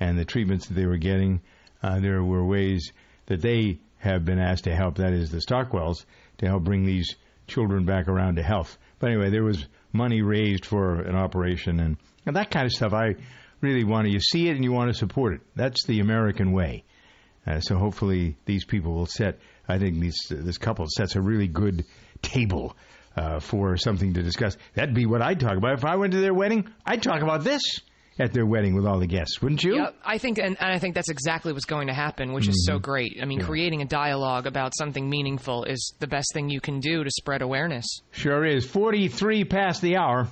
and 0.00 0.18
the 0.18 0.24
treatments 0.24 0.66
that 0.66 0.74
they 0.74 0.86
were 0.86 0.96
getting. 0.96 1.40
Uh, 1.82 2.00
there 2.00 2.22
were 2.22 2.44
ways 2.44 2.92
that 3.26 3.40
they 3.40 3.78
have 3.98 4.24
been 4.24 4.38
asked 4.38 4.64
to 4.64 4.74
help, 4.74 4.96
that 4.96 5.12
is, 5.12 5.30
the 5.30 5.40
Stockwells, 5.40 6.04
to 6.38 6.46
help 6.46 6.64
bring 6.64 6.84
these 6.84 7.14
children 7.52 7.84
back 7.84 8.08
around 8.08 8.36
to 8.36 8.42
health. 8.42 8.78
But 8.98 9.10
anyway, 9.10 9.30
there 9.30 9.44
was 9.44 9.66
money 9.92 10.22
raised 10.22 10.64
for 10.64 11.00
an 11.00 11.14
operation, 11.14 11.80
and, 11.80 11.96
and 12.26 12.36
that 12.36 12.50
kind 12.50 12.66
of 12.66 12.72
stuff. 12.72 12.92
I 12.92 13.16
really 13.60 13.84
want 13.84 14.06
to. 14.06 14.12
You 14.12 14.20
see 14.20 14.48
it 14.48 14.56
and 14.56 14.64
you 14.64 14.72
want 14.72 14.90
to 14.90 14.98
support 14.98 15.34
it. 15.34 15.40
That's 15.54 15.84
the 15.84 16.00
American 16.00 16.52
way. 16.52 16.84
Uh, 17.46 17.60
so 17.60 17.76
hopefully 17.76 18.36
these 18.44 18.64
people 18.64 18.94
will 18.94 19.06
set. 19.06 19.38
I 19.68 19.78
think 19.78 20.00
these 20.00 20.16
this 20.30 20.58
couple 20.58 20.86
sets 20.88 21.16
a 21.16 21.20
really 21.20 21.48
good 21.48 21.84
table 22.22 22.76
uh, 23.16 23.40
for 23.40 23.76
something 23.76 24.14
to 24.14 24.22
discuss. 24.22 24.56
That'd 24.74 24.94
be 24.94 25.06
what 25.06 25.22
I'd 25.22 25.40
talk 25.40 25.56
about 25.56 25.78
if 25.78 25.84
I 25.84 25.96
went 25.96 26.12
to 26.12 26.20
their 26.20 26.34
wedding. 26.34 26.68
I'd 26.86 27.02
talk 27.02 27.22
about 27.22 27.44
this 27.44 27.62
at 28.18 28.32
their 28.32 28.46
wedding 28.46 28.74
with 28.74 28.86
all 28.86 28.98
the 28.98 29.06
guests, 29.06 29.40
wouldn't 29.40 29.62
you? 29.64 29.76
Yeah, 29.76 29.90
I 30.04 30.18
think, 30.18 30.38
and, 30.38 30.56
and 30.60 30.72
I 30.72 30.78
think 30.78 30.94
that's 30.94 31.08
exactly 31.08 31.52
what's 31.52 31.64
going 31.64 31.86
to 31.88 31.94
happen, 31.94 32.32
which 32.32 32.48
is 32.48 32.66
so 32.66 32.78
Mhm. 32.78 32.82
great. 32.82 33.18
I 33.20 33.24
mean, 33.24 33.40
Yeah. 33.40 33.46
creating 33.46 33.82
a 33.82 33.86
dialogue 33.86 34.46
about 34.46 34.72
something 34.76 35.08
meaningful 35.08 35.64
is 35.64 35.94
the 35.98 36.06
best 36.06 36.28
thing 36.34 36.50
you 36.50 36.60
can 36.60 36.80
do 36.80 37.04
to 37.04 37.10
spread 37.10 37.42
awareness. 37.42 37.86
Sure 38.10 38.44
is. 38.44 38.66
Forty-three 38.66 39.44
past 39.44 39.80
the 39.82 39.96
hour. 39.96 40.28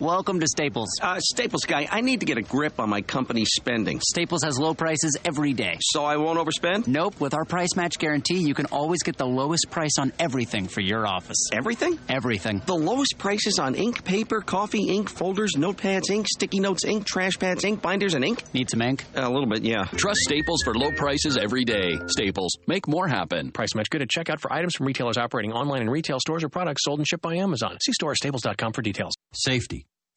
Welcome 0.00 0.38
to 0.38 0.46
Staples. 0.46 0.90
Uh, 1.02 1.18
Staples 1.18 1.64
guy, 1.64 1.88
I 1.90 2.02
need 2.02 2.20
to 2.20 2.26
get 2.26 2.38
a 2.38 2.42
grip 2.42 2.78
on 2.78 2.88
my 2.88 3.02
company's 3.02 3.48
spending. 3.50 3.98
Staples 3.98 4.44
has 4.44 4.56
low 4.56 4.72
prices 4.72 5.16
every 5.24 5.52
day. 5.54 5.76
So 5.80 6.04
I 6.04 6.18
won't 6.18 6.38
overspend? 6.38 6.86
Nope. 6.86 7.20
With 7.20 7.34
our 7.34 7.44
price 7.44 7.74
match 7.74 7.98
guarantee, 7.98 8.38
you 8.38 8.54
can 8.54 8.66
always 8.66 9.02
get 9.02 9.16
the 9.16 9.26
lowest 9.26 9.72
price 9.72 9.98
on 9.98 10.12
everything 10.20 10.68
for 10.68 10.82
your 10.82 11.04
office. 11.04 11.48
Everything? 11.52 11.98
Everything. 12.08 12.62
The 12.64 12.76
lowest 12.76 13.18
prices 13.18 13.58
on 13.58 13.74
ink, 13.74 14.04
paper, 14.04 14.40
coffee, 14.40 14.84
ink, 14.84 15.10
folders, 15.10 15.54
notepads, 15.56 16.10
ink, 16.10 16.28
sticky 16.32 16.60
notes, 16.60 16.84
ink, 16.84 17.04
trash 17.04 17.36
pads, 17.36 17.64
ink, 17.64 17.82
binders, 17.82 18.14
and 18.14 18.24
ink? 18.24 18.44
Need 18.54 18.70
some 18.70 18.82
ink? 18.82 19.04
a 19.16 19.28
little 19.28 19.48
bit, 19.48 19.64
yeah. 19.64 19.86
Trust 19.96 20.20
Staples 20.20 20.62
for 20.62 20.76
low 20.76 20.92
prices 20.92 21.36
every 21.36 21.64
day. 21.64 21.98
Staples, 22.06 22.56
make 22.68 22.86
more 22.86 23.08
happen. 23.08 23.50
Price 23.50 23.74
match 23.74 23.90
good 23.90 24.02
at 24.02 24.08
checkout 24.16 24.38
for 24.38 24.52
items 24.52 24.76
from 24.76 24.86
retailers 24.86 25.18
operating 25.18 25.52
online 25.52 25.82
in 25.82 25.90
retail 25.90 26.20
stores 26.20 26.44
or 26.44 26.48
products 26.48 26.84
sold 26.84 27.00
and 27.00 27.08
shipped 27.08 27.24
by 27.24 27.34
Amazon. 27.34 27.78
See 27.82 27.92
store 27.92 28.14
staples.com 28.14 28.72
for 28.72 28.82
details. 28.82 29.14
Safety. 29.32 29.87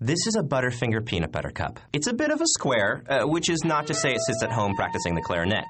This 0.00 0.26
is 0.26 0.34
a 0.34 0.42
Butterfinger 0.42 1.06
peanut 1.06 1.30
butter 1.30 1.50
cup. 1.50 1.78
It's 1.92 2.08
a 2.08 2.12
bit 2.12 2.32
of 2.32 2.40
a 2.40 2.46
square, 2.48 3.04
uh, 3.08 3.28
which 3.28 3.48
is 3.48 3.60
not 3.64 3.86
to 3.86 3.94
say 3.94 4.10
it 4.10 4.20
sits 4.26 4.42
at 4.42 4.50
home 4.50 4.74
practicing 4.74 5.14
the 5.14 5.22
clarinet. 5.22 5.64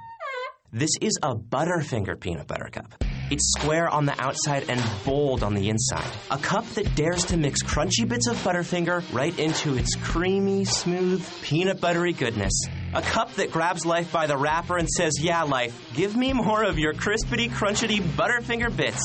This 0.72 0.93
is 1.03 1.18
a 1.22 1.35
Butterfinger 1.35 2.18
peanut 2.18 2.47
butter 2.47 2.70
cup. 2.72 3.05
It's 3.31 3.53
square 3.59 3.87
on 3.87 4.07
the 4.07 4.18
outside 4.18 4.70
and 4.70 4.83
bold 5.05 5.43
on 5.43 5.53
the 5.53 5.68
inside. 5.68 6.11
A 6.31 6.39
cup 6.39 6.66
that 6.70 6.95
dares 6.95 7.27
to 7.27 7.37
mix 7.37 7.62
crunchy 7.62 8.09
bits 8.09 8.27
of 8.27 8.37
Butterfinger 8.39 9.12
right 9.12 9.39
into 9.39 9.77
its 9.77 9.95
creamy, 9.95 10.64
smooth, 10.64 11.22
peanut 11.43 11.79
buttery 11.79 12.14
goodness. 12.14 12.55
A 12.95 13.03
cup 13.03 13.35
that 13.35 13.51
grabs 13.53 13.85
life 13.85 14.11
by 14.11 14.27
the 14.27 14.39
wrapper 14.39 14.79
and 14.79 14.89
says, 14.89 15.12
Yeah, 15.20 15.43
life, 15.43 15.79
give 15.95 16.16
me 16.16 16.33
more 16.33 16.64
of 16.64 16.79
your 16.79 16.95
crispity, 16.95 17.51
crunchity 17.51 18.01
Butterfinger 18.01 18.75
bits. 18.75 19.03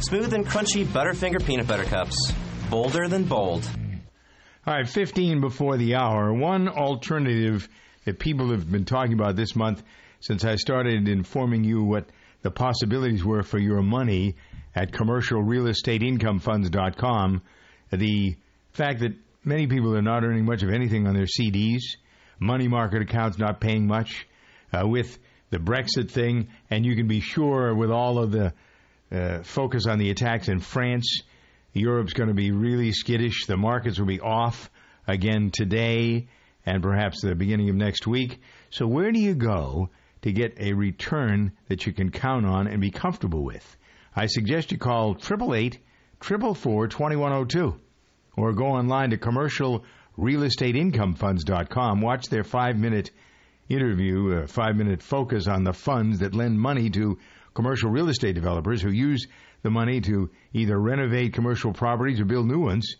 Smooth 0.00 0.32
and 0.34 0.44
crunchy 0.44 0.84
Butterfinger 0.84 1.46
peanut 1.46 1.68
butter 1.68 1.84
cups. 1.84 2.16
Bolder 2.68 3.06
than 3.06 3.22
bold. 3.22 3.64
All 4.68 4.74
right, 4.74 4.88
15 4.88 5.40
before 5.40 5.76
the 5.76 5.94
hour. 5.94 6.34
One 6.34 6.68
alternative 6.68 7.68
that 8.04 8.18
people 8.18 8.50
have 8.50 8.68
been 8.68 8.84
talking 8.84 9.12
about 9.12 9.36
this 9.36 9.54
month 9.54 9.80
since 10.18 10.44
I 10.44 10.56
started 10.56 11.06
informing 11.06 11.62
you 11.62 11.84
what 11.84 12.06
the 12.42 12.50
possibilities 12.50 13.24
were 13.24 13.44
for 13.44 13.60
your 13.60 13.80
money 13.80 14.34
at 14.74 14.90
commercialrealestateincomefunds.com. 14.90 17.42
The 17.92 18.34
fact 18.72 18.98
that 19.00 19.12
many 19.44 19.68
people 19.68 19.96
are 19.96 20.02
not 20.02 20.24
earning 20.24 20.44
much 20.44 20.64
of 20.64 20.70
anything 20.70 21.06
on 21.06 21.14
their 21.14 21.26
CDs, 21.26 21.82
money 22.40 22.66
market 22.66 23.02
accounts 23.02 23.38
not 23.38 23.60
paying 23.60 23.86
much, 23.86 24.26
uh, 24.72 24.82
with 24.84 25.16
the 25.50 25.58
Brexit 25.58 26.10
thing, 26.10 26.48
and 26.70 26.84
you 26.84 26.96
can 26.96 27.06
be 27.06 27.20
sure 27.20 27.72
with 27.72 27.92
all 27.92 28.18
of 28.18 28.32
the 28.32 28.52
uh, 29.12 29.44
focus 29.44 29.86
on 29.86 30.00
the 30.00 30.10
attacks 30.10 30.48
in 30.48 30.58
France, 30.58 31.22
Europe's 31.78 32.12
going 32.12 32.28
to 32.28 32.34
be 32.34 32.50
really 32.50 32.92
skittish. 32.92 33.46
The 33.46 33.56
markets 33.56 33.98
will 33.98 34.06
be 34.06 34.20
off 34.20 34.70
again 35.06 35.50
today 35.52 36.28
and 36.64 36.82
perhaps 36.82 37.20
the 37.20 37.34
beginning 37.34 37.70
of 37.70 37.76
next 37.76 38.06
week. 38.06 38.40
So, 38.70 38.86
where 38.86 39.12
do 39.12 39.20
you 39.20 39.34
go 39.34 39.90
to 40.22 40.32
get 40.32 40.58
a 40.58 40.72
return 40.72 41.52
that 41.68 41.86
you 41.86 41.92
can 41.92 42.10
count 42.10 42.46
on 42.46 42.66
and 42.66 42.80
be 42.80 42.90
comfortable 42.90 43.44
with? 43.44 43.76
I 44.14 44.26
suggest 44.26 44.72
you 44.72 44.78
call 44.78 45.10
888 45.10 45.78
444 46.20 46.88
2102 46.88 47.80
or 48.36 48.52
go 48.52 48.66
online 48.66 49.10
to 49.10 49.18
commercialrealestateincomefunds.com. 49.18 52.00
Watch 52.00 52.28
their 52.28 52.44
five 52.44 52.76
minute 52.76 53.10
interview, 53.68 54.32
uh, 54.32 54.42
a 54.42 54.46
five 54.46 54.76
minute 54.76 55.02
focus 55.02 55.48
on 55.48 55.64
the 55.64 55.72
funds 55.72 56.20
that 56.20 56.34
lend 56.34 56.58
money 56.58 56.90
to 56.90 57.18
commercial 57.54 57.90
real 57.90 58.08
estate 58.08 58.34
developers 58.34 58.82
who 58.82 58.90
use 58.90 59.26
the 59.66 59.70
money 59.70 60.00
to 60.00 60.30
either 60.54 60.78
renovate 60.78 61.34
commercial 61.34 61.72
properties 61.72 62.20
or 62.20 62.24
build 62.24 62.46
new 62.46 62.60
ones. 62.60 62.94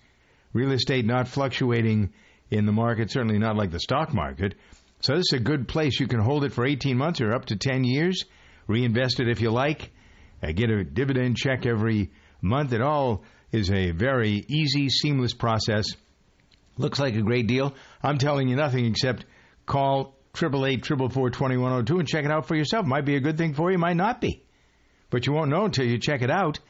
Real 0.52 0.72
estate 0.72 1.06
not 1.06 1.28
fluctuating 1.28 2.12
in 2.50 2.66
the 2.66 2.72
market, 2.72 3.12
certainly 3.12 3.38
not 3.38 3.56
like 3.56 3.70
the 3.70 3.78
stock 3.78 4.12
market. 4.12 4.56
So 5.00 5.14
this 5.14 5.32
is 5.32 5.40
a 5.40 5.42
good 5.42 5.68
place. 5.68 6.00
You 6.00 6.08
can 6.08 6.18
hold 6.18 6.42
it 6.42 6.52
for 6.52 6.66
18 6.66 6.96
months 6.96 7.20
or 7.20 7.32
up 7.32 7.44
to 7.46 7.56
10 7.56 7.84
years. 7.84 8.24
Reinvest 8.66 9.20
it 9.20 9.28
if 9.28 9.40
you 9.40 9.50
like. 9.50 9.92
Uh, 10.42 10.50
get 10.50 10.68
a 10.68 10.82
dividend 10.82 11.36
check 11.36 11.66
every 11.66 12.10
month. 12.42 12.72
It 12.72 12.82
all 12.82 13.22
is 13.52 13.70
a 13.70 13.92
very 13.92 14.44
easy, 14.48 14.88
seamless 14.88 15.34
process. 15.34 15.86
Looks 16.78 16.98
like 16.98 17.14
a 17.14 17.22
great 17.22 17.46
deal. 17.46 17.76
I'm 18.02 18.18
telling 18.18 18.48
you 18.48 18.56
nothing 18.56 18.86
except 18.86 19.24
call 19.66 20.16
888 20.34 21.90
and 21.90 22.08
check 22.08 22.24
it 22.24 22.30
out 22.32 22.48
for 22.48 22.56
yourself. 22.56 22.86
Might 22.86 23.04
be 23.04 23.14
a 23.14 23.20
good 23.20 23.38
thing 23.38 23.54
for 23.54 23.70
you, 23.70 23.78
might 23.78 23.96
not 23.96 24.20
be. 24.20 24.45
But 25.10 25.26
you 25.26 25.32
won't 25.32 25.50
know 25.50 25.64
until 25.64 25.86
you 25.86 25.98
check 25.98 26.22
it 26.22 26.30
out 26.30 26.60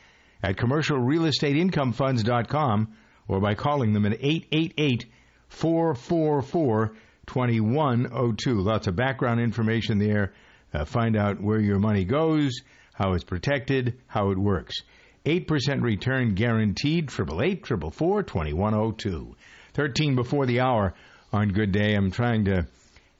at 0.43 0.57
commercialrealestateincomefunds.com 0.57 2.97
or 3.29 3.41
by 3.41 3.55
calling 3.55 3.93
them 3.93 4.07
at 4.07 4.13
888 4.13 5.07
444 5.49 6.97
2102. 7.27 8.61
Lots 8.61 8.87
of 8.87 8.97
background 8.97 9.41
information 9.41 9.99
there. 9.99 10.33
Uh, 10.73 10.85
find 10.85 11.17
out 11.17 11.41
where 11.41 11.61
your 11.61 11.79
money 11.79 12.05
goes, 12.05 12.61
how 12.93 13.15
it's 13.15 13.25
protected, 13.25 13.99
how 14.07 14.31
it 14.31 14.39
works. 14.39 14.83
8% 15.25 15.83
return 15.83 16.35
guaranteed, 16.35 17.11
888 17.11 17.67
444 17.67 18.23
2102. 18.23 19.37
13 19.75 20.15
before 20.15 20.47
the 20.47 20.61
hour 20.61 20.95
on 21.33 21.49
Good 21.49 21.73
Day. 21.73 21.95
I'm 21.95 22.11
trying 22.11 22.45
to 22.47 22.67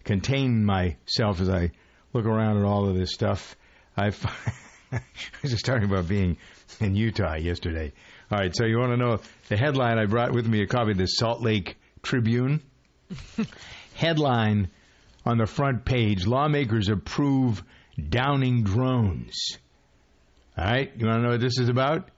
contain 0.05 0.65
myself 0.65 1.41
as 1.41 1.51
I 1.51 1.73
look 2.13 2.27
around 2.27 2.59
at 2.59 2.65
all 2.65 2.89
of 2.89 2.95
this 2.95 3.13
stuff. 3.13 3.57
I 3.97 4.11
I 4.93 5.01
was 5.43 5.51
just 5.51 5.65
talking 5.65 5.85
about 5.85 6.09
being 6.09 6.37
in 6.81 6.95
Utah 6.95 7.35
yesterday. 7.37 7.93
All 8.31 8.39
right, 8.39 8.55
so 8.55 8.65
you 8.65 8.79
want 8.79 8.93
to 8.93 8.97
know 8.97 9.21
the 9.49 9.57
headline? 9.57 9.99
I 9.99 10.07
brought 10.07 10.33
with 10.33 10.47
me 10.47 10.63
a 10.63 10.67
copy 10.67 10.93
of 10.93 10.99
the 10.99 11.07
Salt 11.07 11.43
Lake 11.43 11.77
Tribune. 12.03 12.63
headline 13.95 14.69
on 15.25 15.39
the 15.39 15.47
front 15.47 15.85
page 15.85 16.27
Lawmakers 16.27 16.89
approve 16.89 17.63
downing 18.09 18.63
drones. 18.63 19.59
All 20.57 20.65
right, 20.65 20.93
you 20.97 21.07
want 21.07 21.19
to 21.19 21.23
know 21.23 21.31
what 21.31 21.41
this 21.41 21.59
is 21.59 21.69
about? 21.69 22.09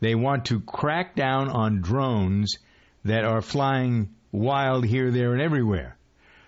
They 0.00 0.14
want 0.14 0.46
to 0.46 0.60
crack 0.60 1.16
down 1.16 1.48
on 1.48 1.80
drones 1.80 2.56
that 3.04 3.24
are 3.24 3.40
flying 3.40 4.14
wild 4.30 4.84
here, 4.84 5.10
there, 5.10 5.32
and 5.32 5.40
everywhere. 5.40 5.96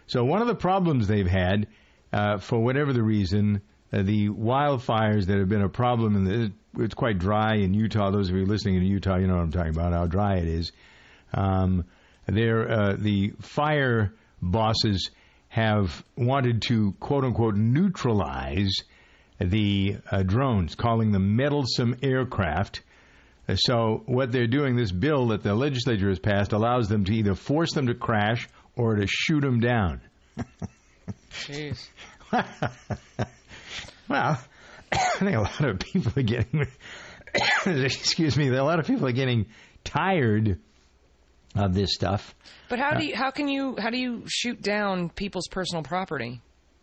So, 0.07 0.24
one 0.24 0.42
of 0.42 0.49
the 0.49 0.55
problems 0.55 1.07
they've 1.07 1.26
had, 1.26 1.68
uh, 2.12 2.38
for 2.38 2.62
whatever 2.62 2.92
the 2.92 3.03
reason, 3.03 3.62
uh, 3.93 4.03
the 4.03 4.28
wildfires 4.28 5.26
that 5.26 5.39
have 5.39 5.49
been 5.49 5.62
a 5.62 5.68
problem, 5.68 6.16
and 6.16 6.26
the, 6.26 6.53
it's 6.82 6.95
quite 6.95 7.18
dry 7.18 7.57
in 7.57 7.74
Utah. 7.74 8.11
Those 8.11 8.28
of 8.28 8.36
you 8.36 8.45
listening 8.45 8.76
in 8.76 8.82
Utah, 8.84 9.16
you 9.16 9.26
know 9.26 9.36
what 9.36 9.43
I'm 9.43 9.53
talking 9.53 9.70
about, 9.70 9.93
how 9.93 10.07
dry 10.07 10.36
it 10.36 10.47
is. 10.47 10.72
Um, 11.32 11.84
there, 12.26 12.70
uh, 12.70 12.97
the 12.99 13.32
fire 13.41 14.12
bosses 14.43 15.11
have 15.49 16.05
wanted 16.16 16.62
to 16.62 16.93
quote 17.01 17.24
unquote 17.24 17.57
neutralize 17.57 18.72
the 19.41 19.97
uh, 20.11 20.22
drones, 20.22 20.74
calling 20.74 21.12
them 21.12 21.36
meddlesome 21.36 21.97
aircraft. 22.03 22.82
Uh, 23.49 23.55
so, 23.57 24.03
what 24.07 24.30
they're 24.30 24.47
doing, 24.47 24.76
this 24.76 24.93
bill 24.93 25.28
that 25.28 25.43
the 25.43 25.55
legislature 25.55 26.09
has 26.09 26.18
passed, 26.18 26.53
allows 26.53 26.89
them 26.89 27.05
to 27.05 27.14
either 27.14 27.34
force 27.34 27.72
them 27.72 27.86
to 27.86 27.95
crash 27.95 28.49
or 28.76 28.97
to 28.97 29.07
shoot 29.07 29.41
them 29.41 29.61
down. 29.61 30.03
Jeez. 31.30 31.89
Well, 34.09 34.41
I 34.93 34.97
think 35.19 35.37
a 35.37 35.41
lot 35.41 35.61
of 35.65 35.79
people 35.79 36.13
are 36.17 36.23
getting, 36.23 36.67
excuse 37.67 38.37
me, 38.37 38.49
a 38.49 38.65
lot 38.65 38.79
of 38.81 38.87
people 38.87 39.07
are 39.07 39.13
getting 39.13 39.47
tired 39.85 40.59
of 41.57 41.75
this 41.75 41.95
stuff. 41.95 42.35
But 42.69 42.79
how 42.79 42.95
do 42.95 43.05
you, 43.07 43.17
how 43.17 43.31
can 43.31 43.49
you 43.49 43.77
how 43.79 43.91
do 43.91 43.99
you 43.99 44.25
shoot 44.27 44.61
down 44.61 45.09
people's 45.11 45.49
personal 45.49 45.83
property? 45.83 46.41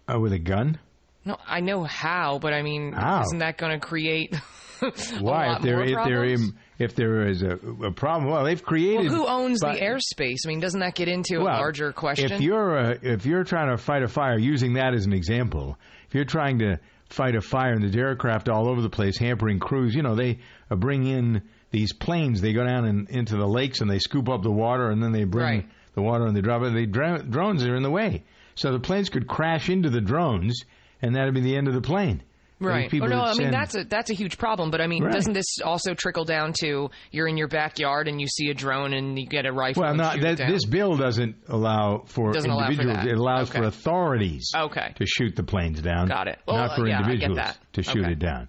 Uh, 0.07 0.19
with 0.19 0.33
a 0.33 0.39
gun? 0.39 0.79
No, 1.23 1.37
I 1.47 1.61
know 1.61 1.83
how, 1.83 2.37
but 2.37 2.53
I 2.53 2.61
mean, 2.61 2.93
How? 2.93 3.23
isn't 3.23 3.39
that 3.39 3.57
going 3.57 3.71
to 3.71 3.79
create 3.79 4.35
a 4.81 4.91
Why? 5.19 5.55
If 5.55 5.63
there, 5.63 5.83
if 5.83 6.05
there, 6.05 6.35
if 6.77 6.95
there 6.95 7.27
is 7.27 7.41
a, 7.41 7.57
a 7.83 7.91
problem, 7.91 8.31
well, 8.31 8.43
they've 8.43 8.63
created. 8.63 9.09
well, 9.09 9.21
who 9.23 9.27
owns 9.27 9.61
but- 9.61 9.73
the 9.73 9.81
airspace? 9.81 10.37
I 10.45 10.49
mean, 10.49 10.59
doesn't 10.59 10.81
that 10.81 10.93
get 10.93 11.07
into 11.07 11.39
a 11.39 11.43
larger 11.43 11.91
question? 11.93 12.31
If 12.31 12.41
you're 12.41 12.77
uh, 12.77 12.97
if 13.01 13.25
you're 13.25 13.43
trying 13.43 13.75
to 13.75 13.77
fight 13.77 14.03
a 14.03 14.07
fire, 14.07 14.37
using 14.37 14.73
that 14.73 14.93
as 14.93 15.07
an 15.07 15.13
example, 15.13 15.77
if 16.07 16.13
you're 16.13 16.25
trying 16.25 16.59
to 16.59 16.79
fight 17.15 17.35
a 17.35 17.41
fire 17.41 17.73
and 17.73 17.81
there's 17.83 17.95
aircraft 17.95 18.49
all 18.49 18.67
over 18.67 18.81
the 18.81 18.89
place 18.89 19.17
hampering 19.17 19.59
crews, 19.59 19.95
you 19.95 20.03
know 20.03 20.15
they 20.15 20.39
uh, 20.69 20.75
bring 20.75 21.05
in 21.07 21.41
these 21.71 21.93
planes. 21.93 22.41
They 22.41 22.53
go 22.53 22.65
down 22.65 22.85
in, 22.85 23.07
into 23.09 23.37
the 23.37 23.47
lakes 23.47 23.81
and 23.81 23.89
they 23.89 23.99
scoop 23.99 24.29
up 24.29 24.43
the 24.43 24.51
water 24.51 24.89
and 24.89 25.01
then 25.01 25.11
they 25.11 25.23
bring 25.23 25.45
Right. 25.45 25.69
the 25.93 26.01
water 26.01 26.25
and 26.25 26.35
they 26.35 26.41
drop 26.41 26.61
it. 26.63 26.73
The 26.73 26.85
dro- 26.85 27.21
drones 27.21 27.65
are 27.65 27.75
in 27.75 27.83
the 27.83 27.89
way, 27.91 28.23
so 28.55 28.71
the 28.71 28.79
planes 28.79 29.09
could 29.09 29.27
crash 29.27 29.69
into 29.69 29.89
the 29.89 30.01
drones 30.01 30.63
and 31.01 31.15
that'd 31.15 31.33
be 31.33 31.41
the 31.41 31.55
end 31.57 31.67
of 31.67 31.73
the 31.73 31.81
plane. 31.81 32.21
Right. 32.59 32.89
Oh, 32.93 33.05
no, 33.05 33.19
I 33.21 33.27
mean 33.33 33.35
send- 33.35 33.53
that's 33.53 33.75
a 33.75 33.83
that's 33.83 34.09
a 34.09 34.13
huge 34.13 34.37
problem. 34.37 34.71
But 34.71 34.79
I 34.79 34.87
mean, 34.87 35.03
Right. 35.03 35.11
doesn't 35.13 35.33
this 35.33 35.57
also 35.63 35.93
trickle 35.93 36.23
down 36.23 36.53
to 36.61 36.89
you're 37.11 37.27
in 37.27 37.35
your 37.35 37.49
backyard 37.49 38.07
and 38.07 38.21
you 38.21 38.27
see 38.27 38.49
a 38.49 38.53
drone 38.53 38.93
and 38.93 39.19
you 39.19 39.27
get 39.27 39.45
a 39.45 39.51
rifle? 39.51 39.83
Well, 39.83 39.93
not 39.93 40.13
shoot 40.13 40.21
that 40.21 40.31
it 40.31 40.35
down? 40.37 40.51
this 40.51 40.65
bill 40.65 40.95
doesn't 40.95 41.35
allow 41.49 42.03
for 42.05 42.31
Doesn't 42.31 42.49
allow 42.49 42.67
for 42.67 42.71
individuals. 42.71 43.05
It 43.07 43.17
allows 43.17 43.49
for 43.49 43.63
authorities 43.63 44.51
Okay. 44.55 44.93
to 44.95 45.05
shoot 45.05 45.35
the 45.35 45.43
planes 45.43 45.81
down. 45.81 46.07
Got 46.07 46.29
it. 46.29 46.39
Well, 46.47 46.55
not 46.57 46.75
for 46.77 46.87
yeah, 46.87 46.99
I 46.99 47.01
get 47.15 47.23
individuals 47.23 47.57
to 47.73 47.83
shoot 47.83 48.03
Okay. 48.03 48.11
it 48.13 48.19
down. 48.19 48.47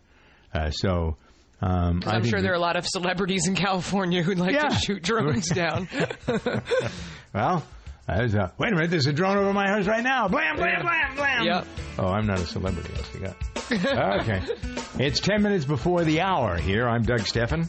Uh, 0.55 0.71
so, 0.71 1.17
um, 1.61 2.01
I'm 2.07 2.23
sure 2.25 2.41
there 2.41 2.53
are 2.53 2.55
a 2.55 2.61
lot 2.61 2.77
of 2.77 2.87
celebrities 2.87 3.49
in 3.49 3.57
California 3.57 4.23
who'd 4.23 4.39
like 4.39 4.53
Yeah. 4.55 4.69
to 4.69 4.75
shoot 4.77 5.03
drones 5.03 5.49
down. 5.49 5.89
Well, 7.35 7.63
there's 8.07 8.35
a, 8.35 8.53
wait 8.59 8.73
a 8.73 8.77
minute. 8.77 8.91
There's 8.91 9.07
a 9.07 9.13
drone 9.13 9.37
over 9.37 9.53
my 9.53 9.69
house 9.69 9.87
right 9.87 10.03
now. 10.03 10.29
Blam, 10.29 10.57
blam, 10.57 10.83
blam, 10.83 11.17
blam. 11.17 11.45
Yep. 11.45 11.67
Oh, 11.99 12.09
I'm 12.09 12.27
not 12.27 12.39
a 12.39 12.47
celebrity. 12.47 12.91
I 12.95 13.03
forgot. 13.03 14.21
okay. 14.21 14.43
It's 14.99 15.19
10 15.21 15.43
minutes 15.43 15.65
before 15.65 16.05
the 16.05 16.21
hour 16.21 16.57
here. 16.57 16.89
I'm 16.89 17.03
Doug 17.03 17.21
Stephan. 17.21 17.69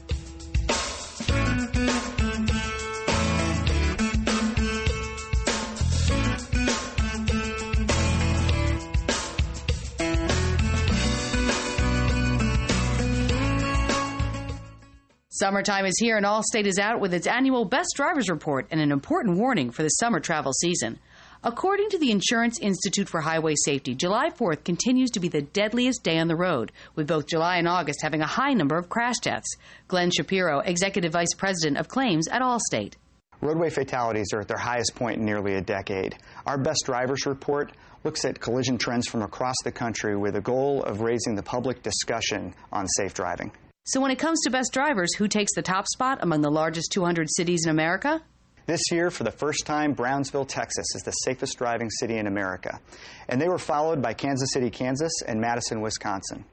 Summertime 15.39 15.85
is 15.85 15.99
here 15.99 16.17
and 16.17 16.25
Allstate 16.25 16.65
is 16.65 16.79
out 16.79 16.99
with 16.99 17.13
its 17.13 17.27
annual 17.27 17.63
Best 17.63 17.89
Drivers 17.95 18.27
Report 18.27 18.65
and 18.71 18.81
an 18.81 18.91
important 18.91 19.37
warning 19.37 19.69
for 19.69 19.83
the 19.83 19.89
summer 19.89 20.19
travel 20.19 20.51
season. 20.51 20.97
According 21.43 21.91
to 21.91 21.99
the 21.99 22.09
Insurance 22.09 22.57
Institute 22.57 23.07
for 23.07 23.21
Highway 23.21 23.53
Safety, 23.63 23.93
July 23.93 24.31
4th 24.31 24.63
continues 24.63 25.11
to 25.11 25.19
be 25.19 25.27
the 25.27 25.43
deadliest 25.43 26.01
day 26.01 26.17
on 26.17 26.27
the 26.27 26.35
road, 26.35 26.71
with 26.95 27.07
both 27.07 27.27
July 27.27 27.57
and 27.57 27.67
August 27.67 27.99
having 28.01 28.21
a 28.21 28.25
high 28.25 28.53
number 28.53 28.79
of 28.79 28.89
crash 28.89 29.19
deaths. 29.19 29.55
Glenn 29.87 30.09
Shapiro, 30.09 30.61
Executive 30.61 31.11
Vice 31.11 31.35
President 31.37 31.77
of 31.77 31.87
Claims 31.87 32.27
at 32.27 32.41
Allstate. 32.41 32.95
Roadway 33.39 33.69
fatalities 33.69 34.33
are 34.33 34.41
at 34.41 34.47
their 34.47 34.57
highest 34.57 34.95
point 34.95 35.19
in 35.19 35.25
nearly 35.25 35.53
a 35.53 35.61
decade. 35.61 36.17
Our 36.47 36.57
best 36.57 36.81
drivers 36.87 37.27
report 37.27 37.73
looks 38.03 38.25
at 38.25 38.39
collision 38.39 38.79
trends 38.79 39.07
from 39.07 39.21
across 39.21 39.57
the 39.63 39.71
country 39.71 40.17
with 40.17 40.35
a 40.35 40.41
goal 40.41 40.81
of 40.81 41.01
raising 41.01 41.35
the 41.35 41.43
public 41.43 41.83
discussion 41.83 42.55
on 42.71 42.87
safe 42.87 43.13
driving. 43.13 43.51
So, 43.89 44.01
when 44.01 44.11
it 44.11 44.19
comes 44.19 44.41
to 44.41 44.51
best 44.51 44.73
drivers, 44.73 45.15
who 45.15 45.29
takes 45.29 45.55
the 45.55 45.61
top 45.61 45.87
spot 45.87 46.19
among 46.21 46.41
the 46.41 46.51
largest 46.51 46.91
200 46.91 47.29
cities 47.29 47.61
in 47.63 47.71
America? 47.71 48.21
This 48.65 48.81
year, 48.91 49.09
for 49.09 49.23
the 49.23 49.31
first 49.31 49.65
time, 49.65 49.93
Brownsville, 49.93 50.43
Texas 50.43 50.87
is 50.93 51.03
the 51.03 51.11
safest 51.11 51.57
driving 51.57 51.89
city 51.89 52.17
in 52.17 52.27
America. 52.27 52.81
And 53.29 53.39
they 53.39 53.47
were 53.47 53.57
followed 53.57 54.01
by 54.01 54.13
Kansas 54.13 54.49
City, 54.51 54.69
Kansas, 54.69 55.21
and 55.25 55.39
Madison, 55.39 55.79
Wisconsin. 55.79 56.43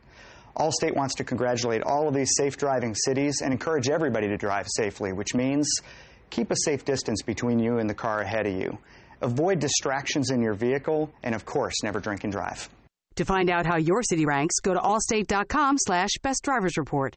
Allstate 0.57 0.95
wants 0.95 1.17
to 1.17 1.25
congratulate 1.25 1.83
all 1.83 2.07
of 2.07 2.15
these 2.15 2.31
safe 2.37 2.57
driving 2.57 2.95
cities 2.95 3.41
and 3.43 3.53
encourage 3.53 3.89
everybody 3.89 4.29
to 4.29 4.37
drive 4.37 4.69
safely, 4.69 5.13
which 5.13 5.35
means 5.35 5.69
keep 6.31 6.53
a 6.53 6.57
safe 6.65 6.85
distance 6.85 7.21
between 7.23 7.59
you 7.59 7.79
and 7.79 7.91
the 7.91 7.95
car 7.95 8.21
ahead 8.21 8.47
of 8.47 8.53
you. 8.53 8.79
Avoid 9.23 9.59
distractions 9.59 10.31
in 10.31 10.41
your 10.41 10.55
vehicle, 10.55 11.11
and 11.25 11.35
of 11.35 11.45
course, 11.45 11.83
never 11.83 11.99
drink 11.99 12.23
and 12.23 12.33
drive. 12.33 12.69
To 13.17 13.25
find 13.25 13.51
out 13.51 13.67
how 13.67 13.77
your 13.77 14.05
city 14.05 14.25
ranks, 14.25 14.61
go 14.63 14.73
to 14.73 14.79
allstate.com 14.79 15.79
slash 15.79 16.11
best 16.23 16.45
drivers 16.45 16.77
report. 16.77 17.17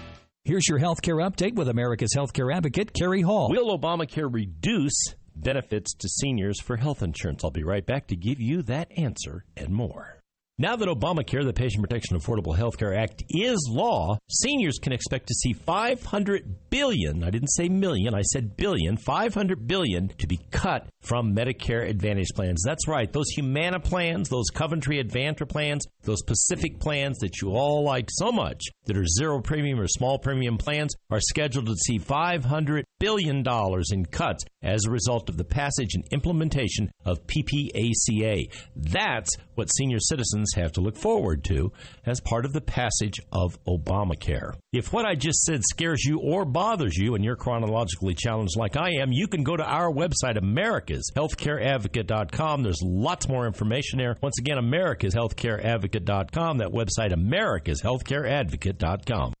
Here's 0.43 0.67
your 0.67 0.79
healthcare 0.79 1.23
update 1.23 1.53
with 1.53 1.69
America's 1.69 2.15
healthcare 2.17 2.51
advocate, 2.51 2.93
Kerry 2.93 3.21
Hall. 3.21 3.51
Will 3.51 3.77
Obamacare 3.77 4.27
reduce 4.33 5.13
benefits 5.35 5.93
to 5.93 6.09
seniors 6.09 6.59
for 6.59 6.77
health 6.77 7.03
insurance? 7.03 7.43
I'll 7.43 7.51
be 7.51 7.63
right 7.63 7.85
back 7.85 8.07
to 8.07 8.15
give 8.15 8.39
you 8.39 8.63
that 8.63 8.91
answer 8.97 9.45
and 9.55 9.69
more. 9.69 10.20
Now 10.61 10.75
that 10.75 10.87
Obamacare, 10.87 11.43
the 11.43 11.53
Patient 11.53 11.81
Protection 11.81 12.19
Affordable 12.19 12.55
Health 12.55 12.77
Care 12.77 12.93
Act, 12.93 13.23
is 13.29 13.67
law, 13.67 14.19
seniors 14.29 14.77
can 14.77 14.93
expect 14.93 15.25
to 15.29 15.33
see 15.33 15.53
500 15.53 16.69
billion, 16.69 17.23
I 17.23 17.31
didn't 17.31 17.47
say 17.47 17.67
million, 17.67 18.13
I 18.13 18.21
said 18.21 18.55
billion, 18.57 18.95
500 18.95 19.67
billion 19.67 20.09
to 20.19 20.27
be 20.27 20.39
cut 20.51 20.85
from 21.01 21.35
Medicare 21.35 21.89
Advantage 21.89 22.27
plans. 22.35 22.61
That's 22.63 22.87
right, 22.87 23.11
those 23.11 23.29
Humana 23.29 23.79
plans, 23.79 24.29
those 24.29 24.51
Coventry 24.53 25.03
Advantra 25.03 25.49
plans, 25.49 25.87
those 26.03 26.21
Pacific 26.21 26.79
plans 26.79 27.17
that 27.21 27.41
you 27.41 27.49
all 27.49 27.83
like 27.83 28.09
so 28.11 28.31
much 28.31 28.63
that 28.85 28.95
are 28.95 29.07
zero 29.07 29.41
premium 29.41 29.79
or 29.79 29.87
small 29.87 30.19
premium 30.19 30.59
plans 30.59 30.93
are 31.09 31.21
scheduled 31.21 31.65
to 31.65 31.75
see 31.75 31.97
$500 31.97 32.83
billion 33.01 33.41
dollars 33.41 33.89
in 33.91 34.05
cuts 34.05 34.45
as 34.61 34.85
a 34.85 34.91
result 34.91 35.27
of 35.27 35.37
the 35.37 35.43
passage 35.43 35.95
and 35.95 36.05
implementation 36.11 36.91
of 37.03 37.25
PPACA. 37.25 38.47
That's 38.75 39.35
what 39.55 39.73
senior 39.73 39.97
citizens 39.99 40.53
have 40.55 40.71
to 40.73 40.81
look 40.81 40.95
forward 40.95 41.43
to 41.45 41.71
as 42.05 42.21
part 42.21 42.45
of 42.45 42.53
the 42.53 42.61
passage 42.61 43.19
of 43.31 43.57
Obamacare. 43.65 44.53
If 44.71 44.93
what 44.93 45.05
I 45.05 45.15
just 45.15 45.41
said 45.41 45.63
scares 45.63 46.05
you 46.05 46.19
or 46.19 46.45
bothers 46.45 46.95
you 46.95 47.15
and 47.15 47.25
you're 47.25 47.35
chronologically 47.35 48.13
challenged 48.13 48.55
like 48.55 48.77
I 48.77 48.91
am, 49.01 49.11
you 49.11 49.27
can 49.27 49.41
go 49.43 49.57
to 49.57 49.63
our 49.63 49.91
website, 49.91 50.37
americashealthcareadvocate.com. 50.37 52.61
There's 52.61 52.83
lots 52.83 53.27
more 53.27 53.47
information 53.47 53.97
there. 53.97 54.15
Once 54.21 54.37
again, 54.39 54.57
americashealthcareadvocate.com. 54.57 56.59
That 56.59 56.69
website, 56.69 57.13
americashealthcareadvocate.com. 57.13 59.33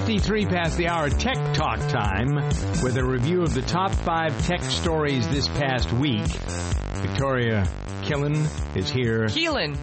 53 0.00 0.44
past 0.44 0.76
the 0.76 0.88
hour, 0.88 1.08
Tech 1.08 1.36
Talk 1.54 1.78
time, 1.88 2.34
with 2.82 2.98
a 2.98 3.02
review 3.04 3.40
of 3.40 3.54
the 3.54 3.62
top 3.62 3.90
five 3.90 4.38
tech 4.46 4.60
stories 4.62 5.26
this 5.28 5.48
past 5.48 5.90
week. 5.90 6.26
Victoria 6.96 7.62
Killen 8.02 8.46
is 8.76 8.90
here. 8.90 9.24
Keelan. 9.24 9.74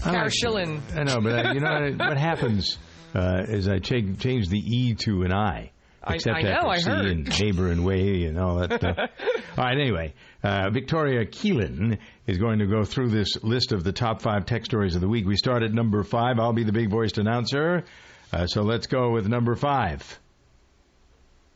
Carshillen. 0.00 0.82
I 0.94 1.02
know, 1.04 1.22
but 1.22 1.46
uh, 1.46 1.52
you 1.54 1.60
know 1.60 1.94
what 1.96 2.18
happens 2.18 2.76
uh, 3.14 3.44
is 3.48 3.68
I 3.68 3.78
change, 3.78 4.20
change 4.20 4.48
the 4.50 4.58
E 4.58 4.94
to 5.04 5.22
an 5.22 5.32
I. 5.32 5.70
I- 6.04 6.14
Except 6.16 6.36
I 6.36 6.42
know, 6.42 6.50
after 6.50 6.68
I 6.68 6.78
C 6.80 6.90
heard. 6.90 7.06
and 7.06 7.40
neighbor 7.40 7.68
and 7.68 7.86
way 7.86 8.24
and 8.24 8.38
all 8.38 8.56
that 8.58 8.74
stuff. 8.74 8.96
all 9.56 9.64
right, 9.64 9.78
anyway, 9.80 10.12
uh, 10.42 10.68
Victoria 10.70 11.24
Keelan 11.24 11.96
is 12.26 12.36
going 12.36 12.58
to 12.58 12.66
go 12.66 12.84
through 12.84 13.08
this 13.08 13.42
list 13.42 13.72
of 13.72 13.82
the 13.82 13.92
top 13.92 14.20
five 14.20 14.44
tech 14.44 14.66
stories 14.66 14.94
of 14.94 15.00
the 15.00 15.08
week. 15.08 15.26
We 15.26 15.36
start 15.36 15.62
at 15.62 15.72
number 15.72 16.02
five. 16.04 16.38
I'll 16.38 16.52
be 16.52 16.64
the 16.64 16.72
big 16.72 16.90
voiced 16.90 17.16
announcer. 17.16 17.84
Uh, 18.32 18.46
so 18.46 18.62
let's 18.62 18.86
go 18.86 19.10
with 19.10 19.26
number 19.28 19.54
five. 19.56 20.18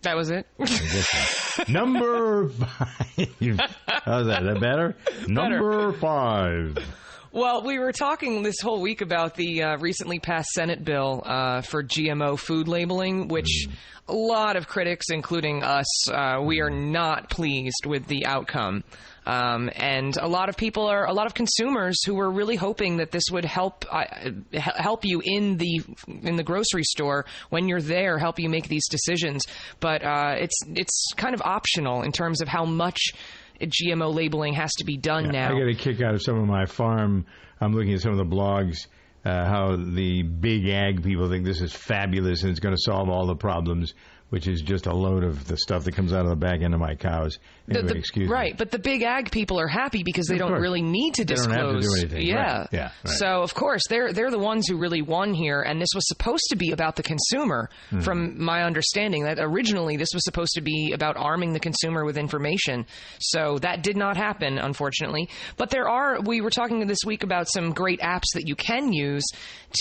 That 0.03 0.17
was 0.17 0.31
it. 0.31 0.47
Number 1.69 2.49
five. 2.49 3.61
How's 3.87 4.27
that? 4.27 4.43
Is 4.43 4.49
that 4.49 4.59
better? 4.61 4.97
Number 5.29 5.93
five. 5.93 6.77
Well, 7.31 7.63
we 7.63 7.79
were 7.79 7.93
talking 7.93 8.43
this 8.43 8.61
whole 8.61 8.81
week 8.81 9.01
about 9.01 9.37
the 9.37 9.63
uh, 9.63 9.77
recently 9.79 10.19
passed 10.19 10.51
Senate 10.51 10.85
bill 10.85 11.23
uh, 11.25 11.63
for 11.63 11.85
GMO 11.85 12.37
food 12.39 12.67
labeling, 12.67 13.29
which 13.29 13.69
a 14.09 14.13
lot 14.13 14.57
of 14.57 14.67
critics, 14.67 15.07
including 15.11 15.63
us, 15.63 16.11
uh, 16.11 16.41
we 16.43 16.61
are 16.61 16.71
not 16.71 17.31
pleased 17.31 17.87
with 17.87 18.07
the 18.07 18.27
outcome. 18.27 18.83
Um, 19.25 19.71
and 19.75 20.17
a 20.17 20.27
lot 20.27 20.49
of 20.49 20.57
people 20.57 20.87
are, 20.87 21.07
a 21.07 21.13
lot 21.13 21.27
of 21.27 21.35
consumers 21.35 22.03
who 22.05 22.15
were 22.15 22.31
really 22.31 22.57
hoping 22.57 22.97
that 22.97 23.13
this 23.13 23.25
would 23.31 23.45
help 23.45 23.85
uh, 23.91 24.05
help 24.53 25.05
you 25.05 25.23
in 25.25 25.59
the 25.59 25.83
in 26.23 26.37
the 26.37 26.43
grocery 26.43 26.83
store 26.83 27.27
when 27.51 27.69
you're 27.69 27.81
there, 27.81 28.19
help 28.19 28.41
you 28.41 28.49
make 28.49 28.69
these 28.69 28.89
decisions. 28.89 29.45
But 29.81 30.05
uh, 30.05 30.35
it's 30.39 30.57
it's 30.67 31.13
kind 31.17 31.35
of 31.35 31.43
optional 31.43 32.03
in 32.03 32.13
terms 32.13 32.41
of 32.43 32.49
how 32.49 32.65
much 32.65 32.99
GMO 33.61 34.13
labeling 34.13 34.55
has 34.55 34.73
to 34.75 34.85
be 34.85 34.97
done 34.97 35.29
now. 35.29 35.55
I 35.55 35.59
get 35.59 35.69
a 35.69 35.75
kick 35.75 36.03
out 36.03 36.15
of 36.15 36.23
some 36.23 36.39
of 36.39 36.47
my 36.47 36.67
farm. 36.67 37.27
I'm 37.61 37.73
looking 37.73 37.95
at 37.95 38.01
some 38.01 38.13
of 38.13 38.19
the 38.19 38.25
blogs. 38.25 38.87
Uh, 39.25 39.47
how 39.47 39.77
the 39.77 40.25
big 40.25 40.67
ag 40.67 41.05
people 41.05 41.29
think 41.29 41.45
this 41.45 41.61
is 41.61 41.73
fabulous 41.73 42.43
and 42.43 42.51
it's 42.51 42.59
going 42.59 42.75
to 42.75 42.81
solve 42.81 43.09
all 43.09 43.25
the 43.25 43.37
problems, 43.37 43.95
which 44.31 44.49
is 44.49 44.63
just 44.63 44.87
a 44.87 44.93
load 44.93 45.23
of 45.23 45.47
the 45.47 45.57
stuff 45.57 45.85
that 45.85 45.95
comes 45.95 46.13
out 46.13 46.23
of 46.23 46.31
the 46.31 46.35
back 46.35 46.61
end 46.61 46.75
of 46.75 46.81
my 46.81 46.97
cows. 46.97 47.39
The- 47.69 47.79
Anyway, 47.79 47.93
the- 47.93 47.99
excuse 47.99 48.29
me. 48.29 48.35
right, 48.35 48.57
but 48.57 48.71
the 48.71 48.79
big 48.79 49.03
ag 49.03 49.31
people 49.31 49.59
are 49.61 49.69
happy 49.69 50.03
because 50.05 50.27
they 50.27 50.35
Of 50.35 50.41
don't 50.41 50.49
course. 50.51 50.63
really 50.63 50.83
need 50.83 51.15
to 51.15 51.25
They 51.25 51.35
disclose. 51.35 51.85
to 51.87 52.01
anything. 52.01 52.27
Yeah, 52.27 52.59
Right. 52.59 52.69
Yeah, 52.73 52.83
right. 53.05 53.15
So 53.19 53.43
of 53.43 53.55
course 53.55 53.83
they're 53.89 54.13
they're 54.13 54.31
the 54.31 54.39
ones 54.39 54.67
who 54.69 54.77
really 54.77 55.01
won 55.03 55.33
here, 55.35 55.61
and 55.63 55.81
this 55.81 55.89
was 55.95 56.07
supposed 56.09 56.45
to 56.51 56.57
be 56.57 56.73
about 56.73 56.97
the 56.97 57.03
consumer, 57.03 57.71
Hmm. 57.91 58.01
from 58.01 58.43
my 58.43 58.65
understanding. 58.65 59.25
That 59.25 59.39
originally 59.41 59.97
this 59.97 60.09
was 60.13 60.25
supposed 60.25 60.53
to 60.55 60.61
be 60.61 60.93
about 60.93 61.17
arming 61.17 61.53
the 61.53 61.61
consumer 61.61 62.05
with 62.05 62.19
information. 62.19 62.85
So 63.21 63.59
that 63.61 63.83
did 63.83 63.97
not 63.97 64.17
happen, 64.17 64.59
unfortunately. 64.59 65.29
But 65.57 65.71
there 65.71 65.89
are. 65.89 66.21
We 66.21 66.41
were 66.41 66.51
talking 66.51 66.87
this 66.87 66.99
week 67.07 67.23
about 67.23 67.49
some 67.49 67.73
great 67.73 68.01
apps 68.01 68.25
that 68.35 68.47
you 68.49 68.57
can 68.57 68.93
use 68.93 69.25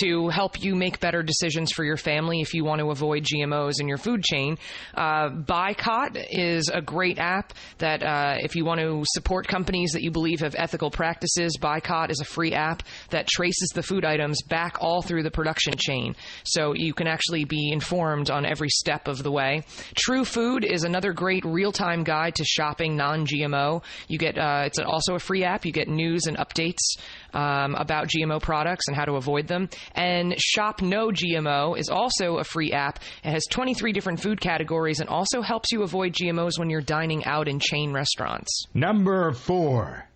to 0.02 0.30
help 0.30 0.62
you 0.62 0.76
make 0.76 1.00
better 1.00 1.22
decisions 1.24 1.72
for 1.72 1.84
your 1.84 1.98
family 1.98 2.42
if 2.42 2.54
you 2.54 2.64
want 2.64 2.80
to 2.80 2.92
avoid 2.92 3.24
GMOs 3.26 3.80
in 3.82 3.88
your 3.88 3.98
food 3.98 4.24
chain. 4.24 4.58
Uh, 4.96 5.30
Buycott 5.30 6.26
is 6.32 6.70
a 6.74 6.82
great 6.82 7.18
app 7.20 7.54
that 7.82 8.02
uh, 8.02 8.38
if 8.40 8.56
you 8.56 8.66
want 8.66 8.80
to 8.80 9.04
support 9.14 9.48
companies 9.48 9.92
that 9.92 10.02
you 10.02 10.10
believe 10.10 10.40
have 10.40 10.56
ethical 10.58 10.90
practices, 10.90 11.58
Buycott 11.60 12.10
is 12.10 12.20
a 12.22 12.26
free 12.26 12.54
app 12.54 12.84
that 13.10 13.28
traces 13.28 13.70
the 13.76 13.84
food 13.84 14.06
items 14.06 14.42
back 14.44 14.78
all 14.80 15.02
through 15.02 15.24
the 15.24 15.32
production 15.32 15.74
chain. 15.78 16.16
So 16.46 16.74
you 16.74 16.94
can 16.94 17.08
actually 17.08 17.46
be 17.46 17.72
informed 17.72 18.32
on 18.32 18.46
every 18.46 18.70
step 18.70 19.08
of 19.08 19.22
the 19.22 19.32
way. 19.32 19.64
True 19.96 20.26
Food 20.26 20.64
is 20.64 20.84
another 20.84 21.14
great 21.14 21.44
real-time 21.44 22.04
guide 22.04 22.36
to 22.36 22.46
shopping 22.46 22.96
non-GMO. 22.96 23.84
You 24.08 24.18
get 24.18 24.38
uh, 24.38 24.64
it's 24.66 24.80
also 24.80 25.16
a 25.16 25.20
free 25.20 25.44
app. 25.44 25.66
You 25.66 25.72
get 25.72 25.88
news 25.88 26.26
and 26.28 26.38
updates 26.38 26.98
um, 27.34 27.76
about 27.76 28.08
GMO 28.08 28.42
products 28.42 28.88
and 28.88 28.96
how 28.96 29.06
to 29.06 29.14
avoid 29.14 29.48
them. 29.48 29.70
And 29.94 30.40
Shop 30.40 30.82
No 30.82 31.10
GMO 31.10 31.78
is 31.78 31.90
also 31.90 32.38
a 32.38 32.44
free 32.44 32.72
app. 32.72 33.00
It 33.24 33.32
has 33.32 33.46
23 33.50 33.92
different 33.92 34.22
food 34.22 34.40
categories 34.40 35.00
and 35.00 35.10
also 35.10 35.42
helps 35.42 35.72
you 35.72 35.84
avoid 35.84 36.14
GMOs 36.14 36.58
when 36.58 36.70
you're 36.70 36.82
dining 36.82 37.26
out 37.26 37.48
in 37.48 37.60
chain 37.72 37.94
restaurants. 37.94 38.66
Number 38.74 39.32
four. 39.32 40.11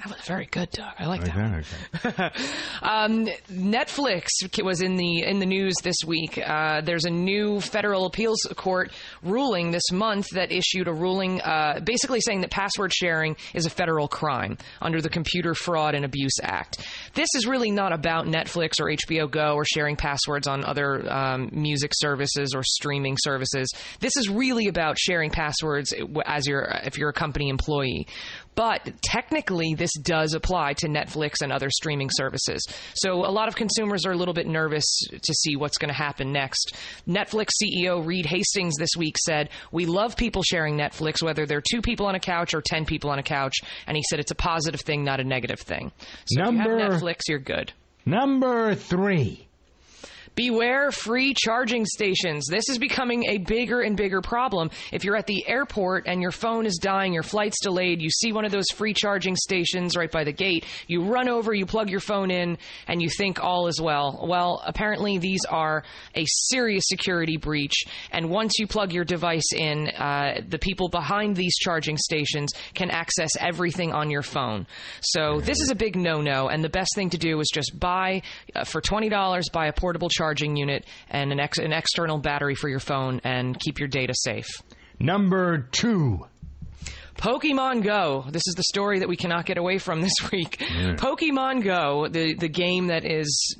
That 0.00 0.16
was 0.16 0.26
very 0.26 0.46
good, 0.46 0.70
Doug. 0.70 0.94
I 0.98 1.06
like 1.06 1.24
that. 1.24 2.32
um, 2.82 3.26
Netflix 3.52 4.28
was 4.64 4.80
in 4.80 4.96
the 4.96 5.24
in 5.24 5.40
the 5.40 5.46
news 5.46 5.74
this 5.82 5.96
week. 6.06 6.40
Uh, 6.42 6.80
there's 6.80 7.04
a 7.04 7.10
new 7.10 7.60
federal 7.60 8.06
appeals 8.06 8.38
court 8.56 8.92
ruling 9.22 9.72
this 9.72 9.92
month 9.92 10.28
that 10.30 10.52
issued 10.52 10.88
a 10.88 10.92
ruling, 10.92 11.42
uh, 11.42 11.80
basically 11.84 12.22
saying 12.22 12.40
that 12.40 12.50
password 12.50 12.94
sharing 12.94 13.36
is 13.52 13.66
a 13.66 13.70
federal 13.70 14.08
crime 14.08 14.56
under 14.80 15.02
the 15.02 15.10
Computer 15.10 15.54
Fraud 15.54 15.94
and 15.94 16.06
Abuse 16.06 16.38
Act. 16.42 16.78
This 17.12 17.28
is 17.34 17.46
really 17.46 17.70
not 17.70 17.92
about 17.92 18.24
Netflix 18.24 18.80
or 18.80 18.86
HBO 18.86 19.30
Go 19.30 19.54
or 19.54 19.66
sharing 19.66 19.96
passwords 19.96 20.46
on 20.48 20.64
other 20.64 21.12
um, 21.12 21.50
music 21.52 21.92
services 21.94 22.54
or 22.54 22.62
streaming 22.62 23.18
services. 23.18 23.70
This 24.00 24.16
is 24.16 24.30
really 24.30 24.68
about 24.68 24.98
sharing 24.98 25.30
passwords 25.30 25.92
as 26.24 26.46
your 26.46 26.62
if 26.84 26.96
you're 26.96 27.10
a 27.10 27.14
company 27.14 27.50
employee. 27.50 28.06
But 28.54 28.90
technically, 29.02 29.74
this 29.74 29.92
does 30.02 30.34
apply 30.34 30.74
to 30.74 30.88
Netflix 30.88 31.36
and 31.42 31.52
other 31.52 31.70
streaming 31.70 32.08
services. 32.12 32.66
So 32.94 33.24
a 33.24 33.30
lot 33.30 33.48
of 33.48 33.56
consumers 33.56 34.04
are 34.04 34.12
a 34.12 34.16
little 34.16 34.34
bit 34.34 34.46
nervous 34.46 34.84
to 35.10 35.34
see 35.34 35.56
what's 35.56 35.78
going 35.78 35.88
to 35.88 35.94
happen 35.94 36.32
next. 36.32 36.74
Netflix 37.08 37.50
CEO 37.62 38.04
Reed 38.04 38.26
Hastings 38.26 38.76
this 38.76 38.90
week 38.96 39.16
said, 39.18 39.50
We 39.72 39.86
love 39.86 40.16
people 40.16 40.42
sharing 40.42 40.76
Netflix, 40.76 41.22
whether 41.22 41.46
they're 41.46 41.62
two 41.62 41.80
people 41.80 42.06
on 42.06 42.14
a 42.14 42.20
couch 42.20 42.54
or 42.54 42.62
10 42.62 42.84
people 42.84 43.10
on 43.10 43.18
a 43.18 43.22
couch. 43.22 43.56
And 43.86 43.96
he 43.96 44.02
said 44.10 44.18
it's 44.20 44.30
a 44.32 44.36
positive 44.36 44.80
thing, 44.80 45.04
not 45.04 45.20
a 45.20 45.24
negative 45.24 45.60
thing. 45.60 45.92
So 46.26 46.42
Number- 46.42 46.62
if 46.62 46.78
you 46.78 46.84
have 46.84 47.02
Netflix, 47.02 47.20
you're 47.28 47.38
good. 47.38 47.72
Number 48.04 48.74
three. 48.74 49.46
Beware 50.34 50.90
free 50.90 51.34
charging 51.34 51.84
stations. 51.84 52.46
This 52.48 52.68
is 52.68 52.78
becoming 52.78 53.24
a 53.28 53.38
bigger 53.38 53.80
and 53.80 53.96
bigger 53.96 54.20
problem. 54.20 54.70
If 54.92 55.04
you're 55.04 55.16
at 55.16 55.26
the 55.26 55.46
airport 55.46 56.06
and 56.06 56.22
your 56.22 56.30
phone 56.30 56.66
is 56.66 56.78
dying, 56.80 57.12
your 57.12 57.22
flight's 57.22 57.60
delayed, 57.62 58.00
you 58.00 58.10
see 58.10 58.32
one 58.32 58.44
of 58.44 58.52
those 58.52 58.68
free 58.74 58.94
charging 58.94 59.36
stations 59.36 59.96
right 59.96 60.10
by 60.10 60.24
the 60.24 60.32
gate, 60.32 60.64
you 60.86 61.02
run 61.02 61.28
over, 61.28 61.52
you 61.52 61.66
plug 61.66 61.90
your 61.90 62.00
phone 62.00 62.30
in, 62.30 62.58
and 62.86 63.02
you 63.02 63.08
think 63.08 63.42
all 63.42 63.66
is 63.66 63.80
well. 63.80 64.24
Well, 64.26 64.62
apparently 64.64 65.18
these 65.18 65.44
are 65.48 65.82
a 66.14 66.24
serious 66.26 66.84
security 66.86 67.36
breach, 67.36 67.84
and 68.10 68.30
once 68.30 68.58
you 68.58 68.66
plug 68.66 68.92
your 68.92 69.04
device 69.04 69.52
in, 69.54 69.88
uh, 69.88 70.40
the 70.48 70.58
people 70.58 70.88
behind 70.88 71.36
these 71.36 71.56
charging 71.58 71.96
stations 71.96 72.52
can 72.74 72.90
access 72.90 73.30
everything 73.38 73.92
on 73.92 74.10
your 74.10 74.22
phone. 74.22 74.66
So 75.00 75.40
this 75.40 75.60
is 75.60 75.70
a 75.70 75.74
big 75.74 75.96
no-no, 75.96 76.48
and 76.48 76.62
the 76.62 76.68
best 76.68 76.94
thing 76.94 77.10
to 77.10 77.18
do 77.18 77.40
is 77.40 77.48
just 77.52 77.78
buy, 77.78 78.22
uh, 78.54 78.64
for 78.64 78.80
$20, 78.80 79.52
buy 79.52 79.66
a 79.66 79.72
portable 79.72 80.08
charging 80.20 80.54
unit 80.54 80.84
and 81.08 81.32
an, 81.32 81.40
ex- 81.40 81.58
an 81.58 81.72
external 81.72 82.18
battery 82.18 82.54
for 82.54 82.68
your 82.68 82.78
phone 82.78 83.20
and 83.24 83.58
keep 83.58 83.78
your 83.78 83.88
data 83.88 84.12
safe. 84.14 84.46
Number 84.98 85.66
two. 85.72 86.26
Pokemon 87.16 87.82
Go. 87.82 88.24
This 88.30 88.42
is 88.46 88.54
the 88.54 88.62
story 88.64 88.98
that 89.00 89.08
we 89.08 89.16
cannot 89.16 89.44
get 89.46 89.56
away 89.58 89.78
from 89.78 90.00
this 90.02 90.12
week. 90.32 90.60
Yeah. 90.60 90.94
Pokemon 90.94 91.62
Go, 91.64 92.06
the 92.08 92.34
the 92.34 92.48
game 92.48 92.86
that 92.88 93.04
is 93.04 93.56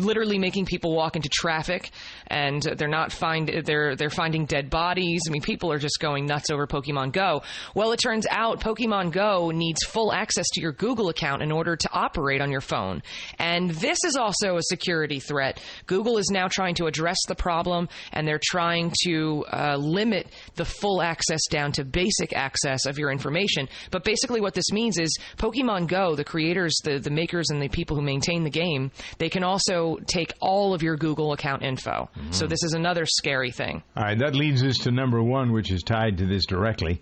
literally 0.00 0.38
making 0.38 0.66
people 0.66 0.94
walk 0.94 1.16
into 1.16 1.28
traffic, 1.28 1.90
and 2.26 2.62
they're 2.62 2.88
not 2.88 3.12
find 3.12 3.50
they're 3.64 3.96
they're 3.96 4.10
finding 4.10 4.46
dead 4.46 4.70
bodies. 4.70 5.22
I 5.28 5.30
mean, 5.30 5.42
people 5.42 5.72
are 5.72 5.78
just 5.78 5.98
going 6.00 6.26
nuts 6.26 6.50
over 6.50 6.66
Pokemon 6.66 7.12
Go. 7.12 7.42
Well, 7.74 7.92
it 7.92 7.98
turns 7.98 8.26
out 8.30 8.60
Pokemon 8.60 9.12
Go 9.12 9.50
needs 9.50 9.84
full 9.84 10.12
access 10.12 10.46
to 10.54 10.60
your 10.60 10.72
Google 10.72 11.08
account 11.08 11.42
in 11.42 11.52
order 11.52 11.76
to 11.76 11.90
operate 11.92 12.40
on 12.40 12.50
your 12.50 12.60
phone, 12.60 13.02
and 13.38 13.70
this 13.70 13.98
is 14.04 14.16
also 14.16 14.56
a 14.56 14.62
security 14.62 15.20
threat. 15.20 15.60
Google 15.86 16.18
is 16.18 16.30
now 16.30 16.48
trying 16.48 16.74
to 16.76 16.86
address 16.86 17.18
the 17.28 17.34
problem, 17.34 17.88
and 18.12 18.26
they're 18.26 18.40
trying 18.42 18.92
to 19.04 19.44
uh, 19.52 19.76
limit 19.76 20.28
the 20.54 20.64
full 20.64 21.02
access 21.02 21.40
down 21.50 21.72
to 21.72 21.84
basic 21.84 22.32
access 22.32 22.86
of 22.86 22.98
your 22.98 23.10
information. 23.10 23.68
But 23.90 24.04
basically, 24.04 24.40
what 24.40 24.54
this 24.54 24.72
means 24.72 24.98
is 24.98 25.16
Pokemon 25.36 25.88
Go, 25.88 26.14
the 26.14 26.24
creators, 26.24 26.74
the, 26.84 26.98
the 26.98 27.10
makers, 27.10 27.46
and 27.50 27.60
the 27.60 27.68
people 27.68 27.96
who 27.96 28.02
maintain 28.02 28.44
the 28.44 28.50
game, 28.50 28.90
they 29.18 29.28
can 29.28 29.44
also 29.44 29.85
take 30.06 30.32
all 30.40 30.74
of 30.74 30.82
your 30.82 30.96
Google 30.96 31.32
account 31.32 31.62
info. 31.62 32.10
So 32.30 32.46
this 32.46 32.62
is 32.62 32.72
another 32.72 33.06
scary 33.06 33.50
thing. 33.50 33.82
All 33.96 34.02
right, 34.02 34.18
that 34.18 34.34
leads 34.34 34.62
us 34.62 34.78
to 34.78 34.90
number 34.90 35.22
one, 35.22 35.52
which 35.52 35.70
is 35.70 35.82
tied 35.82 36.18
to 36.18 36.26
this 36.26 36.46
directly. 36.46 37.00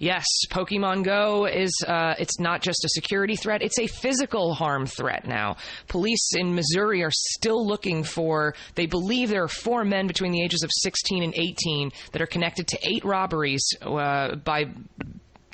Yes, 0.00 0.24
Pokemon 0.50 1.04
Go 1.04 1.44
is 1.44 1.70
uh, 1.86 2.14
it's 2.18 2.40
not 2.40 2.62
just 2.62 2.82
a 2.86 2.88
security 2.88 3.36
threat, 3.36 3.60
it's 3.60 3.78
a 3.78 3.86
physical 3.86 4.54
harm 4.54 4.86
threat 4.86 5.26
now. 5.26 5.58
Police 5.88 6.30
in 6.34 6.54
Missouri 6.54 7.02
are 7.02 7.10
still 7.12 7.66
looking 7.66 8.02
for 8.02 8.54
they 8.76 8.86
believe 8.86 9.28
there 9.28 9.42
are 9.42 9.48
four 9.48 9.84
men 9.84 10.06
between 10.06 10.32
the 10.32 10.42
ages 10.42 10.62
of 10.62 10.70
16 10.72 11.22
and 11.22 11.34
18 11.36 11.92
that 12.12 12.22
are 12.22 12.26
connected 12.26 12.66
to 12.68 12.78
eight 12.82 13.04
robberies 13.04 13.62
uh, 13.82 14.36
by 14.36 14.64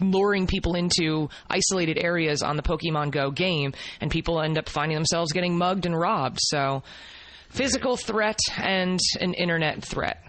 luring 0.01 0.47
people 0.47 0.74
into 0.74 1.28
isolated 1.49 1.99
areas 1.99 2.42
on 2.42 2.57
the 2.57 2.62
Pokemon 2.62 3.11
Go 3.11 3.30
game 3.30 3.72
and 4.01 4.11
people 4.11 4.40
end 4.40 4.59
up 4.59 4.68
finding 4.68 4.97
themselves 4.97 5.32
getting 5.32 5.57
mugged 5.57 5.86
and 5.86 5.99
robbed. 5.99 6.38
So 6.40 6.82
physical 7.51 7.97
threat 7.97 8.38
and 8.59 9.01
an 9.20 9.34
internet 9.34 9.84
threat. 9.84 10.22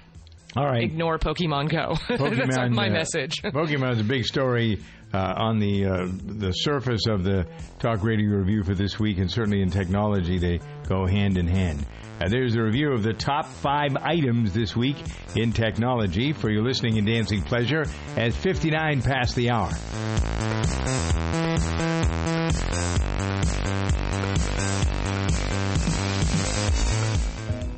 All 0.56 0.66
right. 0.66 0.84
Ignore 0.84 1.20
Pokemon 1.20 1.70
Go. 1.70 1.96
That's 2.10 2.22
Pokemon, 2.22 2.72
my 2.72 2.88
uh, 2.88 2.94
message. 2.94 3.36
Pokemon 3.44 3.92
is 3.92 4.00
a 4.00 4.04
big 4.04 4.26
story 4.26 4.82
uh, 5.14 5.34
on 5.38 5.60
the 5.60 5.86
uh, 5.86 6.08
the 6.08 6.52
surface 6.52 7.06
of 7.08 7.24
the 7.24 7.46
talk 7.80 8.04
radio 8.04 8.38
review 8.38 8.64
for 8.64 8.74
this 8.74 9.00
week, 9.00 9.20
and 9.20 9.30
certainly 9.30 9.62
in 9.62 9.70
technology 9.70 10.38
they 10.38 10.60
go 10.88 11.06
hand 11.06 11.38
in 11.38 11.48
hand. 11.48 11.86
Uh, 12.20 12.28
there's 12.30 12.56
a 12.56 12.62
review 12.62 12.92
of 12.92 13.04
the 13.04 13.14
top 13.14 13.46
five 13.46 13.96
items 13.96 14.54
this 14.54 14.76
week 14.76 14.98
in 15.36 15.52
technology 15.52 16.34
for 16.34 16.50
your 16.50 16.64
listening 16.64 16.98
and 16.98 17.06
dancing 17.06 17.42
pleasure 17.42 17.86
at 18.16 18.34
59 18.34 19.02
past 19.04 19.36
the 19.36 19.52
hour. 19.52 19.70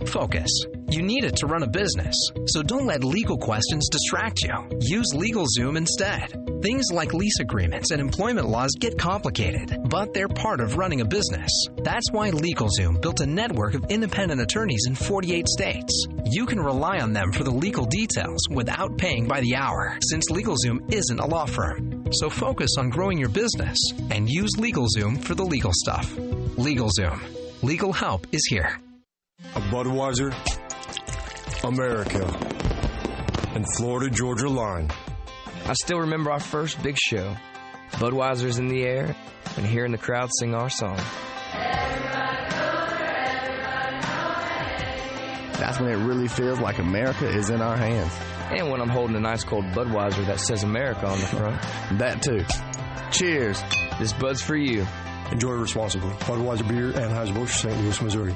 Focus. 0.08 0.50
You 0.90 1.04
need 1.04 1.24
it 1.24 1.36
to 1.38 1.46
run 1.46 1.64
a 1.64 1.70
business, 1.70 2.16
so 2.48 2.64
don't 2.64 2.86
let 2.86 3.04
legal 3.04 3.38
questions 3.38 3.90
distract 3.90 4.42
you. 4.42 4.78
Use 4.82 5.14
LegalZoom 5.14 5.78
instead. 5.78 6.49
Things 6.62 6.88
like 6.92 7.14
lease 7.14 7.40
agreements 7.40 7.92
and 7.92 8.02
employment 8.02 8.50
laws 8.50 8.72
get 8.78 8.98
complicated, 8.98 9.78
but 9.86 10.14
they're 10.14 10.28
part 10.28 10.60
of 10.60 10.76
running 10.76 11.00
a 11.00 11.06
business. 11.06 11.50
That's 11.78 12.12
why 12.12 12.32
LegalZoom 12.32 13.02
built 13.02 13.22
a 13.22 13.26
network 13.26 13.76
of 13.76 13.86
independent 13.88 14.42
attorneys 14.42 14.84
in 14.86 14.94
48 14.94 15.48
states. 15.48 16.08
You 16.26 16.46
can 16.46 16.60
rely 16.60 17.00
on 17.00 17.14
them 17.14 17.32
for 17.32 17.46
the 17.46 17.52
legal 17.52 17.86
details 17.86 18.42
without 18.50 18.98
paying 18.98 19.26
by 19.26 19.40
the 19.40 19.56
hour, 19.56 19.98
since 20.02 20.30
LegalZoom 20.30 20.94
isn't 20.94 21.20
a 21.22 21.26
law 21.26 21.46
firm. 21.46 22.04
So 22.12 22.30
focus 22.30 22.72
on 22.78 22.90
growing 22.90 23.18
your 23.18 23.30
business 23.30 23.78
and 24.12 24.30
use 24.30 24.52
LegalZoom 24.58 25.24
for 25.24 25.36
the 25.36 25.46
legal 25.46 25.72
stuff. 25.74 26.14
LegalZoom. 26.58 27.22
Legal 27.64 27.94
help 27.94 28.28
is 28.34 28.46
here. 28.50 28.78
A 29.56 29.62
Budweiser, 29.72 30.36
America, 31.64 32.26
and 33.56 33.66
Florida 33.78 34.10
Georgia 34.10 34.50
line. 34.50 34.90
I 35.70 35.74
still 35.74 36.00
remember 36.00 36.32
our 36.32 36.40
first 36.40 36.82
big 36.82 36.98
show. 36.98 37.36
Budweiser's 37.92 38.58
in 38.58 38.70
the 38.70 38.82
air, 38.82 39.16
and 39.56 39.64
hearing 39.64 39.92
the 39.92 40.00
crowd 40.00 40.32
sing 40.40 40.56
our 40.56 40.68
song. 40.68 40.98
That's 45.60 45.80
when 45.80 45.92
it 45.92 46.04
really 46.04 46.28
feels 46.28 46.60
like 46.60 46.80
America 46.80 47.30
is 47.30 47.52
in 47.52 47.62
our 47.62 47.78
hands. 47.78 48.12
And 48.50 48.72
when 48.72 48.82
I'm 48.82 48.90
holding 48.90 49.16
a 49.16 49.20
nice 49.20 49.44
cold 49.44 49.64
Budweiser 49.66 50.26
that 50.26 50.40
says 50.40 50.64
America 50.64 51.06
on 51.06 51.20
the 51.20 51.26
front. 51.28 51.62
that 52.00 52.24
too. 52.24 52.44
Cheers. 53.12 53.62
This 54.00 54.12
Bud's 54.14 54.42
for 54.42 54.56
you. 54.56 54.88
Enjoy 55.32 55.52
responsibly. 55.52 56.10
Budweiser 56.22 56.68
Beer, 56.68 56.94
Anheuser-Busch, 56.94 57.62
St. 57.62 57.78
Louis, 57.80 58.02
Missouri. 58.02 58.36